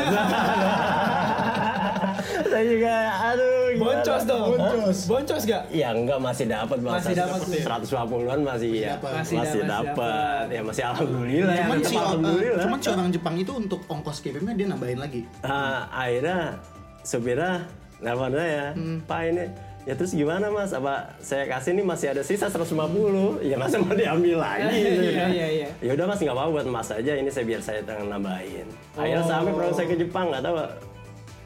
saya 2.51 2.63
juga 2.67 2.95
aduh 3.32 3.71
gimana? 3.71 4.03
Boncos 4.03 4.23
dong. 4.27 4.47
Boncos. 4.59 4.97
Boncos 5.07 5.43
gak? 5.47 5.63
ya 5.71 5.95
enggak 5.95 6.19
masih 6.19 6.45
dapat 6.51 6.77
bang 6.84 6.93
Masih 6.99 7.15
dapat 7.15 7.39
sih. 7.47 7.63
150-an 7.63 8.39
masih 8.43 8.71
ya. 8.75 8.93
Masih 8.99 9.36
masih, 9.39 9.61
dapat, 9.63 9.63
masih 9.63 9.63
dapat 9.63 10.45
ya 10.51 10.61
masih 10.67 10.84
alhamdulillah 10.84 11.55
ya 11.55 11.63
Cuman 11.63 11.79
si, 11.79 11.95
alhamdulillah 11.95 12.63
cuman 12.67 12.79
si 12.84 12.88
orang 12.91 13.09
Jepang 13.15 13.36
itu 13.39 13.51
untuk 13.55 13.79
ongkos 13.88 14.19
kirimnya 14.19 14.53
dia 14.53 14.67
nambahin 14.67 14.99
lagi. 14.99 15.21
Ah, 15.47 15.88
akhirnya 15.95 16.59
supirnya 17.01 17.65
nelfon 18.02 18.32
saya, 18.32 18.74
Pak 19.02 19.22
ini 19.26 19.45
ya 19.82 19.93
terus 19.93 20.12
gimana 20.12 20.45
mas? 20.47 20.70
Apa 20.72 20.93
saya 21.18 21.45
kasih 21.47 21.74
nih 21.74 21.82
masih 21.84 22.08
ada 22.10 22.22
sisa 22.22 22.45
150? 22.47 23.41
Ya 23.41 23.56
masa 23.56 23.78
mau 23.78 23.93
diambil 23.93 24.38
lagi? 24.38 24.74
gitu 24.76 25.02
Iya, 25.08 25.14
kan. 25.16 25.30
iya, 25.32 25.47
iya. 25.49 25.70
Ya 25.80 25.91
udah 25.93 26.06
mas 26.06 26.20
nggak 26.20 26.32
apa-apa 26.32 26.52
buat 26.52 26.68
mas 26.68 26.89
aja. 26.91 27.14
Ini 27.14 27.30
saya 27.30 27.45
biar 27.47 27.60
saya 27.60 27.80
tengah 27.82 28.06
nambahin. 28.08 28.68
Akhirnya 28.93 29.20
Oh. 29.20 29.28
sampai 29.28 29.52
produk 29.52 29.74
saya 29.74 29.88
ke 29.88 29.97
Jepang 29.97 30.30
nggak 30.30 30.43
tahu 30.43 30.56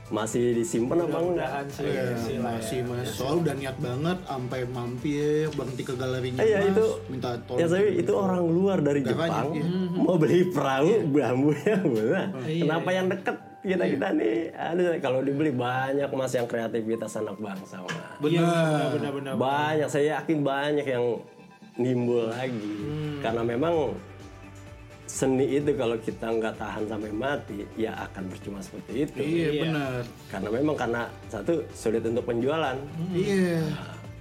masih 0.05 0.53
disimpan 0.53 1.01
apa 1.01 1.17
enggak? 1.17 1.49
Sih. 1.67 1.81
Iya, 1.83 2.03
sih 2.13 2.35
lah 2.37 2.53
ya. 2.53 2.59
masih 2.59 2.79
mas. 2.83 3.07
Soalnya 3.09 3.39
udah 3.41 3.55
niat 3.57 3.77
banget 3.79 4.17
sampai 4.21 4.59
mampir 4.69 5.25
berhenti 5.49 5.81
ke 5.81 5.93
galerinya 5.93 6.39
Eh, 6.39 6.47
ya 6.47 6.59
mas, 6.59 6.69
itu 6.69 6.85
minta 7.09 7.29
tolong. 7.41 7.57
ya 7.57 7.65
saya 7.65 7.83
itu 7.89 8.11
orang 8.13 8.41
luar 8.45 8.77
dari 8.79 8.99
Gak 8.99 9.09
Jepang 9.11 9.31
banyak, 9.49 9.53
iya. 9.55 9.65
mau 9.97 10.15
beli 10.15 10.41
perahu 10.47 10.91
bambunya 11.09 11.75
mana? 11.79 12.21
Iya. 12.43 12.61
Kenapa 12.61 12.89
yang 12.91 13.07
deket 13.09 13.37
kita 13.65 13.85
kita 13.89 14.07
nih? 14.13 14.53
Aduh 14.53 14.95
kalau 15.01 15.19
dibeli 15.25 15.51
banyak 15.51 16.09
mas 16.13 16.33
yang 16.37 16.45
kreativitas 16.45 17.17
anak 17.17 17.37
bangsa 17.41 17.81
mas. 17.81 17.97
Iya, 18.21 18.45
benar, 18.45 18.89
benar, 18.93 19.11
benar. 19.17 19.33
Banyak, 19.35 19.87
saya 19.89 20.21
yakin 20.21 20.39
banyak 20.45 20.85
yang 20.85 21.05
nimbul 21.75 22.31
lagi. 22.31 22.75
Hmm. 22.85 23.19
Karena 23.19 23.41
memang 23.43 23.75
seni 25.05 25.45
itu 25.61 25.71
kalau 25.77 25.95
kita 26.01 26.27
nggak 26.27 26.55
tahan 26.59 26.83
sampai 26.91 27.11
mati, 27.13 27.63
ya 27.79 27.93
akan 28.09 28.23
percuma 28.29 28.59
seperti 28.59 28.91
itu. 29.07 29.17
Iya 29.21 29.49
benar. 29.63 30.01
Karena 30.27 30.49
memang 30.51 30.75
karena 30.75 31.01
satu 31.31 31.53
sulit 31.71 32.03
untuk 32.03 32.25
penjualan. 32.25 32.77
Iya. 33.13 33.63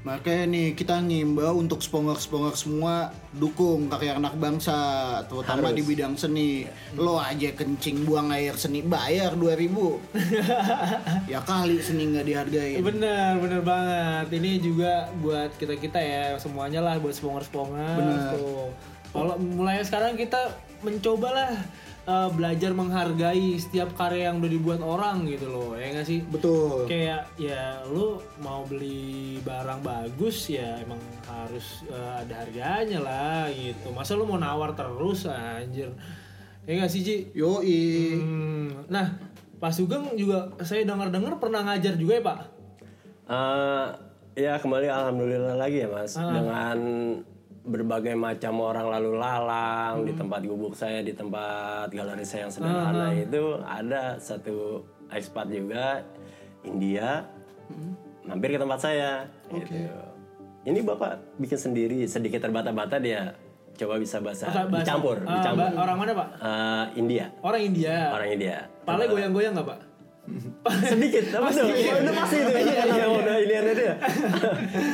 Makanya 0.04 0.44
nih 0.52 0.66
kita 0.76 1.00
ngimbau 1.00 1.56
untuk 1.56 1.80
sponsor-sponsor 1.80 2.52
semua 2.60 3.08
dukung 3.32 3.88
karya 3.88 4.20
anak 4.20 4.36
bangsa 4.36 4.76
terutama 5.24 5.72
Harus. 5.72 5.80
di 5.80 5.82
bidang 5.82 6.12
seni. 6.12 6.68
Lo 6.92 7.16
aja 7.16 7.48
kencing 7.56 8.04
buang 8.04 8.28
air 8.28 8.52
seni 8.52 8.84
bayar 8.84 9.32
2000 9.32 9.64
Ya 11.32 11.40
kali 11.40 11.80
seni 11.80 12.12
nggak 12.12 12.26
dihargain. 12.28 12.84
Bener, 12.84 13.40
bener 13.40 13.64
banget. 13.64 14.28
Ini 14.28 14.50
juga 14.60 15.08
buat 15.24 15.56
kita 15.56 15.80
kita 15.80 15.96
ya 15.96 16.36
semuanya 16.36 16.84
lah 16.84 17.00
buat 17.00 17.16
sponger. 17.16 17.48
Bener. 17.48 18.36
Kalau 19.08 19.40
mulai 19.40 19.80
sekarang 19.80 20.20
kita 20.20 20.52
mencobalah 20.84 21.56
eh, 22.04 22.28
belajar 22.30 22.70
menghargai 22.70 23.56
setiap 23.56 23.96
karya 23.96 24.28
yang 24.28 24.38
udah 24.38 24.50
dibuat 24.50 24.80
orang 24.80 25.24
gitu 25.24 25.48
loh, 25.48 25.72
ya 25.74 25.92
nggak 25.92 26.04
sih? 26.04 26.20
Betul. 26.24 26.84
Kayak 26.84 27.32
ya 27.36 27.80
lu 27.88 28.20
mau 28.38 28.64
beli 28.64 29.40
barang 29.40 29.80
bagus 29.80 30.48
ya 30.48 30.76
emang 30.78 31.00
harus 31.24 31.82
eh, 31.86 32.12
ada 32.20 32.44
harganya 32.44 33.00
lah 33.00 33.44
gitu. 33.48 33.88
Masa 33.90 34.14
lu 34.14 34.24
mau 34.24 34.36
nawar 34.36 34.72
terus 34.72 35.24
anjir? 35.24 35.88
Ya 36.64 36.72
nggak 36.76 36.90
sih 36.90 37.00
Ji? 37.00 37.16
Yoi. 37.32 37.82
Hmm, 38.16 38.68
nah, 38.88 39.16
Pak 39.60 39.72
Sugeng 39.72 40.12
juga 40.14 40.52
saya 40.60 40.84
dengar-dengar 40.84 41.36
pernah 41.36 41.60
ngajar 41.60 41.96
juga 41.96 42.12
ya 42.16 42.22
Pak? 42.22 42.38
Eh, 43.24 43.86
ya 44.34 44.52
kembali 44.58 44.88
alhamdulillah 44.88 45.54
lagi 45.54 45.84
ya 45.84 45.88
mas 45.88 46.18
Ah. 46.18 46.28
dengan 46.28 46.78
berbagai 47.64 48.12
macam 48.14 48.60
orang 48.62 48.86
lalu 48.90 49.10
lalang 49.16 49.94
Hmm. 49.96 50.06
di 50.06 50.12
tempat 50.12 50.40
gubuk 50.42 50.74
saya 50.74 51.00
di 51.00 51.10
tempat 51.10 51.88
galeri 51.88 52.20
saya 52.22 52.44
yang 52.44 52.52
sederhana 52.52 53.02
Ah, 53.02 53.12
itu 53.12 53.42
ada 53.58 54.02
satu 54.18 54.84
ekspat 55.08 55.48
juga 55.48 56.04
India 56.62 57.24
Hmm. 57.66 57.96
mampir 58.26 58.52
ke 58.52 58.58
tempat 58.58 58.78
saya 58.78 59.24
gitu. 59.48 59.80
Ini 60.64 60.80
bapak 60.82 61.36
bikin 61.38 61.56
sendiri 61.58 62.04
sedikit 62.04 62.40
terbata-bata 62.42 62.96
dia 62.96 63.32
coba 63.74 63.96
bisa 63.96 64.16
bahasa, 64.18 64.48
Bahasa- 64.48 64.68
dicampur 64.78 65.16
Ah, 65.22 65.32
dicampur 65.34 65.66
ba- 65.66 65.76
orang 65.78 65.96
mana 65.98 66.12
Pak? 66.14 66.28
Eh, 66.38 66.84
India 66.96 67.26
Orang 67.40 67.62
India. 67.62 67.96
orang 68.10 68.28
India 68.30 68.56
Palanya 68.82 69.08
goyang-goyang 69.10 69.52
nggak 69.52 69.66
Pak? 69.66 69.80
sedikit 70.88 71.24
apa 71.34 71.48
tuh 71.50 71.68
udah 71.68 72.14
pasti 72.14 72.36
itu 72.38 72.50
iya, 72.56 73.04
udah 73.20 73.36
ini 73.38 73.54
ada 73.54 73.72
dia 73.74 73.94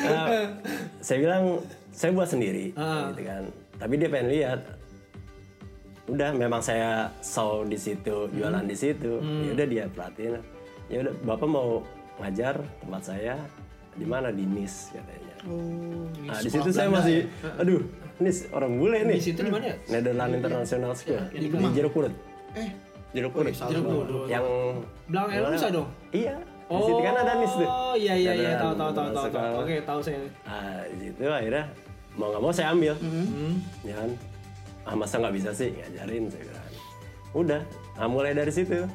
Nah, 0.05 0.27
saya 1.07 1.19
bilang 1.21 1.45
saya 1.91 2.11
buat 2.11 2.27
sendiri 2.27 2.73
Ah. 2.73 3.11
gitu 3.11 3.23
kan. 3.23 3.43
Tapi 3.77 3.95
dia 3.97 4.09
pengen 4.09 4.29
lihat 4.31 4.61
udah 6.07 6.31
memang 6.33 6.59
saya 6.59 7.07
saw 7.21 7.63
di 7.63 7.77
situ 7.77 8.27
jualan 8.31 8.65
di 8.65 8.75
situ. 8.75 9.23
Ya 9.41 9.51
udah 9.53 9.67
dia 9.67 9.85
perhatiin. 9.87 10.43
Ya 10.87 10.99
udah 11.01 11.15
bapak 11.25 11.47
mau 11.47 11.69
ngajar 12.19 12.59
tempat 12.81 13.03
saya 13.05 13.35
di 13.93 14.05
mana? 14.05 14.29
Di 14.29 14.43
Nis 14.43 14.91
katanya. 14.91 15.35
Nah 16.27 16.37
di 16.37 16.49
situ 16.49 16.69
saya 16.69 16.89
masih 16.89 17.25
aduh 17.57 17.81
Nis 18.19 18.45
orang 18.51 18.77
bule 18.77 18.99
nih. 19.05 19.17
Di 19.17 19.25
situ 19.25 19.41
di 19.41 19.49
mana? 19.49 19.67
Ya? 19.67 19.77
Netherlands 19.89 20.35
International 20.37 20.93
School. 20.93 21.21
di 21.31 21.47
Jeruk 21.73 21.93
Purut 21.93 22.15
Eh, 22.53 22.71
Jeruk 23.13 23.33
Purut 23.33 23.55
Jeruk 23.55 23.85
Purut. 23.87 24.27
yang 24.27 24.45
Belakang 25.07 25.33
Elnusa 25.41 25.69
dong? 25.71 25.89
Iya. 26.11 26.37
Di 26.71 26.83
situ 26.87 27.01
kan 27.03 27.17
ada 27.19 27.33
nis 27.43 27.53
tuh. 27.59 27.67
Oh 27.67 27.95
iya 27.99 28.15
iya 28.15 28.33
iya 28.39 28.51
tahu 28.63 28.79
tahu 28.79 28.91
tahu 28.95 29.27
tahu. 29.27 29.53
Oke 29.67 29.77
tahu 29.83 29.99
saya. 29.99 30.23
Di 30.95 31.11
situ 31.11 31.27
akhirnya 31.27 31.65
mau 32.15 32.31
nggak 32.31 32.43
mau 32.43 32.53
saya 32.55 32.71
ambil. 32.71 32.95
Hmm. 33.03 33.59
Ya 33.83 33.95
kan? 33.99 34.11
Ah 34.87 34.95
masa 34.95 35.19
nggak 35.19 35.35
bisa 35.35 35.51
sih 35.51 35.75
ngajarin 35.75 36.31
saya 36.31 36.43
bilang. 36.47 36.73
Udah, 37.31 37.63
nah, 37.95 38.11
mulai 38.11 38.35
dari 38.35 38.51
situ. 38.51 38.87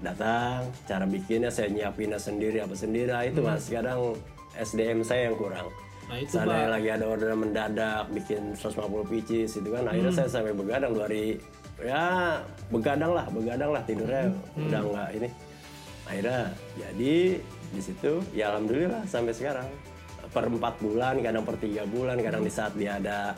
Datang, 0.00 0.64
cara 0.88 1.04
bikinnya 1.04 1.52
saya 1.52 1.68
nyiapinnya 1.72 2.16
sendiri 2.16 2.60
apa 2.60 2.72
sendiri. 2.76 3.08
Nah, 3.12 3.24
itu 3.24 3.40
mas, 3.40 3.68
kadang 3.68 4.16
SDM 4.56 5.04
saya 5.04 5.28
yang 5.28 5.36
kurang. 5.36 5.68
Nah 6.10 6.18
itu 6.18 6.34
Seandainya 6.34 6.68
lagi 6.74 6.88
ada 6.90 7.04
orderan 7.06 7.38
mendadak 7.38 8.10
bikin 8.10 8.58
150 8.58 9.06
pieces 9.06 9.62
itu 9.62 9.68
kan 9.70 9.86
akhirnya 9.86 10.10
saya 10.10 10.26
sampai 10.26 10.50
begadang 10.50 10.90
dua 10.90 11.06
hari 11.06 11.38
ya 11.78 12.42
begadang 12.68 13.14
lah 13.14 13.30
begadang 13.30 13.70
lah 13.70 13.82
tidurnya 13.86 14.34
udah 14.58 14.80
nggak 14.90 15.08
ini 15.22 15.28
akhirnya 16.10 16.50
jadi 16.74 17.38
di 17.70 17.80
situ 17.80 18.18
ya 18.34 18.50
alhamdulillah 18.50 19.06
sampai 19.06 19.30
sekarang. 19.30 19.68
Per 20.30 20.46
empat 20.46 20.78
bulan 20.78 21.18
kadang 21.26 21.42
per 21.42 21.58
tiga 21.58 21.82
bulan 21.90 22.18
kadang 22.22 22.46
di 22.46 22.52
saat 22.52 22.74
dia 22.78 23.02
ada 23.02 23.34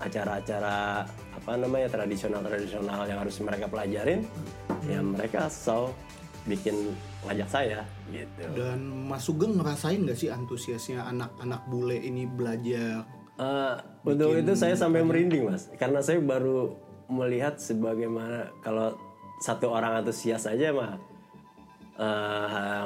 acara-acara 0.00 1.04
apa 1.36 1.52
namanya 1.56 1.88
tradisional 1.92 2.40
tradisional 2.40 3.04
yang 3.04 3.20
harus 3.20 3.36
mereka 3.44 3.68
pelajarin 3.68 4.24
ya 4.88 5.04
mereka 5.04 5.52
so 5.52 5.92
bikin 6.44 6.92
ngajak 7.24 7.48
saya 7.48 7.80
gitu. 8.12 8.44
Dan 8.52 9.08
Mas 9.08 9.24
Sugeng 9.24 9.56
ngerasain 9.56 10.00
nggak 10.04 10.16
sih 10.16 10.28
antusiasnya 10.28 11.08
anak-anak 11.08 11.60
bule 11.72 11.96
ini 11.96 12.28
belajar? 12.28 13.04
Eh, 13.34 13.74
untuk 14.06 14.38
itu 14.38 14.52
saya 14.54 14.78
sampai 14.78 15.02
merinding 15.02 15.50
mas, 15.50 15.66
karena 15.74 15.98
saya 16.04 16.22
baru 16.22 16.78
melihat 17.10 17.58
sebagaimana 17.58 18.54
kalau 18.62 18.94
satu 19.42 19.74
orang 19.74 20.04
antusias 20.04 20.46
aja 20.46 20.70
mah 20.70 20.96
eh, 21.98 22.84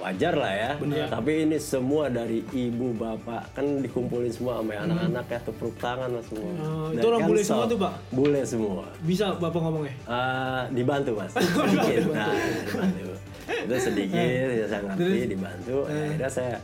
wajar 0.00 0.34
lah 0.34 0.52
ya. 0.52 0.70
Tapi 1.12 1.44
ini 1.44 1.56
semua 1.60 2.08
dari 2.08 2.40
ibu 2.56 2.96
bapak 2.96 3.52
kan 3.52 3.84
dikumpulin 3.84 4.32
semua 4.32 4.64
sama 4.64 4.72
anak-anak 4.80 5.24
ya 5.28 5.38
tepuk 5.44 5.74
tangan 5.76 6.08
lah 6.08 6.24
semua. 6.24 6.50
Oh, 6.56 6.88
itu 6.90 6.96
Dan 6.96 7.04
orang 7.12 7.20
kan 7.20 7.28
bule 7.28 7.42
semua 7.44 7.64
tuh, 7.68 7.78
Pak? 7.78 7.94
Bule 8.10 8.40
semua. 8.48 8.84
Bisa 9.04 9.24
bapak 9.36 9.60
ngomongnya. 9.60 9.94
Eh, 10.08 10.62
dibantu 10.72 11.10
mas, 11.20 11.32
sedikit. 11.36 12.02
Nah, 12.10 12.32
dibantu. 12.64 13.12
Itu 13.50 13.74
sedikit, 13.76 14.46
ya 14.56 14.66
saya 14.66 14.80
ngerti, 14.88 15.20
dibantu. 15.36 15.76
Akhirnya 15.84 16.30
saya 16.32 16.54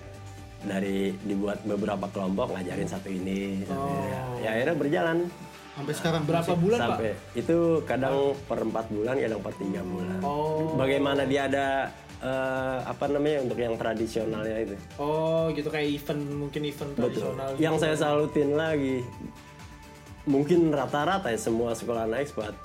dari 0.67 1.15
dibuat 1.23 1.63
beberapa 1.63 2.09
kelompok 2.11 2.57
ngajarin 2.57 2.89
satu 2.89 3.09
ini, 3.13 3.63
satu 3.69 3.87
ini. 3.87 4.09
ya 4.43 4.49
akhirnya 4.57 4.75
berjalan 4.75 5.19
Sampai 5.77 5.93
sekarang 5.93 6.23
Berapa 6.25 6.57
bulan 6.57 6.79
pak? 6.81 6.89
sampai 6.97 7.11
itu 7.37 7.57
kadang 7.85 8.33
per 8.49 8.65
empat 8.65 8.89
bulan, 8.89 9.15
kadang 9.21 9.41
per 9.45 9.53
tiga 9.61 9.85
bulan. 9.85 10.19
Oh. 10.25 10.73
Bagaimana 10.73 11.29
dia 11.29 11.53
ada 11.53 11.93
eh, 12.25 12.79
apa 12.81 13.05
namanya 13.13 13.45
untuk 13.45 13.61
yang 13.61 13.77
tradisionalnya 13.77 14.57
itu? 14.65 14.77
Oh 14.97 15.53
gitu 15.53 15.69
kayak 15.69 15.93
event 15.93 16.23
mungkin 16.33 16.65
event 16.65 16.93
tradisional. 16.97 17.47
gitu. 17.53 17.61
Yang 17.61 17.77
saya 17.85 17.97
salutin 18.01 18.57
lagi, 18.57 19.05
mungkin 20.25 20.73
rata-rata 20.73 21.29
ya 21.29 21.37
semua 21.37 21.77
sekolah 21.77 22.09
anak 22.09 22.25
ekspat 22.25 22.57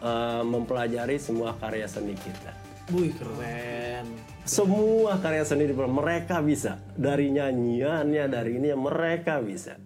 eh, 0.00 0.42
mempelajari 0.48 1.20
semua 1.20 1.52
karya 1.52 1.84
seni 1.84 2.16
kita. 2.16 2.56
Wih 2.96 3.12
keren. 3.12 4.08
Semua 4.48 5.20
karya 5.20 5.44
seni 5.44 5.68
di 5.68 5.76
mereka 5.76 6.40
bisa 6.40 6.80
dari 6.96 7.28
nyanyiannya 7.28 8.24
dari 8.24 8.56
ini 8.56 8.72
mereka 8.72 9.44
bisa. 9.44 9.76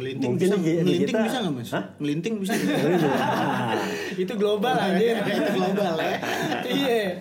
Ngelinting 0.00 0.30
Mungkin 0.32 0.48
bisa, 0.48 0.56
di- 0.56 0.64
di 0.64 0.80
ngelinting 0.80 1.12
kita- 1.12 1.26
bisa 1.28 1.36
nggak 1.38 1.54
mas? 1.54 1.70
Hah? 1.70 1.84
Ngelinting 1.94 2.34
bisa? 2.40 2.52
Itu 4.22 4.32
global 4.34 4.74
anjir. 4.74 5.16
Itu 5.20 5.44
global 5.54 5.94
ya. 5.96 6.16
Iya. 6.70 7.18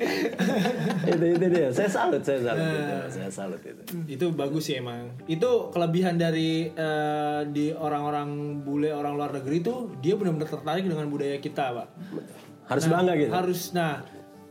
itu 1.04 1.26
itu 1.28 1.46
dia. 1.50 1.68
Saya 1.70 1.90
salut, 1.90 2.22
saya 2.22 2.38
salut 2.40 2.62
itu. 2.62 2.94
Saya 3.10 3.30
salut 3.30 3.58
itu. 3.60 3.82
itu 4.08 4.26
bagus 4.32 4.64
sih 4.64 4.78
emang. 4.78 5.10
Itu 5.26 5.68
kelebihan 5.70 6.16
dari 6.16 6.70
eh, 6.70 7.42
di 7.48 7.74
orang-orang 7.74 8.30
bule 8.62 8.90
orang 8.90 9.18
luar 9.18 9.34
negeri 9.34 9.60
tuh 9.60 9.90
dia 9.98 10.14
benar-benar 10.14 10.48
tertarik 10.48 10.86
dengan 10.86 11.10
budaya 11.10 11.38
kita, 11.38 11.74
Pak. 11.74 11.88
Harus 12.68 12.86
bangga 12.86 13.14
gitu. 13.18 13.32
Harus 13.32 13.62
nah 13.72 14.06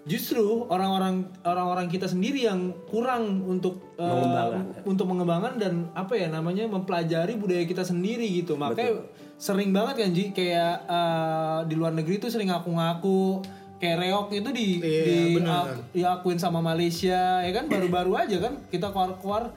justru 0.08 0.64
orang-orang 0.66 1.28
orang-orang 1.44 1.86
kita 1.86 2.08
sendiri 2.08 2.48
yang 2.48 2.72
kurang 2.88 3.44
untuk 3.44 3.94
eh, 3.94 4.02
Mengembangkan. 4.02 4.64
untuk 4.82 5.06
mengembangkan 5.06 5.54
dan 5.60 5.74
apa 5.92 6.16
ya 6.16 6.26
namanya 6.26 6.64
mempelajari 6.66 7.36
budaya 7.36 7.62
kita 7.62 7.84
sendiri 7.84 8.24
gitu. 8.34 8.56
Makanya 8.56 9.04
sering 9.36 9.70
banget 9.70 9.94
kan 10.00 10.10
Ji 10.10 10.32
kayak 10.32 10.74
eh, 10.88 11.58
di 11.68 11.74
luar 11.76 11.92
negeri 11.92 12.16
tuh 12.16 12.32
sering 12.32 12.48
ngaku-ngaku 12.48 13.44
kayak 13.78 13.96
reok 14.02 14.28
itu 14.32 14.50
di 14.50 14.68
Iya, 14.82 15.04
di 15.04 15.16
benar. 15.38 15.66
diakuin 15.94 16.34
sama 16.34 16.58
Malaysia 16.58 17.38
ya 17.38 17.52
kan 17.52 17.70
baru-baru 17.70 18.18
aja 18.18 18.36
kan 18.40 18.58
kita 18.66 18.90
keluar-keluar 18.90 19.54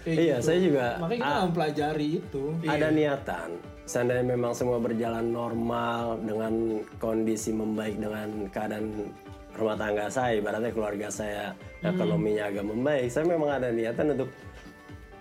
kayak 0.00 0.16
Iya, 0.16 0.36
gitu. 0.38 0.46
saya 0.46 0.58
juga 0.64 0.86
makanya 0.96 1.18
kita 1.20 1.28
nggak 1.28 1.46
mempelajari 1.50 2.08
itu 2.22 2.44
ada 2.64 2.88
niatan. 2.88 3.50
Seandainya 3.84 4.24
memang 4.32 4.56
semua 4.56 4.80
berjalan 4.80 5.28
normal 5.28 6.16
dengan 6.24 6.52
kondisi 6.96 7.52
membaik 7.52 8.00
dengan 8.00 8.48
keadaan 8.48 9.12
rumah 9.54 9.78
tangga 9.78 10.10
saya, 10.10 10.38
ibaratnya 10.38 10.70
keluarga 10.74 11.08
saya 11.08 11.54
ekonominya 11.80 12.50
agak 12.50 12.64
membaik, 12.66 13.08
saya 13.12 13.24
memang 13.28 13.50
ada 13.54 13.68
niatan 13.70 14.14
untuk 14.18 14.30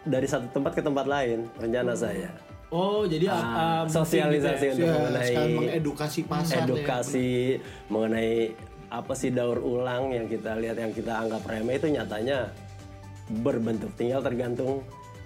dari 0.04 0.28
satu 0.28 0.52
tempat 0.52 0.76
ke 0.76 0.82
tempat 0.84 1.06
lain 1.08 1.48
rencana 1.56 1.94
saya. 1.96 2.32
oh 2.74 3.06
jadi 3.06 3.30
ah, 3.30 3.86
mungkin 3.86 3.94
Sosialisasi 3.94 4.66
gitu 4.66 4.66
ya. 4.66 4.72
untuk 4.74 4.84
Ya, 4.84 4.94
mengenai 4.98 5.36
mengedukasi 5.54 6.20
pasar 6.26 6.58
ya. 6.58 6.66
edukasi 6.66 7.30
mengenai 7.88 8.34
apa 8.90 9.14
sih 9.14 9.30
daur 9.30 9.62
ulang 9.62 10.10
yang 10.10 10.26
kita 10.26 10.58
lihat 10.58 10.78
yang 10.82 10.90
kita 10.90 11.14
anggap 11.14 11.46
remeh 11.46 11.78
itu 11.78 11.94
nyatanya 11.94 12.50
berbentuk 13.46 13.94
tinggal 13.94 14.26
tergantung 14.26 14.82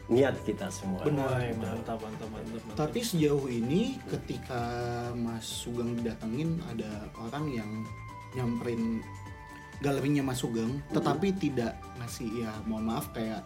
niat 0.07 0.35
kita 0.47 0.71
semua. 0.71 1.03
Wah, 1.03 1.35
mantap 1.59 1.99
mantap 1.99 1.99
mantap 1.99 2.29
mantap. 2.31 2.75
Tapi 2.79 2.99
sejauh 3.03 3.47
ini 3.51 3.99
ketika 4.07 4.59
Mas 5.15 5.43
Sugeng 5.43 5.99
didatengin 5.99 6.63
ada 6.71 7.11
orang 7.19 7.45
yang 7.51 7.69
nyamperin 8.37 9.01
galerinya 9.81 10.21
Mas 10.21 10.41
Sugeng, 10.41 10.81
tetapi 10.93 11.33
tidak 11.37 11.77
ngasih 11.97 12.45
ya 12.45 12.51
mohon 12.69 12.89
maaf 12.89 13.09
kayak 13.13 13.45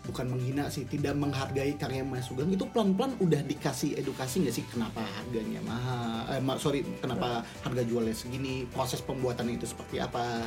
bukan 0.00 0.32
menghina 0.32 0.68
sih, 0.72 0.88
tidak 0.88 1.12
menghargai 1.16 1.76
karya 1.76 2.00
Mas 2.00 2.28
Sugeng 2.28 2.48
itu 2.48 2.64
pelan-pelan 2.72 3.16
udah 3.20 3.44
dikasih 3.44 4.00
edukasi 4.00 4.44
nggak 4.44 4.54
sih 4.56 4.64
kenapa 4.72 5.04
harganya 5.04 5.60
mahal? 5.64 6.24
Eh, 6.32 6.40
ma- 6.40 6.56
sorry, 6.56 6.84
kenapa 7.00 7.44
harga 7.64 7.82
jualnya 7.84 8.16
segini? 8.16 8.64
Proses 8.72 9.04
pembuatannya 9.04 9.60
itu 9.60 9.68
seperti 9.68 10.00
apa? 10.00 10.44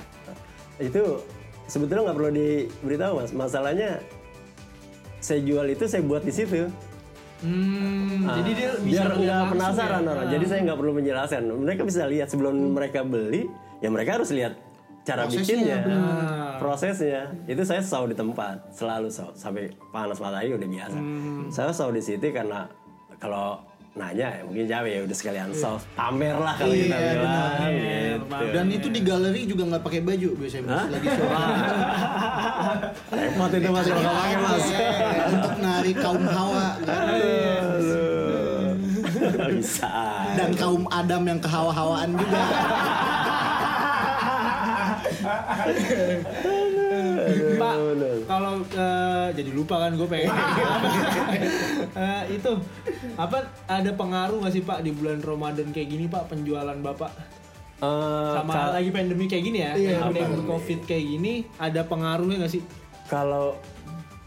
Itu 0.81 1.21
sebetulnya 1.69 2.09
nggak 2.09 2.17
perlu 2.17 2.31
diberitahu 2.33 3.13
mas. 3.21 3.31
Masalahnya 3.31 4.01
saya 5.21 5.39
jual 5.45 5.69
itu 5.69 5.85
saya 5.85 6.01
buat 6.01 6.25
di 6.25 6.33
situ. 6.33 6.67
Hmm, 7.43 8.23
Ah, 8.23 8.39
jadi 8.39 8.51
dia 8.53 8.69
bisa 8.79 9.03
biar 9.03 9.07
nggak 9.13 9.43
penasaran 9.51 10.01
ya? 10.01 10.09
orang. 10.09 10.25
Jadi 10.29 10.45
saya 10.47 10.59
nggak 10.63 10.79
perlu 10.79 10.91
menjelaskan. 10.93 11.41
Mereka 11.43 11.81
bisa 11.83 12.01
lihat 12.05 12.27
sebelum 12.27 12.55
mereka 12.71 13.03
beli, 13.03 13.51
ya 13.77 13.87
mereka 13.87 14.15
harus 14.15 14.31
lihat 14.31 14.55
cara 15.03 15.27
Prosesnya, 15.27 15.43
bikinnya, 15.43 15.77
benar. 15.81 16.55
prosesnya. 16.57 17.21
Itu 17.43 17.61
saya 17.61 17.83
selalu 17.83 18.07
di 18.09 18.17
tempat, 18.17 18.55
selalu 18.71 19.07
selalu 19.09 19.33
sampai 19.35 19.63
panas 19.91 20.17
matahari 20.17 20.49
udah 20.51 20.69
biasa. 20.69 20.97
Hmm. 20.97 21.43
Saya 21.47 21.69
selalu 21.69 21.99
di 21.99 22.03
situ 22.05 22.25
karena 22.31 22.63
kalau 23.17 23.59
nanya 23.93 24.25
ya 24.31 24.41
mungkin 24.41 24.65
jawab 24.65 24.87
ya 24.87 24.99
udah 25.01 25.13
sekalian 25.13 25.49
Iya. 25.49 25.59
saus 25.59 25.85
pamer 25.93 26.33
lah 26.33 26.57
kalau 26.57 26.73
kita 26.73 26.97
bilang 26.97 27.51
gitu. 27.61 28.45
Dan 28.49 28.65
itu 28.71 28.87
di 28.89 29.01
galeri 29.01 29.41
juga 29.45 29.63
nggak 29.69 29.83
pakai 29.83 30.01
baju 30.01 30.29
biasanya 30.33 30.65
Mas, 30.65 30.87
lagi 30.89 31.07
show. 31.11 31.27
repot 33.13 33.51
itu 33.51 33.69
mas 33.69 33.85
kalau 33.85 34.01
nggak 34.01 34.15
pakai 34.15 34.37
mas 34.39 34.65
Eh, 34.73 35.29
untuk 35.29 35.53
narik 35.59 35.95
kaum 35.95 36.23
hawa 36.25 36.67
kan? 36.81 37.03
Dan 40.33 40.51
kaum 40.53 40.83
Adam 40.87 41.23
yang 41.25 41.39
kehawa-hawaan 41.39 42.09
juga. 42.13 42.41
Pak, 47.53 47.75
kalau 48.25 48.53
eh, 48.61 49.27
jadi 49.31 49.51
lupa 49.51 49.75
kan 49.79 49.91
gue 49.93 50.05
pengen 50.05 50.29
Eh, 51.93 52.23
itu 52.33 52.51
apa 53.15 53.37
ada 53.65 53.91
pengaruh 53.93 54.41
nggak 54.41 54.51
sih 54.51 54.63
Pak 54.63 54.81
di 54.81 54.91
bulan 54.91 55.21
Ramadan 55.21 55.69
kayak 55.69 55.87
gini 55.87 56.05
Pak 56.07 56.27
penjualan 56.27 56.75
Bapak 56.75 57.11
Eh, 57.75 58.31
sama 58.33 58.47
kal- 58.49 58.73
lagi 58.73 58.89
pandemi 58.89 59.27
kayak 59.27 59.43
gini 59.43 59.59
ya, 59.59 59.71
Iya, 59.75 59.97
pandemi. 60.01 60.47
covid 60.47 60.79
kayak 60.83 61.03
gini 61.05 61.33
ada 61.57 61.83
pengaruhnya 61.83 62.39
nggak 62.39 62.53
sih? 62.53 62.63
kalau 63.03 63.59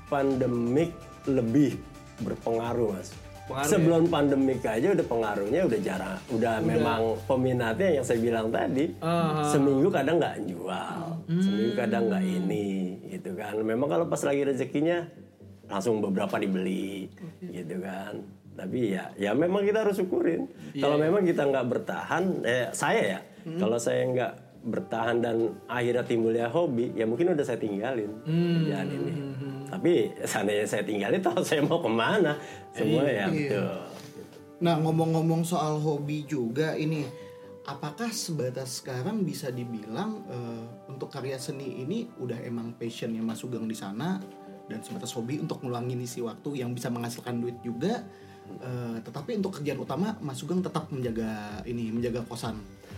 pandemik 0.07 0.93
lebih 1.27 1.81
berpengaruh 2.19 2.93
mas 2.93 3.11
Pengaruh 3.47 3.71
sebelum 3.71 4.03
pandemik 4.07 4.61
aja 4.61 4.91
udah 4.91 5.07
pengaruhnya 5.07 5.61
udah 5.65 5.79
jarang. 5.79 6.19
Udah, 6.29 6.59
memang 6.59 7.01
peminatnya 7.25 7.89
yang 7.95 8.05
saya 8.05 8.19
bilang 8.19 8.51
tadi 8.51 8.91
Ah. 8.99 9.47
seminggu 9.47 9.87
kadang 9.87 10.19
nggak 10.19 10.37
jual 10.45 10.99
seminggu 11.31 11.73
kadang 11.75 12.11
nggak 12.11 12.25
ini 12.25 12.69
gitu 13.09 13.31
kan. 13.35 13.55
Memang 13.57 13.87
kalau 13.87 14.05
pas 14.07 14.19
lagi 14.21 14.43
rezekinya 14.43 15.07
langsung 15.67 15.99
beberapa 15.99 16.37
dibeli 16.37 17.07
gitu 17.41 17.79
kan. 17.79 18.19
Tapi 18.57 18.79
ya 18.93 19.15
ya 19.15 19.31
memang 19.31 19.63
kita 19.63 19.85
harus 19.85 19.95
syukurin. 19.95 20.51
Kalau 20.75 20.99
memang 20.99 21.23
kita 21.23 21.45
nggak 21.45 21.67
bertahan 21.67 22.43
eh 22.43 22.67
saya 22.73 23.03
ya 23.15 23.21
kalau 23.55 23.79
saya 23.79 24.03
nggak 24.07 24.33
bertahan 24.67 25.23
dan 25.23 25.55
akhirnya 25.71 26.03
timbulnya 26.03 26.51
hobi, 26.51 26.91
ya 26.99 27.07
mungkin 27.07 27.39
udah 27.39 27.47
saya 27.47 27.63
tinggalin 27.63 28.11
kerjaan 28.27 28.89
ini. 28.91 29.13
Tapi 29.71 29.93
seandainya 30.27 30.67
saya 30.67 30.83
tinggalin, 30.83 31.23
tahu 31.23 31.43
saya 31.47 31.63
mau 31.63 31.79
ke 31.79 31.91
mana? 31.91 32.35
Semua 32.75 33.07
ya 33.07 33.31
betul. 33.31 33.71
Nah 34.67 34.75
ngomong-ngomong 34.83 35.47
soal 35.47 35.79
hobi 35.79 36.27
juga 36.27 36.75
ini, 36.75 37.07
apakah 37.67 38.11
sebatas 38.11 38.83
sekarang 38.83 39.23
bisa 39.23 39.55
dibilang 39.55 40.27
eh, 40.27 40.65
untuk 40.91 41.15
karya 41.15 41.39
seni 41.39 41.83
ini 41.87 42.11
udah 42.19 42.43
emang 42.43 42.75
passionnya 42.75 43.23
Mas 43.23 43.43
Sugeng 43.43 43.71
di 43.71 43.77
sana 43.79 44.19
dan 44.67 44.83
sebatas 44.83 45.15
hobi 45.15 45.39
untuk 45.39 45.63
ngulangin 45.63 46.03
isi 46.03 46.19
waktu 46.27 46.59
yang 46.59 46.75
bisa 46.75 46.91
menghasilkan 46.91 47.39
duit 47.39 47.59
juga. 47.63 48.03
eh, 48.47 48.99
tetapi 49.03 49.43
untuk 49.43 49.59
kerjaan 49.59 49.83
utama 49.83 50.15
Mas 50.23 50.39
Sugeng 50.39 50.63
tetap 50.63 50.87
menjaga 50.95 51.63
ini 51.67 51.91
menjaga 51.91 52.23
kosan. 52.27 52.55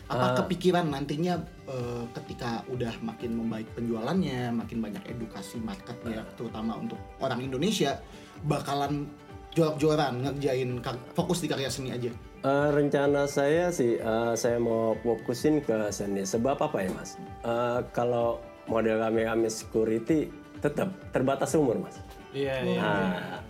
Apa 0.09 0.41
kepikiran 0.45 0.89
nantinya 0.89 1.37
eh, 1.69 2.05
ketika 2.17 2.65
udah 2.73 2.93
makin 3.05 3.37
membaik 3.37 3.69
penjualannya, 3.77 4.57
makin 4.57 4.81
banyak 4.81 5.05
edukasi 5.05 5.61
marketnya, 5.61 6.25
terutama 6.35 6.81
untuk 6.81 6.97
orang 7.21 7.45
Indonesia, 7.45 8.01
bakalan 8.49 9.05
jor-joran 9.53 10.25
ngerjain 10.25 10.81
fokus 11.13 11.45
di 11.45 11.49
karya 11.49 11.69
seni 11.69 11.93
aja. 11.93 12.09
Eh, 12.39 12.69
rencana 12.71 13.27
saya 13.27 13.75
sih, 13.75 13.99
eh, 13.99 14.35
saya 14.39 14.63
mau 14.63 14.95
fokusin 15.03 15.59
ke 15.59 15.91
seni. 15.91 16.23
Sebab 16.23 16.57
apa 16.63 16.87
ya 16.87 16.91
mas? 16.95 17.19
Eh, 17.43 17.81
kalau 17.91 18.39
model 18.71 19.03
kami 19.03 19.27
kami 19.27 19.49
security 19.51 20.31
tetap 20.63 20.95
terbatas 21.11 21.59
umur 21.59 21.83
mas. 21.83 21.99
Iya, 22.31 22.55
iya. 22.63 22.81
Nah, 22.81 23.41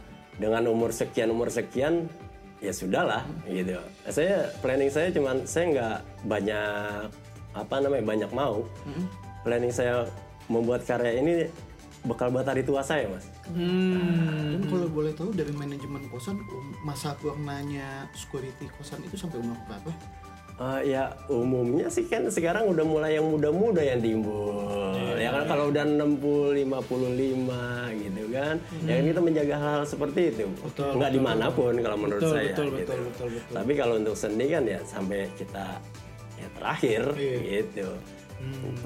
dengan 0.41 0.71
umur 0.73 0.95
sekian 0.95 1.35
umur 1.35 1.53
sekian 1.53 2.09
ya 2.59 2.73
sudahlah 2.75 3.23
gitu. 3.47 3.79
Saya 4.11 4.51
planning 4.63 4.91
saya 4.91 5.09
cuman 5.15 5.47
saya 5.47 5.65
nggak 5.75 5.99
banyak 6.27 7.03
apa 7.55 7.75
namanya 7.83 8.05
banyak 8.05 8.31
mau. 8.35 8.67
Planning 9.47 9.73
saya 9.73 10.05
membuat 10.51 10.83
karya 10.85 11.21
ini 11.21 11.35
bekal 12.07 12.31
buat 12.31 12.47
hari 12.47 12.63
tua 12.63 12.81
saya 12.83 13.11
mas. 13.11 13.27
Hmm. 13.51 14.55
Dan 14.55 14.63
kalau 14.71 14.87
boleh 14.87 15.13
tahu 15.15 15.35
dari 15.35 15.51
manajemen 15.51 16.07
kosan 16.09 16.39
um, 16.39 16.71
masa 16.87 17.15
purnanya 17.19 18.07
security 18.15 18.71
kosan 18.79 19.03
itu 19.03 19.19
sampai 19.19 19.43
umur 19.43 19.59
berapa? 19.67 19.91
Eh, 20.59 20.91
ya 20.91 21.15
umumnya 21.31 21.87
sih 21.87 22.03
kan 22.11 22.27
sekarang 22.27 22.67
udah 22.67 22.83
mulai 22.83 23.15
yang 23.15 23.31
muda-muda 23.31 23.79
yang 23.79 24.03
timbul. 24.03 24.67
ya 25.15 25.31
kan 25.35 25.51
kalau 25.51 25.71
udah 25.71 25.83
60 25.87 26.67
55 26.67 27.95
gitu 27.95 28.23
kan. 28.35 28.55
Ya 28.83 28.93
kan 28.99 29.05
kita 29.07 29.21
menjaga 29.23 29.55
hal-hal 29.55 29.85
seperti 29.87 30.21
itu. 30.35 30.47
Nggak 30.75 31.11
di 31.15 31.21
mana 31.23 31.47
pun 31.55 31.79
kalau 31.79 31.99
menurut 31.99 32.23
Betul, 32.27 32.35
saya 32.35 32.51
betul, 32.51 32.67
gitu. 32.75 32.75
betul, 32.75 32.99
betul, 33.07 33.29
betul. 33.39 33.55
Tapi 33.55 33.73
kalau 33.79 33.95
untuk 34.03 34.17
seni 34.19 34.47
kan 34.51 34.63
ya 34.67 34.81
sampai 34.83 35.31
kita 35.39 35.67
ya 36.43 36.49
terakhir 36.59 37.03
gitu. 37.47 37.89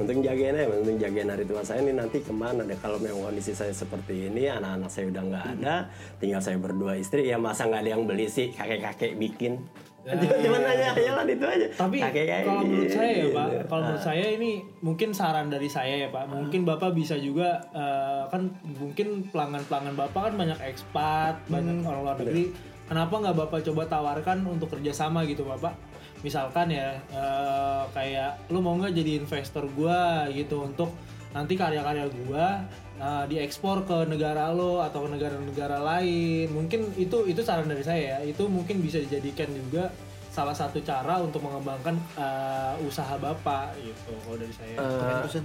Untuk 0.00 0.16
jagain 0.24 0.56
aja, 0.56 0.64
untuk 0.72 0.96
jagain 0.96 1.28
hari 1.28 1.44
tua 1.44 1.60
saya 1.60 1.84
ini 1.84 1.92
nanti 1.92 2.24
ke 2.24 2.32
mana 2.32 2.64
deh 2.64 2.76
kalau 2.80 2.96
memang 2.96 3.28
kondisi 3.28 3.52
saya 3.52 3.68
seperti 3.68 4.32
ini, 4.32 4.48
anak-anak 4.48 4.88
saya 4.88 5.12
udah 5.12 5.22
nggak 5.28 5.46
ada, 5.60 5.74
tinggal 6.16 6.40
saya 6.40 6.56
berdua 6.56 6.96
istri, 6.96 7.28
ya 7.28 7.36
masa 7.36 7.68
nggak 7.68 7.84
ada 7.84 7.90
yang 7.92 8.08
beli 8.08 8.32
sih, 8.32 8.48
kakek-kakek 8.56 9.20
bikin. 9.20 9.60
Cuma 10.02 10.34
cuma 10.34 10.58
nanya 10.58 10.90
aja 10.98 11.10
lah 11.14 11.24
itu 11.26 11.46
aja. 11.46 11.66
Tapi 11.78 11.96
Kakek-kakek 12.02 12.42
kalau 12.42 12.62
menurut 12.66 12.90
saya 12.90 13.10
ya 13.14 13.22
gitu. 13.22 13.36
Pak, 13.38 13.48
kalau 13.70 13.82
menurut 13.86 14.02
saya 14.02 14.26
ini 14.34 14.50
mungkin 14.82 15.08
saran 15.14 15.46
dari 15.46 15.68
saya 15.70 15.94
ya 15.94 16.08
Pak. 16.10 16.24
Mungkin 16.26 16.60
Bapak 16.66 16.90
bisa 16.90 17.14
juga 17.14 17.62
eh, 17.70 18.22
kan 18.26 18.50
mungkin 18.66 19.30
pelanggan-pelanggan 19.30 19.94
Bapak 19.94 20.20
kan 20.30 20.34
banyak 20.34 20.58
ekspat, 20.58 21.46
banyak 21.46 21.86
orang 21.86 22.02
luar 22.02 22.16
negeri. 22.18 22.50
Kenapa 22.90 23.14
nggak 23.14 23.36
Bapak 23.46 23.60
coba 23.62 23.82
tawarkan 23.86 24.38
untuk 24.50 24.74
kerjasama 24.74 25.22
gitu 25.24 25.46
Bapak? 25.46 25.78
Misalkan 26.26 26.74
ya 26.74 26.98
eh, 27.14 27.82
kayak 27.94 28.50
lu 28.50 28.58
mau 28.58 28.74
nggak 28.74 28.94
jadi 28.98 29.22
investor 29.22 29.70
gua 29.78 30.26
gitu 30.34 30.66
untuk 30.66 30.90
nanti 31.30 31.54
karya-karya 31.54 32.10
gua 32.26 32.60
eh, 33.02 33.24
diekspor 33.26 33.82
ke 33.82 34.06
negara 34.06 34.54
lo 34.54 34.78
atau 34.78 35.02
ke 35.04 35.18
negara-negara 35.18 35.82
lain. 35.82 36.46
Mungkin 36.54 36.94
itu 36.94 37.26
itu 37.26 37.42
saran 37.42 37.66
dari 37.66 37.82
saya 37.82 38.22
ya. 38.22 38.30
Itu 38.30 38.46
mungkin 38.46 38.78
bisa 38.78 39.02
dijadikan 39.02 39.50
juga 39.50 39.90
salah 40.32 40.56
satu 40.56 40.80
cara 40.80 41.20
untuk 41.20 41.44
mengembangkan 41.44 41.92
uh, 42.16 42.72
usaha 42.88 43.20
bapak 43.20 43.76
gitu 43.84 44.16
kalau 44.24 44.40
dari 44.40 44.54
saya. 44.56 44.76
Eh, 44.80 45.42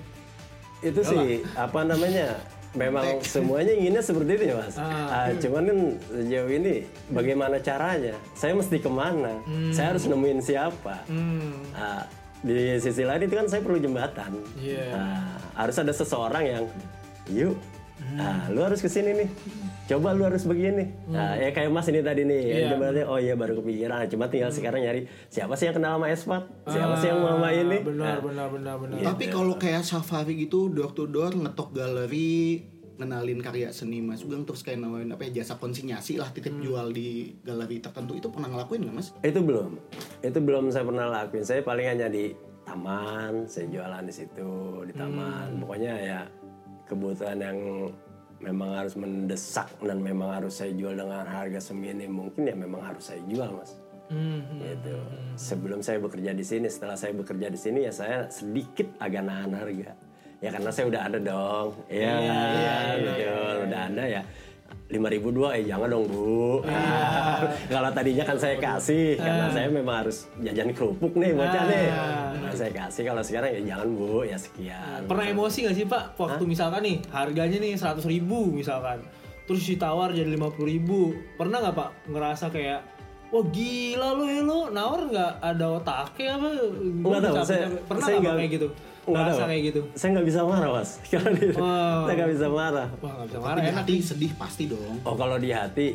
itu 0.88 1.01
sih 1.03 1.43
apa 1.58 1.84
namanya 1.84 2.38
memang 2.78 3.20
semuanya 3.26 3.74
inginnya 3.74 3.99
seperti 3.99 4.38
itu 4.38 4.43
ya 4.53 4.55
mas. 4.62 4.78
Ah, 4.80 5.28
cuman 5.36 5.64
kan 5.68 5.80
sejauh 6.08 6.51
ini 6.53 6.74
bagaimana 7.10 7.58
caranya? 7.60 8.16
Saya 8.32 8.53
mesti 8.55 8.78
ke 8.80 8.88
mana? 8.88 9.41
Saya 9.74 9.91
harus 9.97 10.05
nemuin 10.08 10.39
siapa? 10.39 11.03
Hmm, 11.10 11.58
Ah, 11.74 12.05
di 12.45 12.78
sisi 12.78 13.01
lain 13.01 13.26
itu 13.26 13.34
kan 13.34 13.49
saya 13.49 13.66
perlu 13.66 13.82
jembatan. 13.82 14.39
Iya. 14.62 14.88
Ah, 14.93 15.36
harus 15.58 15.76
ada 15.82 15.91
seseorang 15.91 16.43
yang 16.45 16.64
yuk. 17.32 17.58
Ah, 18.18 18.46
lu 18.54 18.62
harus 18.62 18.78
ke 18.78 18.90
sini 18.90 19.26
nih. 19.26 19.30
Coba 19.90 20.14
lu 20.14 20.28
harus 20.28 20.46
begini. 20.46 20.94
Nah, 21.10 21.34
ya 21.40 21.50
kayak 21.50 21.74
mas 21.74 21.90
ini 21.90 22.06
tadi 22.06 22.28
nih. 22.28 22.42
Iya. 22.46 22.76
jembatannya 22.76 23.06
oh 23.10 23.18
iya 23.18 23.34
baru 23.34 23.58
kepikiran. 23.64 24.06
Cuma 24.12 24.30
tinggal 24.30 24.54
sekarang 24.54 24.86
nyari 24.86 25.10
siapa 25.34 25.58
sih 25.58 25.72
yang 25.72 25.82
kenal 25.82 25.98
sama 25.98 26.08
Espat 26.12 26.44
siapa 26.70 26.94
sih 27.02 27.08
yang 27.10 27.20
mau 27.24 27.40
sama 27.40 27.50
ini? 27.56 27.78
benar 27.82 28.20
Nah, 28.20 28.22
benar 28.22 28.48
benar 28.54 28.76
benar 28.78 28.98
Tapi 29.02 29.26
kalau 29.34 29.56
kayak 29.58 29.82
safari 29.82 30.38
gitu 30.38 30.70
door 30.70 30.94
to 30.94 31.10
door 31.10 31.34
ngetok 31.34 31.74
galeri 31.74 32.62
ngenalin 32.98 33.40
karya 33.46 33.70
seni 33.70 34.02
Mas 34.02 34.26
Sugeng 34.26 34.42
terus 34.42 34.66
kayak 34.66 34.82
nawarin 34.82 35.14
apa 35.14 35.30
ya 35.30 35.42
jasa 35.42 35.62
konsinyasi 35.62 36.18
lah 36.18 36.34
titip 36.34 36.58
jual 36.58 36.90
di 36.90 37.38
galeri 37.46 37.78
tertentu 37.78 38.18
itu 38.18 38.28
pernah 38.34 38.50
ngelakuin 38.50 38.90
nggak 38.90 38.96
Mas? 38.98 39.14
Itu 39.22 39.42
belum. 39.46 39.78
Itu 40.26 40.40
belum 40.42 40.74
saya 40.74 40.86
pernah 40.86 41.06
lakuin. 41.10 41.46
Saya 41.46 41.62
paling 41.62 41.86
hanya 41.86 42.10
di 42.10 42.34
taman, 42.66 43.46
saya 43.46 43.70
jualan 43.70 44.04
di 44.04 44.14
situ 44.14 44.84
di 44.90 44.94
taman. 44.98 45.62
Pokoknya 45.62 45.94
ya 45.94 46.20
kebutuhan 46.88 47.38
yang 47.38 47.58
memang 48.40 48.70
harus 48.78 48.94
mendesak 48.96 49.68
dan 49.82 49.98
memang 50.00 50.42
harus 50.42 50.62
saya 50.62 50.74
jual 50.74 50.94
dengan 50.94 51.26
harga 51.26 51.60
seminim 51.60 52.10
mungkin 52.14 52.48
ya 52.48 52.56
memang 52.56 52.82
harus 52.82 53.12
saya 53.14 53.22
jual, 53.26 53.50
Mas. 53.54 53.72
Hmm, 54.08 54.40
Gitu. 54.64 54.96
Sebelum 55.36 55.84
saya 55.84 56.00
bekerja 56.00 56.32
di 56.32 56.46
sini, 56.46 56.72
setelah 56.72 56.96
saya 56.96 57.12
bekerja 57.12 57.52
di 57.52 57.60
sini 57.60 57.80
ya 57.84 57.92
saya 57.92 58.32
sedikit 58.32 58.88
agak 59.04 59.24
nahan 59.28 59.52
harga. 59.52 59.92
Ya 60.38 60.50
karena 60.54 60.70
saya 60.70 60.86
udah 60.86 61.02
ada 61.02 61.20
dong. 61.20 61.68
Iya, 61.90 62.16
betul. 63.02 63.54
Udah 63.68 63.82
ada 63.90 64.04
ya. 64.06 64.22
Lima 64.88 65.12
ribu 65.12 65.36
dua 65.36 65.52
eh 65.52 65.68
jangan 65.68 65.92
dong 65.92 66.08
bu. 66.08 66.64
Kalau 67.68 67.90
tadinya 67.92 68.24
kan 68.24 68.40
saya 68.40 68.56
kasih 68.56 69.20
karena 69.20 69.52
saya 69.52 69.68
memang 69.68 70.08
harus 70.08 70.32
jajan 70.40 70.72
kerupuk 70.72 71.12
nih 71.20 71.36
bocah 71.36 71.64
nih. 71.68 71.88
Nah, 72.40 72.54
saya 72.56 72.72
kasih 72.72 73.04
kalau 73.04 73.20
sekarang 73.20 73.52
ya 73.52 73.76
jangan 73.76 73.88
bu. 73.92 74.24
Ya 74.24 74.40
sekian. 74.40 75.04
Pernah 75.04 75.26
emosi 75.28 75.68
gak 75.68 75.76
sih 75.76 75.86
pak? 75.86 76.16
Waktu 76.16 76.44
misalkan 76.48 76.88
nih 76.88 77.04
harganya 77.12 77.58
nih 77.60 77.76
seratus 77.76 78.08
ribu 78.08 78.48
misalkan. 78.48 79.04
Terus 79.44 79.64
ditawar 79.68 80.16
jadi 80.16 80.28
lima 80.28 80.48
puluh 80.56 80.72
ribu. 80.72 81.12
Pernah 81.36 81.68
nggak 81.68 81.76
pak 81.76 81.90
ngerasa 82.08 82.48
kayak 82.48 82.80
wah 83.28 83.44
gila 83.44 84.16
lo 84.16 84.24
ya 84.24 84.40
lo 84.40 84.72
nawar 84.72 85.04
nggak 85.04 85.32
ada 85.44 85.66
otaknya 85.84 86.40
apa? 86.40 86.48
Nggak 86.80 87.22
tahu, 87.28 87.36
saya- 87.44 87.68
pernah 87.84 88.08
saya 88.08 88.18
nggak 88.18 88.24
nggak- 88.24 88.40
kayak 88.40 88.52
gitu 88.56 88.68
Tahu. 89.10 89.39
kayak 89.45 89.64
gitu 89.66 89.82
saya 89.93 90.10
nggak 90.14 90.28
bisa 90.28 90.39
marah 90.41 90.70
mas 90.74 90.89
kalau 91.12 91.32
di, 91.32 91.45
Wow. 91.49 91.99
saya 92.03 92.16
nggak 92.16 92.32
bisa 92.34 92.47
marah 92.47 92.88
wah 92.93 93.12
nggak 93.14 93.28
bisa 93.28 93.38
Tapi 93.38 93.45
marah 93.45 93.58
di 93.58 93.70
enak 93.70 93.82
hati 93.82 93.93
sedih 94.01 94.32
pasti 94.34 94.64
dong. 94.66 94.95
oh 95.01 95.16
kalau 95.16 95.38
di 95.38 95.49
hati 95.49 95.88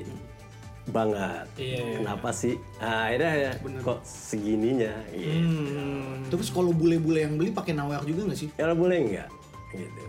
banget 0.84 1.46
Iya, 1.54 1.78
iya. 1.78 1.96
kenapa 1.96 2.28
sih 2.32 2.54
nah, 2.76 3.06
akhirnya 3.06 3.32
ya 3.38 3.52
kok 3.80 3.98
segininya 4.02 4.92
gitu. 5.10 5.30
Hmm. 5.30 6.26
Terus 6.26 6.48
kalau 6.48 6.72
bule-bule 6.72 7.20
yang 7.20 7.34
beli 7.36 7.50
pakai 7.50 7.70
nawar 7.72 8.02
juga 8.02 8.26
nggak 8.26 8.38
sih? 8.38 8.48
kalau 8.52 8.74
boleh 8.74 8.98
nggak 9.04 9.28
gitu 9.72 10.02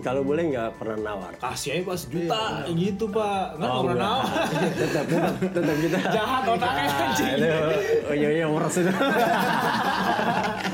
kalau 0.00 0.24
boleh 0.24 0.48
nggak 0.48 0.80
pernah 0.80 0.96
nawar? 1.04 1.36
Kasih 1.36 1.68
aja 1.76 1.82
pak 1.84 1.96
sejuta. 1.98 2.42
Gitu 2.66 3.04
pak. 3.06 3.60
Nggak 3.60 3.68
Oh, 3.68 3.82
pernah 3.84 3.92
enggak. 3.92 4.24
nawar. 4.24 4.72
Tetap 4.80 5.04
tetap 5.04 5.34
tetap 5.52 5.76
kita. 5.76 5.98
Jahat 6.08 6.42
otaknya 6.48 6.84
anjing. 6.88 7.28
Ah, 7.28 7.36
itu 7.36 7.48
oh 8.02 8.14
iya 8.14 8.28
iya 8.32 8.46
meres 8.48 8.76
itu. 8.78 8.88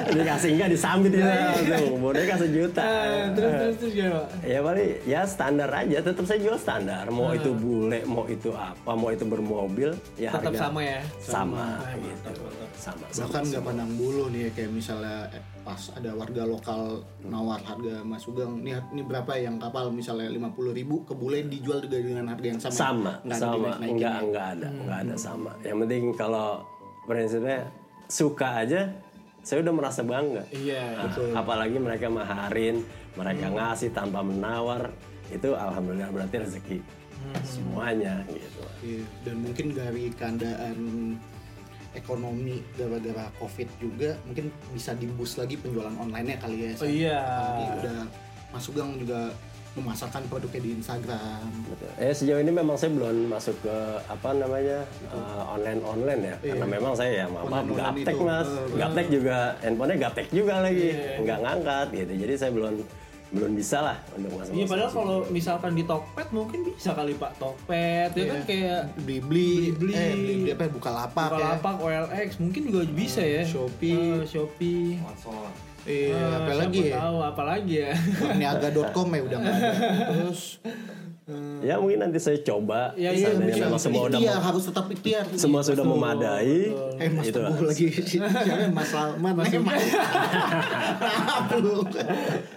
Dikasih 0.09 0.49
enggak 0.55 0.71
disambit 0.71 1.12
itu. 1.12 1.27
Tuh 1.66 1.99
boneka 1.99 2.35
sejuta. 2.37 2.83
Eh, 2.83 3.25
terus 3.35 3.53
terus 3.53 3.75
terus 3.77 3.93
gimana 3.93 4.14
pak? 4.16 4.29
Ya 4.47 4.59
paling 4.62 4.89
ya 5.05 5.21
standar 5.27 5.69
aja. 5.69 5.99
Tetap 6.01 6.25
saya 6.25 6.39
jual 6.39 6.57
standar. 6.57 7.05
Mau 7.09 7.35
itu 7.35 7.51
bule 7.53 8.01
mau 8.05 8.25
itu 8.25 8.51
apa 8.53 8.93
mau 8.93 9.11
itu 9.11 9.25
bermobil 9.25 9.91
ya 10.14 10.31
tetap 10.31 10.55
harga 10.55 10.59
sama 10.62 10.81
ya? 10.81 11.01
sama 11.19 11.64
gitu. 11.99 12.31
Sama 12.79 13.05
sama 13.11 13.27
Bahkan 13.27 13.43
nggak 13.51 13.62
pandang 13.64 13.91
bulu 13.95 14.25
nih 14.31 14.55
kayak 14.55 14.71
misalnya 14.71 15.27
eh, 15.31 15.43
pas 15.69 15.93
ada 15.93 16.16
warga 16.16 16.49
lokal 16.49 17.05
nawar 17.29 17.61
harga 17.61 18.01
Mas 18.01 18.25
Sugeng. 18.25 18.64
Nih 18.64 18.81
ini 18.89 19.05
berapa 19.05 19.37
yang 19.37 19.61
kapal? 19.61 19.93
Misalnya 19.93 20.33
lima 20.33 20.49
puluh 20.49 20.73
ribu 20.73 21.05
ke 21.05 21.12
bule 21.12 21.45
dijual 21.45 21.85
juga 21.85 22.01
dengan 22.01 22.33
harga 22.33 22.47
yang 22.49 22.57
sama. 22.57 22.73
sama 22.73 23.12
Nggak 23.21 23.37
ada 23.37 23.45
sama. 23.53 23.71
enggak 23.85 24.14
ya? 24.16 24.25
enggak 24.25 24.47
ada 24.57 24.69
enggak 24.73 24.99
ada 25.05 25.14
sama. 25.21 25.53
Yang 25.61 25.77
penting 25.85 26.05
kalau 26.16 26.49
prinsipnya 27.05 27.59
suka 28.09 28.49
aja 28.64 28.81
saya 29.45 29.61
udah 29.61 29.75
merasa 29.77 30.01
bangga. 30.01 30.49
Iya 30.57 31.05
Nah, 31.05 31.45
apalagi 31.45 31.77
mereka 31.77 32.09
maharin 32.09 32.81
mereka 33.12 33.53
ngasih 33.53 33.93
tanpa 33.93 34.25
menawar 34.25 34.89
itu 35.29 35.53
alhamdulillah 35.53 36.09
berarti 36.09 36.49
rezeki 36.49 36.79
semuanya 37.45 38.25
gitu. 38.33 38.64
Iya, 38.81 39.05
dan 39.29 39.37
mungkin 39.45 39.77
dari 39.77 40.09
keadaan 40.16 40.79
ekonomi 41.99 42.62
gara-gara 42.78 43.26
covid 43.42 43.66
juga 43.82 44.14
mungkin 44.22 44.55
bisa 44.70 44.94
dibus 44.94 45.34
lagi 45.34 45.59
penjualan 45.59 45.92
online-nya 45.99 46.38
kali 46.38 46.57
ya. 46.62 46.72
Oh 46.78 46.86
iya. 46.86 47.20
Udah 47.82 48.07
Mas 48.55 48.62
Sugeng 48.62 48.96
juga 49.03 49.34
memasarkan 49.76 50.26
produknya 50.26 50.59
di 50.64 50.70
Instagram. 50.74 51.46
Betul. 51.70 51.90
Eh 52.03 52.11
sejauh 52.11 52.40
ini 52.42 52.51
memang 52.51 52.74
saya 52.74 52.90
belum 52.99 53.30
masuk 53.30 53.62
ke 53.62 53.76
apa 54.11 54.34
namanya 54.34 54.82
online 55.55 55.80
online 55.86 56.22
ya, 56.24 56.36
karena 56.42 56.66
memang 56.66 56.92
saya 56.99 57.12
ya 57.22 57.26
Online-online 57.30 58.03
gaptek 58.03 58.16
mas, 58.18 58.49
gaptek 58.74 59.07
juga, 59.07 59.38
handphonenya 59.62 59.99
gaptek 60.03 60.26
juga 60.34 60.55
lagi, 60.66 60.88
nggak 61.22 61.38
ngangkat 61.46 61.86
gitu. 61.94 62.12
Jadi 62.26 62.34
saya 62.34 62.51
belum 62.51 62.74
belum 63.29 63.53
bisa 63.53 63.85
lah 63.85 63.97
untuk 64.16 64.33
masuk. 64.35 64.53
Iya 64.57 64.64
padahal 64.64 64.91
kalau 64.91 65.16
misalkan 65.29 65.72
di 65.76 65.85
Tokped 65.85 66.29
mungkin 66.33 66.59
bisa 66.64 66.97
kali 66.97 67.12
Pak 67.12 67.33
Tokped 67.37 68.11
ya 68.12 68.24
kan 68.24 68.41
kayak 68.49 68.81
Beli-beli, 68.99 69.76
Beli-beli. 69.76 69.93
eh 69.93 70.12
beli 70.16 70.51
apa 70.57 70.64
buka 70.72 70.91
lapak 70.91 71.29
ya. 71.29 71.37
Bukalapak, 71.37 71.74
OLX 71.79 72.29
mungkin 72.41 72.62
juga 72.66 72.81
bisa 72.89 73.20
ya. 73.20 73.43
Shopee. 73.45 74.24
Eh, 74.24 74.24
Shopee. 74.24 74.97
Iya, 75.89 76.20
Eh, 76.45 76.57
lagi 76.57 76.81
ya? 76.89 77.01
Tahu 77.01 77.16
apa 77.22 77.43
lagi 77.45 77.74
ya? 77.81 77.93
Niaga.com 78.33 79.09
ya 79.09 79.20
udah 79.24 79.39
nggak 79.41 79.55
ada. 79.57 79.70
Terus 80.12 80.41
Ya 81.61 81.76
mungkin 81.76 82.01
nanti 82.01 82.16
saya 82.16 82.41
coba. 82.41 82.97
Ya, 82.97 83.12
iya 83.12 83.29
memang 83.33 83.76
semua 83.76 84.09
udah 84.09 84.16
ikhtiar, 84.16 84.33
mem- 84.35 84.47
harus 84.49 84.62
tetap 84.64 84.87
ikhtiar. 84.89 85.24
semua 85.37 85.61
sudah 85.61 85.85
memadai. 85.85 86.72
Eh 86.97 87.09
Mas 87.11 87.29
itu 87.29 87.37
Teguh 87.37 87.62
lagi. 87.62 87.87
Siapa 87.93 88.72
Mas 88.72 88.89
Salman 88.89 89.33
Mas 89.37 89.53
Mas 89.55 89.85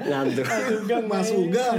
ngantuk. 0.02 0.48
Mas 1.04 1.30
Ugam. 1.32 1.78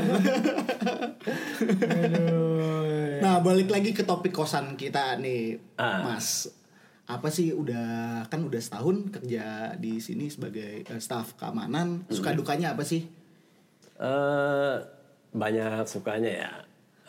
Nah 3.18 3.40
balik 3.40 3.70
lagi 3.70 3.90
ke 3.90 4.02
topik 4.02 4.32
kosan 4.32 4.74
kita 4.74 5.16
nih 5.16 5.56
Ah. 5.76 6.04
Mas. 6.04 6.52
Apa 7.04 7.28
sih 7.28 7.50
udah 7.50 8.20
kan 8.26 8.40
udah 8.42 8.58
setahun 8.58 9.08
kerja 9.10 9.74
di 9.76 9.96
sini 9.96 10.28
sebagai 10.28 10.82
eh, 10.82 11.00
staf 11.00 11.34
keamanan. 11.34 12.04
Suka 12.08 12.32
dukanya 12.32 12.72
apa 12.72 12.84
sih? 12.84 13.04
Eh, 13.96 14.74
banyak 15.32 15.84
sukanya 15.84 16.30
ya. 16.30 16.52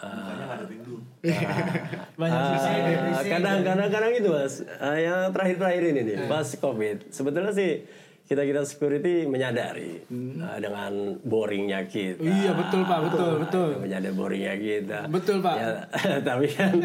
Eh, 0.03 1.31
Banyak 2.19 2.35
Ah, 2.35 2.51
sisi. 2.53 3.29
kadang 3.29 3.63
kadang 3.63 3.87
kadang 3.87 4.11
itu 4.11 4.27
mas 4.27 4.59
Ah, 4.77 4.95
yang 4.95 5.31
terakhir 5.31 5.55
terakhir 5.57 5.83
ini 5.87 6.01
nih 6.03 6.17
pas 6.25 6.47
covid 6.53 7.07
sebetulnya 7.09 7.49
sih 7.49 7.87
kita 8.23 8.39
kita 8.41 8.63
security 8.63 9.23
menyadari 9.25 10.03
ah, 10.39 10.55
dengan 10.57 10.91
boringnya 11.21 11.83
kita 11.85 12.19
Iya 12.19 12.51
betul 12.53 12.83
Pak, 12.83 12.99
betul 13.05 13.33
betul. 13.37 13.69
menyadari 13.77 14.13
boringnya 14.13 14.55
kita 14.57 14.99
Betul, 15.07 15.37
Pak. 15.39 15.55
Ya, 15.55 15.71
tapi 16.27 16.47
kan 16.49 16.71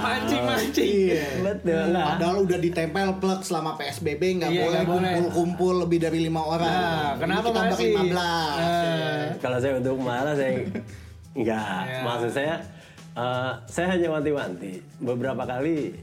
Mancing 0.00 0.42
mancing. 0.42 0.88
Iya. 1.08 1.24
betul 1.42 1.82
nggak 1.92 2.06
Padahal 2.10 2.36
udah 2.40 2.58
ditempel 2.58 3.08
plug 3.16 3.40
selama 3.40 3.76
PSBB 3.76 4.22
nggak 4.38 4.50
Iya, 4.50 4.60
boleh 4.60 4.80
kumpul-kumpul 4.86 5.74
lebih 5.82 5.98
dari 5.98 6.18
lima 6.22 6.40
orang. 6.42 6.64
Nah, 6.66 7.08
Ini 7.10 7.20
kenapa 7.20 7.46
kita 7.46 7.60
masih? 7.66 7.88
15. 7.94 8.60
Eh, 8.60 9.22
kalau 9.38 9.56
saya 9.58 9.72
untuk 9.76 9.96
marah 9.98 10.34
saya 10.34 10.50
enggak 11.32 11.82
Ya. 11.86 12.00
maksud 12.02 12.30
saya 12.30 12.54
eh, 13.10 13.52
saya 13.66 13.86
hanya 13.94 14.08
wanti-wanti. 14.10 14.82
Beberapa 14.98 15.42
kali 15.42 15.94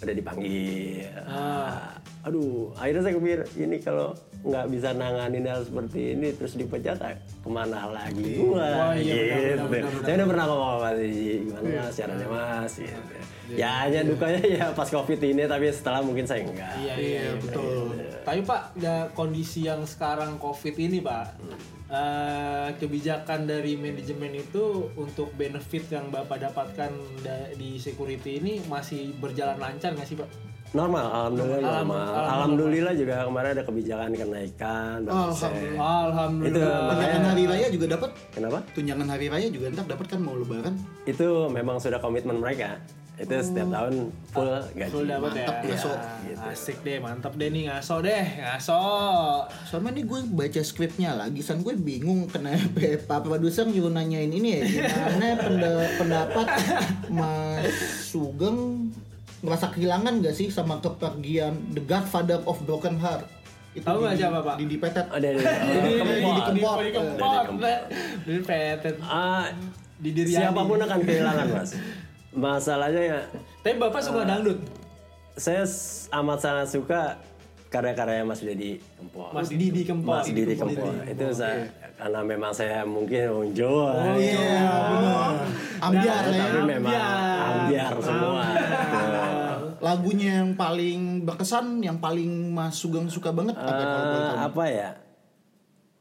udah 0.00 0.14
dipanggil. 0.14 1.08
Ah. 1.28 1.96
aduh 2.20 2.68
akhirnya 2.76 3.00
saya 3.00 3.14
kepikir 3.16 3.40
ini 3.56 3.80
kalau 3.80 4.12
nggak 4.44 4.68
bisa 4.68 4.92
nanganin 4.92 5.40
hal 5.48 5.64
seperti 5.64 6.12
ini 6.12 6.28
terus 6.36 6.52
dipecat 6.52 7.00
ah, 7.00 7.16
ke 7.16 7.48
mana 7.48 7.88
lagi 7.88 8.36
gua? 8.36 8.60
Wah, 8.60 8.92
iya, 8.92 9.56
gitu. 9.56 9.64
benar, 9.64 9.68
benar, 9.68 9.88
benar, 9.88 10.04
saya 10.04 10.14
udah 10.20 10.28
pernah 10.28 10.44
ngomong 10.44 10.68
sama 10.76 10.90
Iji, 11.00 11.32
gimana 11.48 11.68
mas 11.80 11.96
caranya 11.96 12.26
mas? 12.28 12.72
Gitu. 12.76 13.16
Ya 13.52 13.70
hanya 13.82 14.00
dukanya 14.02 14.42
ya 14.42 14.66
pas 14.70 14.86
covid 14.86 15.18
ini 15.18 15.44
tapi 15.44 15.66
setelah 15.68 16.00
mungkin 16.00 16.22
saya 16.22 16.42
enggak 16.42 16.74
Iya 16.76 16.94
iya 16.94 17.22
betul. 17.36 17.96
Tapi 18.20 18.40
Pak, 18.42 18.76
ya, 18.76 19.08
kondisi 19.10 19.64
yang 19.64 19.80
sekarang 19.82 20.36
COVID 20.36 20.76
ini 20.78 21.00
Pak, 21.00 21.40
eh, 21.88 22.68
kebijakan 22.76 23.44
dari 23.44 23.74
manajemen 23.74 24.36
itu 24.36 24.62
untuk 24.94 25.32
benefit 25.34 25.88
yang 25.88 26.08
Bapak 26.08 26.38
dapatkan 26.42 26.92
da- 27.18 27.50
di 27.52 27.74
security 27.76 28.38
ini 28.38 28.60
masih 28.64 29.16
berjalan 29.16 29.56
lancar 29.56 29.92
nggak 29.92 30.06
sih 30.06 30.14
Pak? 30.14 30.30
normal 30.70 31.02
alhamdulillah 31.02 31.58
Alham- 31.58 31.66
normal 31.82 31.98
alhamdulillah. 31.98 32.30
alhamdulillah 32.30 32.94
juga 32.94 33.14
kemarin 33.26 33.50
ada 33.50 33.64
kebijakan 33.64 34.10
kenaikan 34.14 34.98
persen. 35.02 35.50
Alhamdulillah. 35.74 36.46
Itu 36.46 36.62
Tunjangan 36.94 37.24
hari 37.26 37.44
raya 37.44 37.66
juga 37.68 37.86
dapat. 37.90 38.10
kenapa 38.30 38.58
Tunjangan 38.70 39.08
hari 39.08 39.26
raya 39.26 39.48
juga 39.48 39.66
ntar 39.68 39.86
dapat 39.88 40.06
kan 40.06 40.20
mau 40.20 40.36
lebaran. 40.36 40.74
itu 41.04 41.26
memang 41.48 41.76
sudah 41.76 41.98
komitmen 41.98 42.38
mereka 42.38 42.78
itu 43.20 43.34
setiap 43.36 43.68
tahun 43.68 43.94
full 44.26 44.48
gaji 44.72 44.90
Full 44.90 45.04
dapat 45.04 45.30
ya. 45.30 45.44
Mantap, 45.44 45.56
ngaso. 45.62 45.92
Ya, 46.24 46.34
Asik 46.46 46.78
deh, 46.80 46.96
mantap 46.98 47.32
deh 47.34 47.46
nih 47.46 47.68
ngaso 47.68 48.00
deh, 48.00 48.24
ngaso. 48.40 48.80
Sama 49.62 49.88
nih 49.90 50.02
gue 50.02 50.20
baca 50.26 50.60
skripnya 50.60 51.12
lagi, 51.14 51.38
san 51.38 51.60
gue 51.60 51.74
bingung 51.74 52.24
kenapa 52.26 52.80
Pak 53.08 53.20
Produser 53.22 53.64
nyuruh 53.64 53.90
nanyain 53.90 54.28
ini 54.28 54.48
ya 54.50 54.60
Gimana 54.64 55.36
penda- 55.36 55.92
pendapat 55.94 56.46
Mas 57.08 57.68
Sugeng 58.02 58.88
merasa 59.40 59.68
kehilangan 59.68 60.20
gak 60.20 60.32
sih 60.32 60.48
sama 60.48 60.76
kepergian 60.78 61.52
The 61.70 61.82
Godfather 61.82 62.40
of 62.42 62.60
Broken 62.62 62.96
Heart 62.96 63.24
itu 63.70 63.84
Tahu 63.84 64.02
Didi- 64.02 64.18
siapa, 64.18 64.38
Pak? 64.40 64.54
Didi 64.58 64.76
Petet 64.76 65.06
Jadi 65.06 65.28
Didi 65.38 65.92
Kempot. 66.42 66.76
Didi 66.78 66.90
Kempot. 66.90 67.40
Didi 68.24 68.40
Petet. 68.42 68.96
Ah, 69.00 69.46
Di 69.94 70.10
diri 70.10 70.32
siapa 70.32 70.60
pun 70.60 70.76
akan 70.76 70.98
kehilangan 70.98 71.46
mas 71.50 71.70
masalahnya 72.32 73.02
ya 73.02 73.20
Tapi 73.60 73.74
Bapak 73.76 74.00
suka 74.00 74.22
dangdut? 74.22 74.58
saya 75.32 75.64
amat 76.14 76.38
sangat 76.38 76.68
suka 76.68 77.00
karya-karya 77.66 78.22
Mas 78.22 78.40
Didi 78.40 78.76
Kempot 78.92 79.30
Mas 79.30 79.48
Didi 79.48 79.82
Kempot. 79.82 80.10
Mas 80.12 80.26
Didi 80.26 80.52
Kempot 80.52 80.90
itu 81.02 81.26
saya 81.30 81.70
karena 81.94 82.20
memang 82.20 82.50
saya 82.50 82.82
mungkin 82.82 83.20
orang 83.30 83.52
Jawa 83.52 83.88
Oh 83.94 84.16
iya, 84.16 84.62
benar. 84.90 85.32
Ambiar 85.80 86.20
Nah, 86.20 86.28
ya 86.28 86.42
tapi 86.44 86.58
memang 86.66 86.92
Ambiar. 86.92 87.88
ambiar 87.88 87.92
semua 88.00 88.44
Lagunya 89.80 90.44
yang 90.44 90.52
paling 90.54 91.24
berkesan, 91.24 91.80
yang 91.80 91.96
paling 91.96 92.28
Mas 92.50 92.76
Sugeng 92.76 93.08
suka 93.08 93.32
banget 93.32 93.54
apa 93.54 93.64
kalau 93.64 94.04
boleh 94.04 94.20
tahu? 94.28 94.44
apa 94.44 94.64
ya 94.66 94.90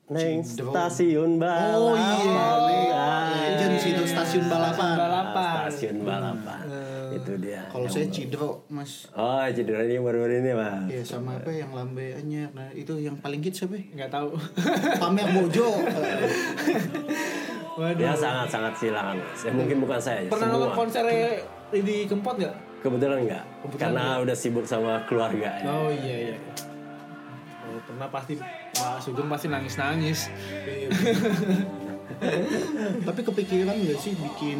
Neng 0.09 0.41
Cindro. 0.41 0.73
stasiun 0.73 1.37
balapan 1.37 1.77
Oh 1.77 1.93
iya, 1.93 2.45
Ah, 2.89 3.29
Legend 3.29 3.75
sih 3.77 3.89
itu 3.93 4.03
stasiun 4.03 4.45
balapan. 4.49 4.97
Balapan. 4.97 5.53
Stasiun 5.69 5.97
balapan 6.01 6.59
Itu 7.13 7.31
dia 7.37 7.61
Kalau 7.69 7.85
saya 7.85 8.09
Cidro, 8.09 8.65
Mas. 8.67 9.05
Oh 9.13 9.45
cedera 9.45 9.81
ini 9.81 9.97
baru-baru 9.97 10.41
ini 10.41 10.51
mas 10.51 10.89
Iya 10.89 11.01
sama 11.03 11.37
apa 11.37 11.49
yang 11.49 11.69
lambe 11.71 12.13
anyar. 12.13 12.49
Nah, 12.51 12.69
itu 12.71 12.97
yang 12.97 13.17
paling 13.17 13.37
hits 13.39 13.61
siapa? 13.61 13.77
ya? 13.77 13.85
Nggak 13.95 14.11
tahu. 14.11 14.29
Pamer 15.01 15.29
Bojo. 15.29 15.69
Eh, 15.77 16.25
Waduh. 17.79 17.95
Dia 17.95 18.11
sangat-sangat 18.11 18.73
mas 18.75 19.39
ya, 19.39 19.51
Mungkin 19.53 19.77
bukan 19.79 19.99
saya 20.01 20.25
Pernah 20.25 20.47
nonton 20.51 20.73
konsernya 20.75 21.37
Didi 21.69 22.09
Kempot 22.09 22.35
nggak? 22.35 22.55
Kebetulan 22.79 23.17
enggak 23.23 23.43
Karena 23.77 24.17
udah 24.19 24.35
sibuk 24.35 24.65
sama 24.65 25.05
keluarga 25.05 25.53
ya. 25.59 25.69
Oh 25.69 25.87
iya 25.87 26.33
iya. 26.33 26.35
Pernah 27.89 28.07
pasti 28.13 28.37
Pak 28.77 29.01
Sugeng 29.01 29.25
pasti 29.25 29.49
nangis-nangis. 29.49 30.29
Tapi 33.07 33.21
kepikiran 33.25 33.73
gak 33.73 33.97
sih 33.97 34.13
bikin 34.13 34.59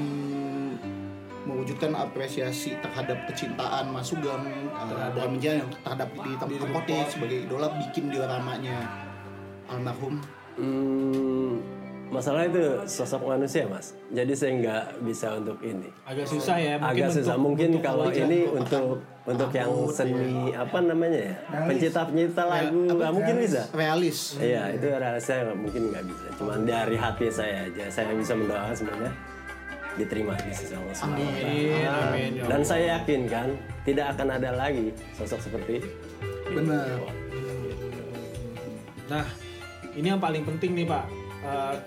mewujudkan 1.46 1.98
apresiasi 1.98 2.78
terhadap 2.82 3.26
kecintaan 3.30 3.90
Mas 3.90 4.10
Sugeng 4.10 4.70
uh, 4.70 5.10
Bram 5.14 5.38
Jan 5.42 5.66
yang 5.66 5.70
terhadap 5.82 6.10
di 6.14 6.32
tempat 6.38 6.58
Kempotnya 6.62 7.06
sebagai 7.10 7.46
idola 7.46 7.74
bikin 7.74 8.14
dioramanya 8.14 8.86
almarhum? 9.70 10.22
Hmm, 10.58 11.58
masalah 12.10 12.42
itu 12.44 12.62
sosok 12.86 13.22
manusia 13.28 13.66
mas. 13.66 13.94
Jadi 14.10 14.34
saya 14.34 14.52
nggak 14.56 14.84
bisa 15.02 15.38
untuk 15.38 15.58
ini. 15.62 15.90
Agak 16.04 16.26
susah 16.26 16.58
ya. 16.58 16.74
Mungkin 16.76 16.90
agak 16.92 17.10
susah. 17.10 17.22
bentuk- 17.32 17.44
mungkin 17.46 17.68
bentuk 17.72 17.84
kalau 17.86 18.04
wajah. 18.10 18.26
ini 18.26 18.40
untuk 18.46 18.88
untuk 19.24 19.50
yang 19.52 19.72
seni 19.88 20.30
apa 20.52 20.78
namanya 20.82 21.20
ya? 21.22 21.36
Pencipta 21.66 22.02
pencipta 22.10 22.44
lagu 22.44 22.80
nggak 22.90 23.12
mungkin 23.14 23.36
bisa. 23.38 23.62
Realis. 23.72 24.20
iya 24.42 24.74
itu 24.74 24.86
saya 25.20 25.40
nggak- 25.46 25.60
mungkin 25.60 25.82
nggak 25.90 26.06
bisa. 26.06 26.28
Cuman 26.36 26.60
dari 26.66 26.98
hati 26.98 27.26
saya 27.30 27.56
aja. 27.66 27.86
Saya 27.88 28.12
bisa 28.12 28.34
mendoakan 28.34 28.74
sebenarnya. 28.74 29.14
Diterima 29.98 30.32
di 30.40 30.54
sisi 30.56 30.74
Allah 30.74 30.96
Subhanahu 30.96 31.20
wa 31.20 31.34
Ta'ala. 31.34 31.50
Amin, 31.50 31.84
amin, 31.84 32.32
ya 32.40 32.44
dan 32.48 32.62
saya 32.64 32.86
yakin 32.96 33.22
kan 33.28 33.48
tidak 33.84 34.16
akan 34.16 34.28
ada 34.32 34.50
lagi 34.56 34.96
sosok 35.12 35.44
seperti 35.44 35.84
Benar. 36.50 36.88
Nah, 39.10 39.26
ini 39.92 40.08
yang 40.08 40.22
paling 40.22 40.46
penting 40.46 40.72
nih 40.74 40.88
Pak. 40.88 41.19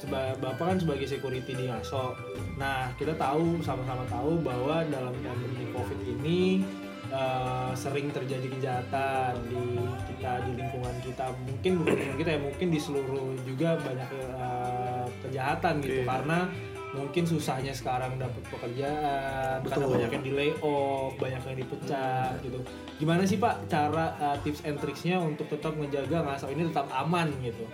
Coba 0.00 0.20
Bapak 0.40 0.64
kan 0.74 0.78
sebagai 0.80 1.06
security 1.06 1.52
di 1.52 1.64
Ngaso. 1.68 2.16
Nah, 2.56 2.88
kita 2.96 3.12
tahu 3.20 3.60
sama-sama 3.60 4.04
tahu 4.08 4.40
bahwa 4.40 4.80
dalam 4.88 5.12
pandemi 5.20 5.68
COVID 5.76 6.00
ini 6.18 6.64
eh, 7.12 7.72
sering 7.76 8.08
terjadi 8.08 8.48
kejahatan 8.48 9.36
di 9.52 9.76
kita 10.08 10.40
di 10.48 10.52
lingkungan 10.56 10.96
kita. 11.04 11.26
Mungkin 11.44 11.70
bukan 11.84 11.92
lingkungan 11.92 12.18
kita 12.20 12.30
ya, 12.32 12.40
mungkin 12.40 12.68
di 12.72 12.80
seluruh 12.80 13.28
juga 13.44 13.76
banyak 13.80 14.08
eh, 14.10 15.04
kejahatan 15.28 15.74
gitu 15.84 16.00
karena 16.08 16.48
mungkin 16.92 17.24
susahnya 17.24 17.72
sekarang 17.72 18.20
dapat 18.20 18.44
pekerjaan 18.52 19.64
karena 19.64 19.80
Betul. 19.80 19.96
banyak 19.96 20.10
yang 20.12 20.24
di 20.28 20.32
layoff 20.36 21.16
banyak 21.16 21.40
yang 21.40 21.56
dipecat 21.64 22.36
gitu 22.44 22.60
gimana 23.00 23.24
sih 23.24 23.40
pak 23.40 23.64
cara 23.72 24.12
uh, 24.20 24.36
tips 24.44 24.60
and 24.68 24.76
tricksnya 24.76 25.16
untuk 25.16 25.48
tetap 25.48 25.72
menjaga 25.72 26.20
ngasal 26.20 26.52
ini 26.52 26.68
tetap 26.68 26.84
aman 26.92 27.32
gitu 27.40 27.64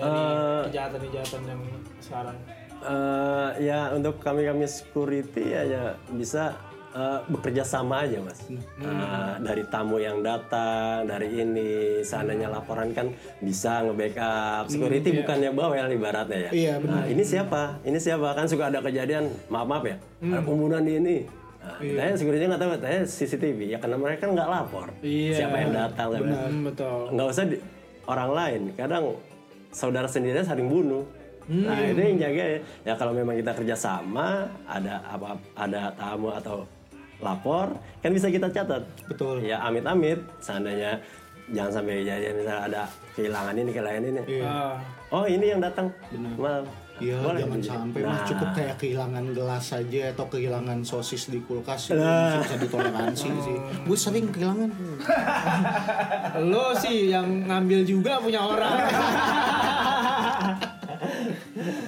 dari 0.00 0.18
Eh, 0.18 0.60
kejahatan-kejahatan 0.66 1.42
yang 1.46 1.60
sekarang 2.00 2.36
Eh, 2.80 3.48
ya 3.60 3.92
untuk 3.92 4.16
kami 4.18 4.40
kami 4.42 4.64
security 4.64 5.52
ya, 5.52 5.62
ya 5.62 5.82
bisa 6.10 6.56
eh, 6.90 7.20
bekerja 7.24 7.60
sama 7.60 8.02
aja 8.02 8.18
mas. 8.18 8.40
Eh, 8.48 8.56
dari 9.38 9.62
tamu 9.64 9.96
yang 9.96 10.20
datang, 10.20 11.04
dari 11.04 11.38
ini, 11.38 11.70
seandainya 12.00 12.48
laporan 12.48 12.90
kan 12.90 13.12
bisa 13.38 13.84
nge-backup. 13.84 14.66
Security 14.66 15.12
bukannya 15.14 15.52
bawel 15.52 15.86
ibaratnya 15.86 16.38
ya. 16.40 16.50
Iya, 16.50 16.72
Nah, 16.80 17.04
ini 17.04 17.20
siapa? 17.22 17.78
Ini 17.80 17.94
siapa? 17.96 18.32
Kan 18.32 18.48
suka 18.48 18.66
ada 18.66 18.80
kejadian, 18.80 19.28
maaf 19.46 19.68
maaf 19.68 19.84
ya, 19.84 19.96
ada 20.24 20.40
pembunuhan 20.40 20.80
di 20.80 20.96
ini. 20.96 21.16
Nah, 21.60 21.76
Tanya 21.76 22.16
security 22.16 22.48
nggak 22.48 22.58
tahu, 22.58 22.70
tanya 22.80 23.00
CCTV. 23.04 23.58
Ya 23.66 23.78
karena 23.78 23.94
mereka 23.94 24.24
nggak 24.24 24.48
lapor. 24.48 24.88
Iya. 24.98 25.36
Siapa 25.36 25.56
yang 25.60 25.72
datang? 25.76 26.08
yang- 26.10 26.26
Hmm, 26.26 26.64
betul 26.64 27.12
nggak 27.12 27.28
usah 27.28 27.44
di- 27.44 27.60
orang 28.02 28.30
lain 28.32 28.60
kadang 28.74 29.04
saudara 29.70 30.06
sendiri 30.06 30.42
saling 30.42 30.66
bunuh. 30.66 31.06
Nah 31.50 31.82
itu 31.82 31.98
yang 31.98 32.18
jaga 32.18 32.44
ya. 32.46 32.60
Ya 32.86 32.94
kalau 32.94 33.10
memang 33.10 33.34
kita 33.34 33.50
kerja 33.56 33.74
sama 33.74 34.46
ada 34.70 35.02
apa 35.02 35.34
ada 35.58 35.90
tamu 35.98 36.30
atau 36.30 36.62
lapor 37.18 37.74
kan 38.02 38.10
bisa 38.14 38.30
kita 38.30 38.50
catat. 38.50 38.86
Betul. 39.10 39.42
ya 39.42 39.58
amit-amit 39.66 40.22
seandainya 40.38 41.02
jangan 41.50 41.82
sampai 41.82 42.06
kejadian 42.06 42.34
misalnya 42.38 42.62
ada 42.70 42.82
kehilangan 43.18 43.54
ini 43.58 43.70
kehilangan 43.74 44.04
ini. 44.06 44.20
Ah, 44.46 44.74
oh 45.10 45.24
ini 45.26 45.46
yang 45.50 45.60
datang. 45.60 45.90
Mal. 46.38 46.62
Iya, 47.00 47.16
jangan 47.34 47.60
sampai 47.60 48.00
mas 48.00 48.12
Nah. 48.12 48.26
cukup 48.26 48.48
kayak 48.52 48.76
kehilangan 48.76 49.24
gelas 49.32 49.64
saja 49.66 50.12
atau 50.12 50.26
kehilangan 50.26 50.78
sosis 50.82 51.26
di 51.26 51.40
kulkas 51.40 51.88
itu 51.88 51.96
masih 51.96 52.38
bisa 52.38 52.56
ditoleransi 52.58 53.28
sih. 53.46 53.56
Gue 53.82 53.96
sering 53.96 54.28
kehilangan. 54.28 54.68
lo 56.50 56.70
sih 56.74 57.08
yang 57.08 57.26
ngambil 57.44 57.80
juga 57.82 58.18
punya 58.18 58.40
orang 58.40 58.76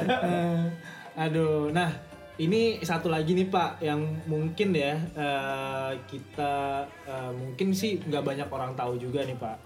Eh, 0.03 0.63
aduh 1.15 1.71
nah 1.71 1.89
ini 2.35 2.81
satu 2.81 3.07
lagi 3.07 3.33
nih 3.33 3.47
pak 3.47 3.79
yang 3.79 4.01
mungkin 4.25 4.73
ya 4.73 4.97
eh, 5.15 5.93
kita 6.05 6.55
eh, 7.05 7.31
mungkin 7.31 7.71
sih 7.71 8.01
nggak 8.01 8.25
banyak 8.25 8.49
orang 8.49 8.73
tahu 8.73 8.97
juga 8.97 9.23
nih 9.23 9.37
pak 9.37 9.57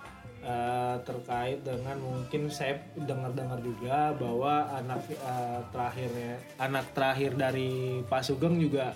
Eh, 0.47 0.97
terkait 1.03 1.59
dengan 1.67 1.99
mungkin 1.99 2.47
saya 2.47 2.79
dengar-dengar 2.95 3.59
juga 3.59 4.15
bahwa 4.15 4.63
anak 4.79 5.03
eh, 5.11 5.61
terakhirnya 5.75 6.39
anak 6.63 6.87
terakhir 6.95 7.35
dari 7.35 7.99
Pak 8.07 8.23
Sugeng 8.23 8.63
juga 8.63 8.95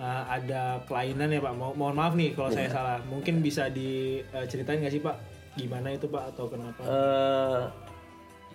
eh, 0.00 0.22
ada 0.24 0.80
kelainan 0.88 1.28
ya 1.28 1.44
Pak. 1.44 1.52
Mo- 1.52 1.76
mohon 1.76 2.00
maaf 2.00 2.16
nih 2.16 2.32
kalau 2.32 2.48
saya 2.48 2.72
salah. 2.72 2.96
Mungkin 3.12 3.44
bisa 3.44 3.68
diceritain 3.68 4.80
nggak 4.80 4.94
sih 4.96 5.04
Pak 5.04 5.16
gimana 5.60 5.92
itu 5.92 6.08
Pak 6.08 6.32
atau 6.32 6.48
kenapa? 6.48 6.80
Eh, 6.80 7.62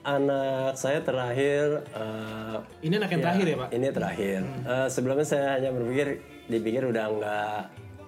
anak 0.02 0.74
saya 0.74 0.98
terakhir 1.06 1.86
eh, 1.94 2.58
Ini 2.82 2.94
anak 3.06 3.10
yang 3.14 3.22
terakhir 3.22 3.46
ya 3.46 3.58
Pak? 3.62 3.70
Ini 3.70 3.88
terakhir. 3.94 4.40
Eh, 4.66 4.88
sebelumnya 4.90 5.28
saya 5.30 5.62
hanya 5.62 5.70
berpikir, 5.70 6.26
dipikir 6.50 6.90
udah 6.90 7.06
nggak 7.06 7.60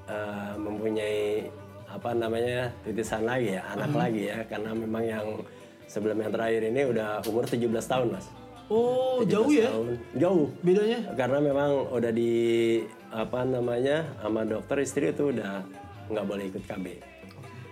eh, 0.10 0.54
mempunyai 0.58 1.22
apa 1.94 2.10
namanya 2.18 2.74
titisan 2.82 3.24
lagi 3.30 3.54
ya, 3.54 3.62
anak 3.70 3.94
lagi 3.94 4.24
ya, 4.34 4.42
karena 4.50 4.74
memang 4.74 5.04
yang 5.06 5.28
sebelum 5.86 6.18
yang 6.26 6.34
terakhir 6.34 6.62
ini 6.74 6.82
udah 6.90 7.22
umur 7.30 7.46
17 7.46 7.70
tahun 7.70 8.08
mas. 8.18 8.26
Oh 8.72 9.22
17 9.22 9.30
jauh 9.30 9.52
ya 9.54 9.70
tahun. 9.70 9.88
Jauh. 10.18 10.46
bedanya? 10.66 11.00
Karena 11.14 11.40
memang 11.44 11.70
udah 11.94 12.12
di 12.16 12.34
apa 13.14 13.46
namanya 13.46 14.10
sama 14.18 14.42
dokter 14.42 14.82
istri 14.82 15.14
itu 15.14 15.30
udah 15.30 15.62
nggak 16.10 16.26
boleh 16.26 16.50
ikut 16.50 16.64
KB 16.66 16.86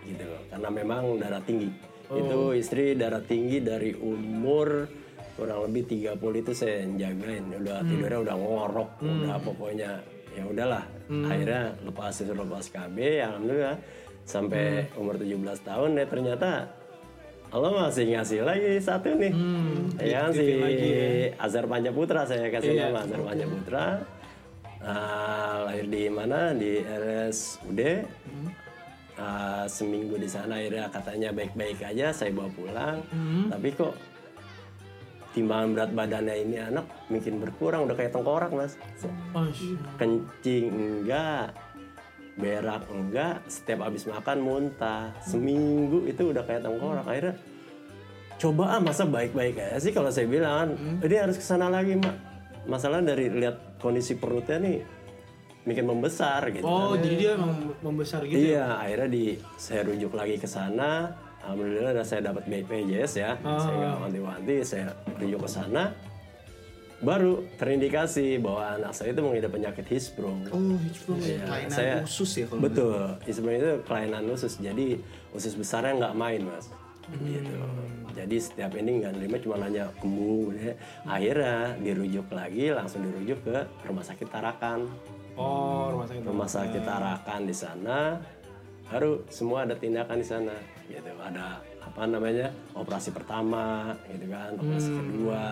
gitu 0.06 0.24
loh. 0.30 0.42
Karena 0.54 0.70
memang 0.70 1.18
darah 1.18 1.42
tinggi. 1.42 1.72
Itu 2.12 2.52
istri 2.54 2.94
darah 2.94 3.24
tinggi 3.24 3.64
dari 3.64 3.96
umur 3.96 4.86
kurang 5.40 5.66
lebih 5.72 6.12
30 6.12 6.44
itu 6.44 6.52
saya 6.52 6.86
jagain. 6.86 7.50
Udah 7.56 7.82
tidurnya 7.88 8.20
udah 8.22 8.36
ngorok, 8.36 8.90
udah 9.02 9.38
pokoknya 9.42 9.92
ya 10.36 10.44
udahlah. 10.44 10.84
Akhirnya 11.08 11.74
lepas 11.88 12.20
lepas 12.20 12.66
KB, 12.68 12.98
alhamdulillah 13.24 13.78
sampai 14.26 14.88
umur 14.96 15.18
17 15.20 15.38
tahun 15.66 15.98
ya 15.98 16.06
ternyata 16.08 16.70
Allah 17.52 17.72
masih 17.92 18.16
ngasih 18.16 18.48
lagi 18.48 18.80
satu 18.80 19.12
nih. 19.20 19.32
ya 20.00 20.24
kan 20.24 20.32
si 20.32 20.48
Azhar 21.36 21.68
Pancaputra 21.68 22.24
saya 22.24 22.48
kasih 22.48 22.80
nama 22.80 23.04
Azhar 23.04 23.22
Pancaputra. 23.28 23.86
Ah, 24.82 25.68
lahir 25.68 25.86
di 25.92 26.08
mana? 26.08 26.56
Di 26.56 26.80
RSUD. 26.80 27.80
Ah, 29.20 29.68
seminggu 29.68 30.16
di 30.16 30.32
sana 30.32 30.64
akhirnya 30.64 30.88
katanya 30.96 31.30
baik-baik 31.36 31.84
aja 31.84 32.16
saya 32.16 32.32
bawa 32.32 32.50
pulang. 32.56 33.04
Tapi 33.52 33.68
kok 33.76 33.94
timbangan 35.36 35.70
berat 35.76 35.92
badannya 35.96 36.36
ini 36.44 36.58
anak 36.60 36.86
mungkin 37.08 37.40
berkurang 37.40 37.88
udah 37.88 37.96
kayak 37.96 38.12
tengkorak 38.12 38.52
mas 38.52 38.76
kencing 39.96 40.68
enggak 40.68 41.56
berak 42.34 42.88
enggak 42.88 43.44
setiap 43.46 43.84
habis 43.84 44.04
makan 44.04 44.38
muntah 44.40 45.12
seminggu 45.20 46.06
itu 46.06 46.32
udah 46.32 46.42
kayak 46.42 46.64
tengkorak 46.64 47.04
akhirnya 47.04 47.36
coba 48.36 48.64
ah 48.74 48.82
masa 48.82 49.04
baik-baik 49.04 49.54
aja 49.56 49.78
sih 49.78 49.92
kalau 49.92 50.10
saya 50.10 50.26
bilang 50.26 50.54
kan 50.56 50.70
ini 51.04 51.16
harus 51.16 51.36
ke 51.36 51.44
sana 51.44 51.68
lagi 51.68 51.94
mak 51.94 52.16
masalah 52.64 52.98
dari 53.00 53.30
lihat 53.30 53.78
kondisi 53.78 54.16
perutnya 54.16 54.58
nih 54.58 54.78
bikin 55.62 55.86
membesar 55.86 56.50
gitu 56.50 56.66
Oh 56.66 56.98
jadi 56.98 57.16
dia 57.16 57.34
mem- 57.38 57.78
membesar 57.80 58.26
gitu? 58.26 58.34
ya? 58.34 58.42
Iya, 58.42 58.66
akhirnya 58.82 59.10
di 59.12 59.26
saya 59.56 59.86
rujuk 59.86 60.10
lagi 60.12 60.42
ke 60.42 60.50
sana. 60.50 61.14
Alhamdulillah 61.38 62.02
saya 62.02 62.22
dapat 62.24 62.50
BPJS 62.50 63.14
ya. 63.16 63.38
Saya 63.38 63.76
nggak 63.78 64.02
wanti-wanti, 64.02 64.56
saya 64.62 64.90
rujuk 65.22 65.46
ke 65.46 65.50
sana. 65.52 65.94
Baru 67.02 67.50
terindikasi 67.58 68.38
bahwa 68.38 68.78
anak 68.78 68.94
saya 68.94 69.10
itu 69.10 69.22
mengidap 69.22 69.52
penyakit 69.52 69.86
hispro. 69.86 70.38
Oh, 70.48 70.78
itu 70.80 71.12
Iya, 71.18 71.42
kelainan 71.44 71.74
saya- 71.74 72.02
usus 72.02 72.30
ya 72.32 72.46
kalau 72.46 72.62
Betul, 72.62 73.02
hispro 73.26 73.50
itu 73.50 73.72
kelainan 73.84 74.24
usus. 74.28 74.54
Jadi 74.56 75.02
usus 75.32 75.54
besarnya 75.54 75.98
nggak 75.98 76.14
main 76.14 76.42
mas. 76.44 76.70
Hmm. 77.04 77.26
Gitu. 77.26 77.58
Jadi 78.12 78.38
setiap 78.38 78.72
ini 78.76 79.02
nggak 79.02 79.14
nerima 79.18 79.38
cuma 79.38 79.56
hanya 79.60 79.90
kembung. 79.98 80.54
ya. 80.54 80.78
Akhirnya 81.04 81.74
dirujuk 81.76 82.30
lagi, 82.30 82.70
langsung 82.70 83.02
dirujuk 83.02 83.42
ke 83.42 83.58
rumah 83.84 84.04
sakit 84.04 84.28
Tarakan 84.28 84.86
Oh 85.34 85.90
rumah 85.90 86.06
sakit. 86.06 86.22
rumah 86.22 86.46
sakit 86.46 86.84
Tarakan 86.84 87.42
di 87.44 87.56
sana 87.56 88.20
baru 88.84 89.24
semua 89.26 89.64
ada 89.64 89.74
tindakan 89.74 90.20
di 90.20 90.28
sana 90.28 90.52
gitu 90.86 91.08
ada 91.18 91.64
apa 91.82 92.06
namanya 92.06 92.54
operasi 92.78 93.10
pertama 93.12 93.98
gitu 94.08 94.30
kan 94.30 94.54
operasi 94.56 94.90
kedua. 94.90 95.44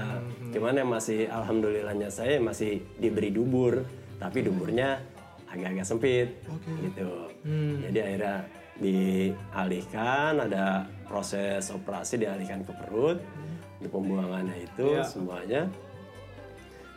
Cuman 0.54 0.74
yang 0.78 0.90
masih 0.90 1.26
alhamdulillahnya 1.28 2.10
saya 2.14 2.38
masih 2.38 2.86
diberi 3.02 3.34
dubur 3.34 3.82
tapi 4.22 4.46
duburnya 4.46 5.02
agak-agak 5.50 5.86
sempit 5.88 6.30
gitu. 6.86 7.34
Jadi 7.90 7.98
akhirnya 8.00 8.36
dialihkan 8.80 10.40
ada 10.40 10.88
proses 11.10 11.68
operasi 11.74 12.22
dialihkan 12.22 12.64
ke 12.64 12.72
perut 12.72 13.20
di 13.80 13.88
pembuangannya 13.88 14.64
itu 14.64 15.02
semuanya. 15.04 15.68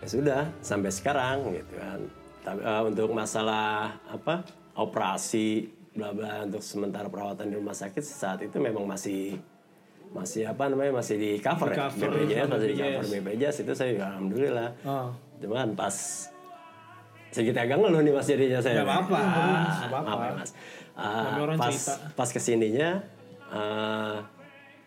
Ya 0.03 0.07
sudah 0.07 0.43
sampai 0.61 0.91
sekarang 0.91 1.51
gitu 1.55 1.75
kan. 1.79 2.01
Tapi 2.43 2.61
eh, 2.61 2.83
untuk 2.87 3.09
masalah 3.15 3.97
apa 4.11 4.43
operasi 4.75 5.71
bla 5.93 6.09
bla 6.11 6.43
untuk 6.43 6.61
sementara 6.61 7.07
perawatan 7.07 7.47
di 7.47 7.57
rumah 7.57 7.73
sakit 7.73 8.01
saat 8.01 8.41
itu 8.41 8.57
memang 8.57 8.85
masih 8.85 9.37
masih 10.09 10.45
apa 10.45 10.69
namanya 10.69 10.93
masih 10.95 11.17
di 11.17 11.31
cover, 11.39 11.73
ya. 11.73 11.89
BPJS 11.89 12.49
masih 12.49 12.69
di 12.69 12.77
cover 12.77 13.05
BPJS 13.11 13.57
itu 13.63 13.73
saya 13.73 13.89
juga 13.93 14.05
alhamdulillah. 14.11 14.69
Oh. 14.85 15.09
cuman 15.37 15.75
pas 15.75 15.97
sedikit 17.29 17.57
agak 17.59 17.77
ngeluh 17.77 18.01
nih 18.01 18.13
mas 18.13 18.27
jadinya 18.27 18.61
saya. 18.61 18.77
Gak 18.79 18.89
apa-apa, 18.89 19.19
Ah, 19.19 19.73
apa-apa. 19.89 20.23
ya 20.23 20.33
mas. 20.37 20.51
Ah, 20.93 21.29
pas 21.57 21.73
cerita. 21.73 21.95
pas 22.13 22.29
ke 22.29 22.39
sininya 22.39 22.91
eh, 23.49 24.17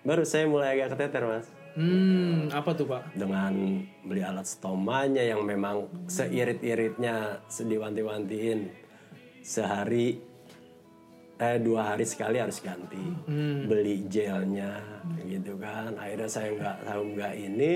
baru 0.02 0.22
saya 0.24 0.46
mulai 0.46 0.78
agak 0.78 0.94
keteter 0.94 1.26
mas. 1.26 1.46
Hmm 1.76 2.48
apa 2.50 2.72
tuh 2.72 2.88
Pak? 2.88 3.20
dengan 3.20 3.52
beli 4.02 4.24
alat 4.24 4.48
stomanya 4.48 5.20
yang 5.20 5.44
memang 5.44 5.92
seirit-iritnya 6.08 7.44
diwanti-wantiin 7.50 8.72
sehari 9.42 10.16
eh 11.36 11.58
dua 11.60 11.94
hari 11.94 12.08
sekali 12.08 12.40
harus 12.40 12.64
ganti 12.64 13.02
beli 13.68 14.08
gelnya 14.08 14.80
gitu 15.28 15.60
kan 15.60 15.92
akhirnya 16.00 16.30
saya 16.32 16.56
nggak 16.56 16.78
tahu 16.88 17.02
nggak 17.20 17.34
ini 17.36 17.74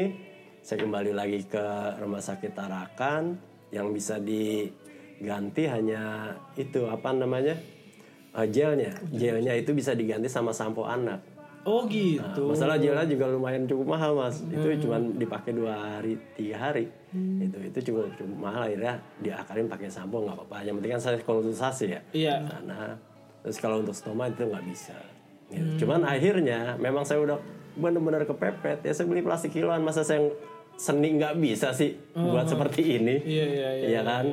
saya 0.64 0.78
kembali 0.84 1.12
lagi 1.12 1.44
ke 1.44 1.66
rumah 2.00 2.24
sakit 2.24 2.56
Tarakan 2.56 3.36
yang 3.76 3.92
bisa 3.92 4.16
diganti 4.20 5.68
hanya 5.68 6.36
itu 6.56 6.88
apa 6.88 7.12
namanya 7.12 7.60
Eh, 8.30 8.46
gelnya 8.54 8.94
gelnya 9.10 9.58
itu 9.58 9.74
bisa 9.74 9.98
diganti 9.98 10.30
sama 10.30 10.54
sampo 10.54 10.86
anak 10.86 11.42
Oh 11.68 11.84
gitu. 11.92 12.24
Nah, 12.24 12.56
masalah 12.56 12.80
jelnya 12.80 13.04
juga 13.04 13.28
lumayan 13.28 13.68
cukup 13.68 13.94
mahal 13.94 14.16
mas. 14.16 14.40
Itu 14.48 14.64
cuma 14.88 14.96
dipakai 14.96 15.52
dua 15.52 15.76
hari, 16.00 16.16
tiga 16.32 16.56
hari. 16.56 16.88
Itu 17.12 17.60
itu 17.60 17.92
cukup, 17.92 18.16
cukup 18.16 18.38
mahal 18.40 18.72
akhirnya 18.72 18.96
diakalin 19.20 19.68
pakai 19.68 19.92
sampo 19.92 20.24
nggak 20.24 20.40
apa-apa. 20.40 20.64
Yang 20.64 20.76
penting 20.80 20.92
kan 20.96 21.02
saya 21.04 21.18
konsultasi 21.20 21.86
ya. 21.92 22.02
Iya. 22.16 22.36
Karena 22.48 22.96
terus 23.44 23.58
kalau 23.58 23.82
untuk 23.84 23.96
stoma 23.96 24.28
itu 24.28 24.44
nggak 24.46 24.66
bisa. 24.68 24.98
Gitu. 25.50 25.86
Cuman 25.86 26.06
akhirnya 26.06 26.78
memang 26.78 27.04
saya 27.04 27.26
udah 27.26 27.38
benar-benar 27.80 28.28
kepepet 28.28 28.84
ya 28.84 28.92
saya 28.92 29.08
beli 29.08 29.24
plastik 29.24 29.56
kiloan 29.56 29.82
masa 29.82 30.04
saya 30.04 30.30
seni 30.80 31.16
nggak 31.16 31.36
bisa 31.40 31.76
sih 31.76 31.98
buat 32.16 32.48
seperti 32.48 33.00
ini. 33.02 33.16
Iya 33.24 33.46
iya 33.46 33.70
iya. 33.76 33.88
Iya 33.92 34.02
kan? 34.08 34.26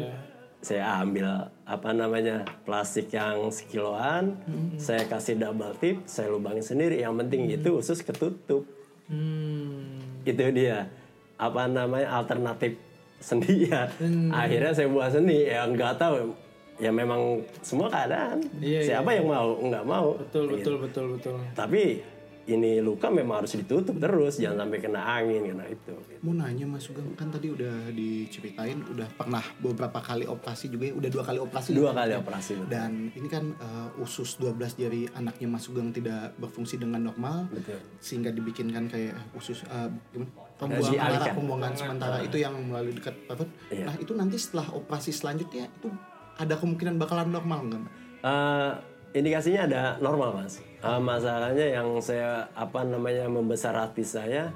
Saya 0.63 0.85
ambil 1.03 1.27
apa 1.63 1.91
namanya 1.95 2.43
plastik 2.67 3.11
yang 3.15 3.55
sekiloan, 3.55 4.35
saya 4.83 5.07
kasih 5.07 5.39
double 5.39 5.75
tip, 5.79 6.03
saya 6.11 6.31
lubangin 6.31 6.63
sendiri. 6.63 6.99
Yang 7.03 7.15
penting 7.23 7.43
itu 7.55 7.69
usus 7.75 8.03
ketutup. 8.03 8.67
Hmm. 9.07 10.03
Itu 10.27 10.43
dia 10.51 10.91
apa 11.39 11.71
namanya 11.71 12.19
alternatif 12.19 12.79
seni 13.19 13.71
ya. 13.71 13.87
Akhirnya 14.33 14.73
saya 14.75 14.89
buat 14.91 15.11
seni 15.15 15.47
ya 15.47 15.67
nggak 15.71 16.03
tahu. 16.03 16.35
Ya 16.77 16.93
memang 16.93 17.41
semua 17.65 17.89
keadaan. 17.89 18.45
Iya, 18.61 19.01
Siapa 19.01 19.17
yang 19.17 19.27
mau 19.33 19.57
nggak 19.57 19.85
mau. 19.89 20.17
Betul 20.21 20.53
betul 20.53 20.75
betul 20.81 21.05
betul. 21.17 21.37
Tapi 21.57 22.05
ini 22.47 22.79
luka 22.79 23.11
memang 23.11 23.43
harus 23.43 23.59
ditutup 23.59 23.99
terus, 23.99 24.39
jangan 24.39 24.67
sampai 24.67 24.79
kena 24.79 25.03
angin 25.03 25.51
kena 25.51 25.67
itu. 25.67 25.95
Mau 26.23 26.31
nanya 26.31 26.63
Mas 26.71 26.87
Sugeng 26.87 27.11
kan 27.19 27.27
tadi 27.27 27.51
udah 27.51 27.91
diceritain 27.91 28.87
udah 28.87 29.11
pernah 29.19 29.43
beberapa 29.59 29.99
kali 29.99 30.31
operasi 30.31 30.71
juga 30.71 30.87
ya, 30.87 30.95
udah 30.95 31.11
dua 31.11 31.25
kali 31.27 31.39
operasi. 31.43 31.69
Dua 31.75 31.91
ya? 31.91 31.95
kali 31.99 32.13
operasi. 32.15 32.53
betul. 32.55 32.71
Dan 32.71 32.91
ini 33.19 33.29
kan 33.29 33.45
eh, 33.59 34.03
usus 34.03 34.39
12 34.39 34.79
jari 34.79 35.03
anaknya 35.19 35.47
Mas 35.51 35.67
Sugeng 35.67 35.91
tidak 35.91 36.39
berfungsi 36.39 36.79
dengan 36.79 37.11
normal 37.11 37.51
Betul. 37.51 37.83
sehingga 37.99 38.31
dibikinkan 38.31 38.87
kayak 38.87 39.19
usus 39.35 39.67
eh, 39.67 39.91
gimana? 40.15 40.31
Pembuangan 40.57 40.97
darah, 40.97 41.35
pembuangan 41.37 41.73
sementara 41.77 42.17
itu 42.25 42.37
yang 42.41 42.57
melalui 42.57 42.97
dekat 42.97 43.13
perut. 43.29 43.51
Iya. 43.69 43.93
Nah, 43.93 43.95
itu 44.01 44.13
nanti 44.17 44.41
setelah 44.41 44.73
operasi 44.73 45.13
selanjutnya 45.13 45.69
itu 45.69 45.93
ada 46.37 46.55
kemungkinan 46.57 47.01
bakalan 47.01 47.33
normal 47.33 47.61
nggak? 47.69 47.85
Eh, 48.25 48.73
indikasinya 49.17 49.61
ada 49.69 49.83
normal 50.01 50.45
mas. 50.45 50.61
Eh, 50.61 51.01
masalahnya 51.01 51.67
yang 51.81 51.89
saya 52.05 52.49
apa 52.53 52.85
namanya 52.85 53.27
membesar 53.27 53.75
hati 53.75 54.05
saya 54.05 54.53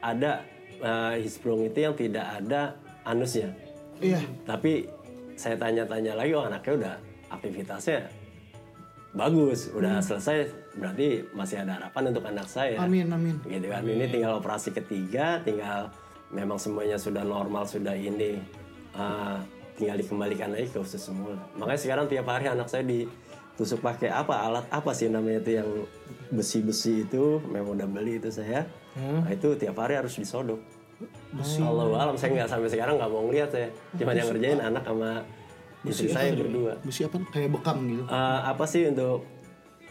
ada 0.00 0.42
uh, 0.80 1.14
hisprung 1.20 1.60
itu 1.64 1.84
yang 1.84 1.94
tidak 1.94 2.24
ada 2.40 2.74
anusnya. 3.04 3.52
Iya. 4.00 4.20
Tapi 4.48 4.88
saya 5.36 5.56
tanya-tanya 5.60 6.16
lagi, 6.16 6.32
oh 6.32 6.44
anaknya 6.48 6.72
udah 6.76 6.94
aktivitasnya 7.32 8.08
bagus, 9.10 9.68
udah 9.74 9.98
selesai, 9.98 10.54
berarti 10.78 11.26
masih 11.34 11.66
ada 11.66 11.82
harapan 11.82 12.14
untuk 12.14 12.24
anak 12.30 12.46
saya. 12.46 12.78
Amin 12.78 13.10
amin. 13.10 13.42
Gitu 13.42 13.66
kan, 13.66 13.82
ini 13.82 14.06
tinggal 14.06 14.38
operasi 14.38 14.70
ketiga, 14.70 15.42
tinggal 15.42 15.90
memang 16.30 16.56
semuanya 16.62 16.94
sudah 16.94 17.26
normal, 17.26 17.66
sudah 17.66 17.92
ini, 17.98 18.38
uh, 18.94 19.42
tinggal 19.80 19.96
dikembalikan 19.96 20.52
lagi 20.52 20.68
ke 20.68 20.78
usus 20.78 21.00
semula. 21.00 21.40
Makanya 21.56 21.80
sekarang 21.80 22.04
tiap 22.12 22.28
hari 22.28 22.52
anak 22.52 22.68
saya 22.68 22.84
ditusuk 22.84 23.80
pakai 23.80 24.12
apa 24.12 24.44
alat 24.44 24.68
apa 24.68 24.92
sih 24.92 25.08
namanya 25.08 25.40
itu 25.40 25.50
yang 25.56 25.68
besi-besi 26.28 27.08
itu, 27.08 27.40
memang 27.48 27.80
udah 27.80 27.88
beli 27.88 28.20
itu 28.20 28.28
saya. 28.28 28.68
Nah, 28.94 29.32
itu 29.32 29.56
tiap 29.56 29.80
hari 29.80 29.96
harus 29.96 30.12
disodok. 30.20 30.60
Allah 31.64 32.12
alam 32.12 32.16
saya 32.20 32.36
nggak 32.36 32.50
sampai 32.52 32.68
sekarang 32.68 33.00
nggak 33.00 33.08
mau 33.08 33.24
ngeliat 33.24 33.48
saya, 33.48 33.72
cuma 33.96 34.12
yang 34.12 34.28
ngerjain 34.28 34.60
anak 34.60 34.84
sama 34.84 35.24
istri 35.88 36.12
saya 36.12 36.36
berdua. 36.36 36.76
Besi 36.84 37.08
apa? 37.08 37.16
Kayak 37.32 37.50
bekam 37.56 37.78
gitu. 37.88 38.04
Eh, 38.04 38.40
apa 38.44 38.64
sih 38.68 38.84
untuk 38.84 39.24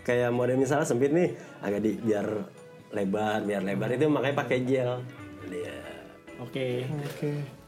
kayak 0.05 0.29
model 0.29 0.57
misalnya 0.61 0.85
sempit 0.85 1.09
nih 1.13 1.33
agak 1.61 1.81
di 1.81 1.97
biar 1.97 2.27
lebar 2.93 3.45
biar 3.45 3.61
lebar 3.61 3.89
itu 3.93 4.09
makanya 4.09 4.35
pakai 4.41 4.57
gel 4.65 5.05
Iya. 5.49 5.81
Oke. 6.39 6.85
Oke. 6.85 7.58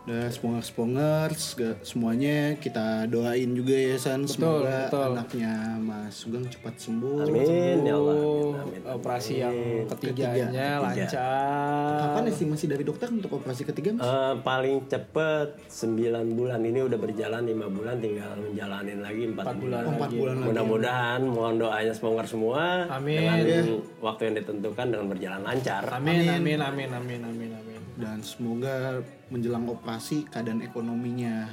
Udah 0.00 0.26
spongers 0.26 0.66
spongers 0.66 1.42
semuanya 1.82 2.56
kita 2.56 3.04
doain 3.06 3.52
juga 3.52 3.76
ya 3.76 3.94
San 3.94 4.24
semoga 4.24 4.88
betul. 4.88 5.12
anaknya 5.12 5.52
Mas 5.76 6.16
Sugeng 6.16 6.48
cepat 6.48 6.72
sembuh. 6.74 7.20
amin 7.22 7.84
ya 7.84 7.94
Allah 7.94 8.16
Oh, 8.16 8.56
amin, 8.56 8.80
amin. 8.80 8.80
operasi 8.90 9.32
yang 9.38 9.56
ketiganya 9.86 10.80
lancar. 10.80 12.00
Kapan 12.00 12.24
estimasi 12.26 12.64
dari 12.66 12.80
dokter 12.80 13.06
untuk 13.06 13.36
operasi 13.36 13.62
ketiga 13.62 13.92
Mas? 13.92 14.02
Eh, 14.02 14.34
paling 14.40 14.88
cepet 14.88 15.48
9 15.68 16.00
bulan 16.32 16.60
ini 16.60 16.80
udah 16.80 16.98
berjalan 16.98 17.42
lima 17.44 17.68
bulan 17.68 18.00
tinggal 18.00 18.32
menjalanin 18.34 18.98
lagi 18.98 19.22
4, 19.28 19.36
bulan. 19.54 19.82
Oh, 19.84 19.92
Empat 19.94 20.10
bulan 20.10 20.34
lagi. 20.34 20.46
Mudah-mudahan 20.48 21.20
mohon 21.22 21.54
doanya 21.56 21.92
sponger 21.92 22.24
semua 22.24 22.88
Amin. 22.88 23.20
dengan 23.20 23.64
waktu 24.00 24.22
yang 24.26 24.34
ditentukan 24.40 24.86
dengan 24.88 25.06
berjalan 25.06 25.40
lancar. 25.44 25.84
Amin, 25.92 26.24
amin, 26.24 26.58
amin, 26.58 26.88
amin, 26.90 27.20
amin, 27.22 27.50
amin. 27.52 27.69
Dan 28.00 28.24
semoga 28.24 29.04
menjelang 29.28 29.68
operasi 29.68 30.24
keadaan 30.32 30.64
ekonominya 30.64 31.46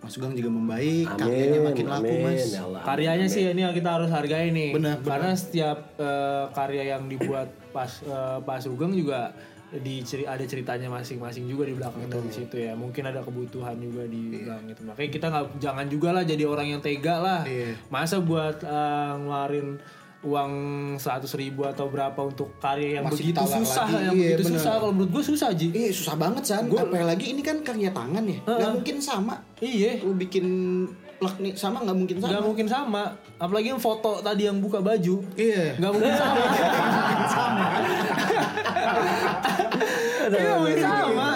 Mas 0.00 0.16
Sugeng 0.16 0.32
juga 0.32 0.48
membaik, 0.48 1.12
karyanya 1.12 1.60
makin 1.60 1.86
laku 1.92 2.14
Mas. 2.24 2.56
ya 2.56 2.64
Allah. 2.64 2.80
Karyanya 2.88 3.26
sih 3.28 3.44
ini 3.52 3.60
yang 3.60 3.76
kita 3.76 4.00
harus 4.00 4.08
hargai 4.08 4.48
nih. 4.48 4.72
Benar, 4.72 5.04
Karena 5.04 5.36
setiap 5.36 5.92
eh, 6.00 6.44
karya 6.56 6.96
yang 6.96 7.04
dibuat 7.04 7.52
pas 7.68 8.00
eh, 8.00 8.38
Pak 8.40 8.58
Sugeng 8.64 8.96
juga 8.96 9.36
di 9.70 10.02
ada 10.26 10.42
ceritanya 10.42 10.90
masing-masing 10.90 11.46
juga 11.46 11.62
di 11.62 11.76
belakang 11.76 12.02
itu 12.08 12.18
di 12.26 12.32
situ 12.32 12.56
ya. 12.64 12.72
Mungkin 12.72 13.12
ada 13.12 13.20
kebutuhan 13.20 13.76
juga 13.76 14.08
di 14.08 14.40
belakang 14.40 14.72
itu. 14.72 14.80
Makanya 14.88 15.10
kita 15.12 15.26
nggak 15.28 15.46
jangan 15.60 15.86
juga 15.92 16.08
lah 16.16 16.24
jadi 16.24 16.44
orang 16.48 16.66
yang 16.72 16.80
tega 16.80 17.16
lah. 17.20 17.40
Iya. 17.44 17.76
Masa 17.92 18.24
buat 18.24 18.56
eh, 18.64 19.12
ngeluarin 19.20 19.68
uang 20.20 20.52
100 20.94 21.24
ribu 21.34 21.64
atau 21.64 21.86
berapa 21.86 22.20
untuk 22.20 22.52
karya 22.56 23.00
yang 23.00 23.08
Masih 23.08 23.32
begitu 23.32 23.40
susah 23.40 23.88
lagi. 23.88 23.96
yang 23.96 24.14
Iya, 24.14 24.28
begitu 24.30 24.42
benar. 24.44 24.56
susah 24.56 24.72
kalau 24.76 24.92
menurut 24.92 25.10
gue 25.10 25.24
susah 25.26 25.48
Ji 25.50 25.68
Iya 25.70 25.90
susah 25.90 26.14
banget 26.14 26.42
San. 26.44 26.64
Apalagi 26.68 27.24
ini 27.26 27.40
kan 27.40 27.56
karya 27.60 27.88
tangan 27.90 28.24
ya. 28.24 28.38
Gak 28.42 28.70
mungkin 28.74 28.96
sama. 28.98 29.34
iya 29.58 29.96
Lu 29.98 30.12
bikin 30.12 30.44
plak 31.16 31.36
nih 31.36 31.52
sama 31.52 31.80
nggak 31.82 31.92
mungkin 31.94 32.16
sama. 32.16 32.28
nggak 32.32 32.44
mungkin 32.46 32.64
sama 32.66 33.02
apalagi 33.36 33.68
yang 33.68 33.76
foto 33.78 34.20
tadi 34.20 34.42
yang 34.42 34.56
buka 34.56 34.80
baju 34.80 35.20
Iya. 35.36 35.76
nggak 35.76 35.92
mungkin 35.92 36.14
sama 36.14 36.40
Iya 40.30 40.52
mungkin 40.54 40.80
sama 40.80 41.28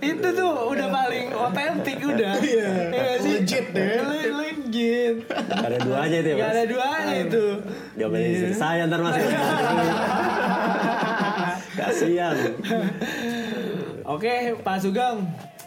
itu 0.00 0.24
tuh 0.30 0.50
udah 0.66 0.88
paling 0.88 1.26
otentik 1.32 1.98
udah 2.00 2.32
iya 2.38 2.68
sih 3.18 3.40
Legit 3.40 3.66
deh. 3.70 4.00
Gak 5.26 5.68
ada 5.70 5.78
duanya 5.80 6.16
itu 6.18 6.28
ya 6.28 6.36
nggak 6.36 6.48
mas. 6.48 6.56
ada 6.56 6.64
duanya 6.66 7.14
itu 7.20 7.44
Jawabannya 7.96 8.28
istri 8.30 8.54
saya 8.54 8.82
ntar 8.86 9.00
mas. 9.00 9.16
Kasihan. 11.78 12.36
Oke 14.04 14.34
Pak 14.60 14.76
Sugeng 14.82 15.18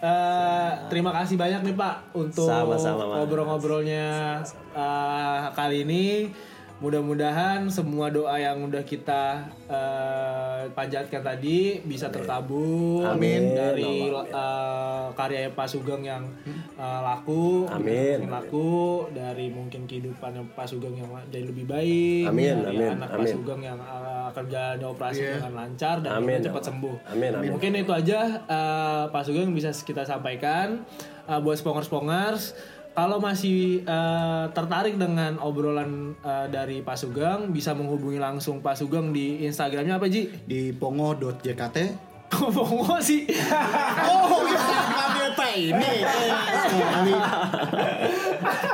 eh, 0.04 0.72
terima 0.92 1.12
kasih 1.16 1.36
banyak 1.40 1.62
nih 1.64 1.76
Pak 1.76 1.96
untuk 2.12 2.48
ngobrol-ngobrolnya 2.48 4.40
eh, 4.76 5.40
kali 5.56 5.88
ini. 5.88 6.06
Mudah-mudahan 6.84 7.72
semua 7.72 8.12
doa 8.12 8.36
yang 8.36 8.60
udah 8.68 8.84
kita 8.84 9.48
eh, 9.72 10.68
panjatkan 10.76 11.24
tadi 11.24 11.80
bisa 11.88 12.12
terkabul 12.12 13.08
Amin. 13.08 13.56
dari 13.56 14.12
eh, 14.12 15.06
karya 15.16 15.48
Pak 15.56 15.64
Sugeng 15.72 16.04
yang 16.04 16.28
eh, 16.76 17.00
laku, 17.00 17.72
Amin. 17.72 18.28
yang 18.28 18.36
laku 18.36 19.08
dari 19.16 19.48
mungkin 19.48 19.88
kehidupan 19.88 20.44
Pak 20.60 20.68
Sugeng 20.68 21.00
yang 21.00 21.08
jadi 21.32 21.48
lebih 21.48 21.72
baik, 21.72 22.28
Amin, 22.28 22.68
dari 22.68 22.76
amin, 22.76 23.00
anak 23.00 23.16
Pak 23.16 23.20
amin. 23.24 23.32
Sugeng 23.32 23.62
yang 23.64 23.80
eh, 23.80 24.24
akan 24.36 24.44
menjalani 24.44 24.84
operasi 24.84 25.22
dengan 25.24 25.54
lancar 25.56 25.96
dan 26.04 26.12
Amin, 26.20 26.44
cepat 26.44 26.64
ya 26.64 26.68
sembuh. 26.68 26.96
Amin, 27.16 27.32
amin. 27.32 27.50
Mungkin 27.56 27.72
itu 27.80 27.92
aja 27.96 28.20
eh, 28.44 29.04
Pak 29.08 29.24
Sugeng 29.24 29.56
bisa 29.56 29.72
kita 29.72 30.04
sampaikan 30.04 30.84
Eh, 31.24 31.40
buat 31.40 31.56
spongers-spongers. 31.56 32.52
Kalau 32.94 33.18
masih 33.18 33.82
eh, 33.82 34.46
tertarik 34.54 35.02
dengan 35.02 35.42
obrolan 35.42 36.14
eh, 36.22 36.48
dari 36.54 36.86
Pak 36.86 36.94
Sugeng, 36.94 37.50
bisa 37.50 37.74
menghubungi 37.74 38.22
langsung 38.22 38.62
Pak 38.62 38.78
Sugeng 38.78 39.10
di 39.10 39.42
Instagramnya 39.50 39.98
apa 39.98 40.06
Ji? 40.06 40.30
Di 40.46 40.70
pongo.jkt. 40.78 42.13
Ngomong 42.34 42.98
sih. 42.98 43.30
Oh, 44.10 44.42
Instagramnya 44.44 45.30
Pak 45.38 45.52
ini. 45.54 45.94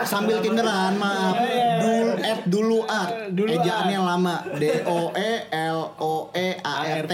Sambil 0.08 0.40
tinderan, 0.40 0.96
maaf. 0.96 1.36
Dul 1.80 2.10
at 2.24 2.42
dulu 2.48 2.80
art. 2.88 3.30
Dulu 3.36 3.50
Ejaannya 3.52 4.00
lama. 4.00 4.36
D 4.56 4.84
O 4.88 5.12
E 5.14 5.32
L 5.52 5.80
O 6.00 6.32
E 6.32 6.56
A 6.64 6.74
R 7.04 7.06
T. 7.06 7.14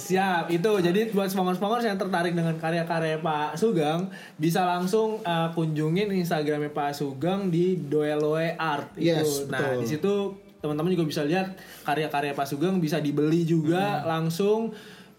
Siap, 0.00 0.48
itu. 0.48 0.72
Jadi 0.80 1.12
buat 1.12 1.28
sponsor-sponsor 1.28 1.84
yang 1.84 2.00
tertarik 2.00 2.32
dengan 2.32 2.56
karya-karya 2.56 3.20
Pak 3.20 3.60
Sugeng, 3.60 4.08
bisa 4.40 4.64
langsung 4.64 5.20
uh, 5.22 5.52
kunjungin 5.52 6.10
Instagramnya 6.10 6.72
Pak 6.72 6.96
Sugeng 6.96 7.52
di 7.52 7.76
Doeloe 7.76 8.56
Art. 8.56 8.96
Yes, 8.96 9.46
itu. 9.46 9.52
Nah, 9.52 9.60
betul. 9.60 9.80
di 9.84 9.86
situ 9.86 10.14
teman-teman 10.62 10.94
juga 10.94 11.04
bisa 11.10 11.22
lihat 11.26 11.58
karya-karya 11.82 12.38
Pak 12.38 12.46
Sugeng 12.46 12.78
bisa 12.78 13.02
dibeli 13.02 13.42
juga 13.42 14.06
langsung 14.06 14.70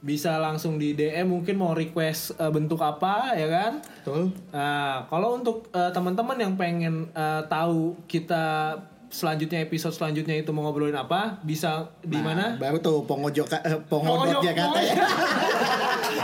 bisa 0.03 0.35
langsung 0.35 0.75
di 0.75 0.91
DM 0.91 1.31
mungkin 1.31 1.55
mau 1.55 1.71
request 1.71 2.35
uh, 2.35 2.51
bentuk 2.51 2.83
apa 2.83 3.39
ya 3.39 3.47
kan 3.47 3.79
Betul. 4.03 4.35
Nah, 4.51 5.07
kalau 5.07 5.39
untuk 5.39 5.71
uh, 5.71 5.87
teman-teman 5.95 6.35
yang 6.35 6.53
pengen 6.59 7.07
uh, 7.15 7.39
tahu 7.47 7.95
kita 8.03 8.75
selanjutnya 9.13 9.61
episode 9.61 9.93
selanjutnya 9.93 10.35
itu 10.35 10.49
mau 10.49 10.65
ngobrolin 10.65 10.97
apa 10.97 11.37
bisa 11.39 11.69
di 12.01 12.17
mana 12.17 12.33
Nah, 12.33 12.59
baru 12.59 12.77
tuh 12.79 13.05
Pongo 13.05 13.29
Joka, 13.29 13.61
eh, 13.61 13.77
Pongo 13.79 14.09
Pongo 14.09 14.25
dot 14.25 14.33
Jo- 14.33 14.43
JKT. 14.43 14.77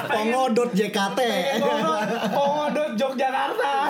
Pongo 0.10 0.42
dot 0.50 0.72
JKT. 0.74 1.20
Pongodot 2.30 2.92
Yogyakarta 2.92 3.74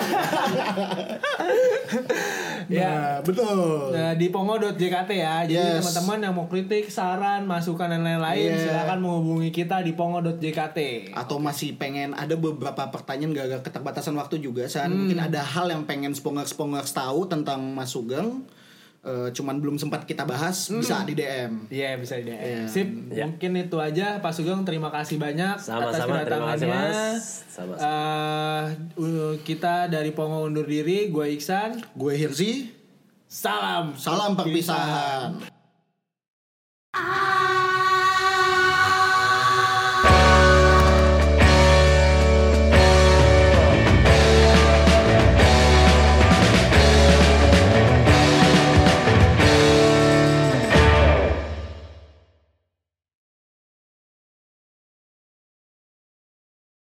ya 2.70 2.86
Nah, 2.86 3.18
betul. 3.20 3.90
Nah, 3.90 4.12
di 4.14 4.28
pongo.jkt 4.28 5.10
ya. 5.10 5.42
Jadi 5.42 5.54
Yes. 5.56 5.82
teman-teman 5.82 6.18
yang 6.22 6.34
mau 6.34 6.46
kritik, 6.46 6.86
saran, 6.88 7.42
masukan 7.44 7.88
dan 7.88 8.02
lain-lain 8.02 8.52
Iya. 8.52 8.62
silakan 8.62 8.98
menghubungi 9.00 9.50
kita 9.50 9.80
di 9.80 9.92
pongo.jkt. 9.92 10.78
atau 11.12 11.36
masih 11.36 11.74
pengen 11.74 12.12
ada 12.12 12.36
beberapa 12.36 12.86
pertanyaan 12.88 13.32
gak, 13.32 13.46
gak 13.50 13.62
keterbatasan 13.64 14.14
waktu 14.14 14.38
juga 14.38 14.66
San 14.66 14.86
Hmm. 14.86 14.98
mungkin 15.04 15.18
ada 15.20 15.40
hal 15.40 15.66
yang 15.68 15.82
pengen 15.84 16.12
spongers 16.12 16.50
spongers 16.50 16.92
tahu 16.92 17.26
tentang 17.26 17.60
Mas 17.66 17.90
Sugeng 17.90 18.46
eh, 19.00 19.28
cuman 19.30 19.56
belum 19.56 19.76
sempat 19.76 20.04
kita 20.04 20.22
bahas 20.22 20.68
Hmm. 20.68 20.78
bisa 20.78 21.00
di 21.02 21.14
DM 21.14 21.66
Iya 21.66 21.96
bisa 21.96 22.14
di 22.14 22.24
DM. 22.26 22.36
Iya. 22.36 22.60
Sip, 22.66 22.88
Ya. 23.08 23.24
mungkin 23.24 23.50
itu 23.58 23.76
aja 23.76 24.18
Pak 24.18 24.30
Sugeng 24.30 24.60
terima 24.62 24.88
kasih 24.88 25.16
banyak 25.16 25.56
Sama-sama, 25.56 26.20
terima 26.20 26.52
kasih, 26.52 26.66
Mas. 26.66 27.24
Sama-sama. 27.46 27.80
Eh, 27.82 28.64
uh, 28.96 29.34
kita 29.40 29.86
dari 29.86 30.10
Pongo 30.10 30.42
undur 30.42 30.64
diri, 30.64 31.08
gue 31.08 31.26
Iksan. 31.30 31.80
gue 31.90 32.12
Hirzi 32.14 32.76
Salam. 33.24 33.94
salam 33.94 34.34
perpisahan 34.34 35.38
I 36.92 37.59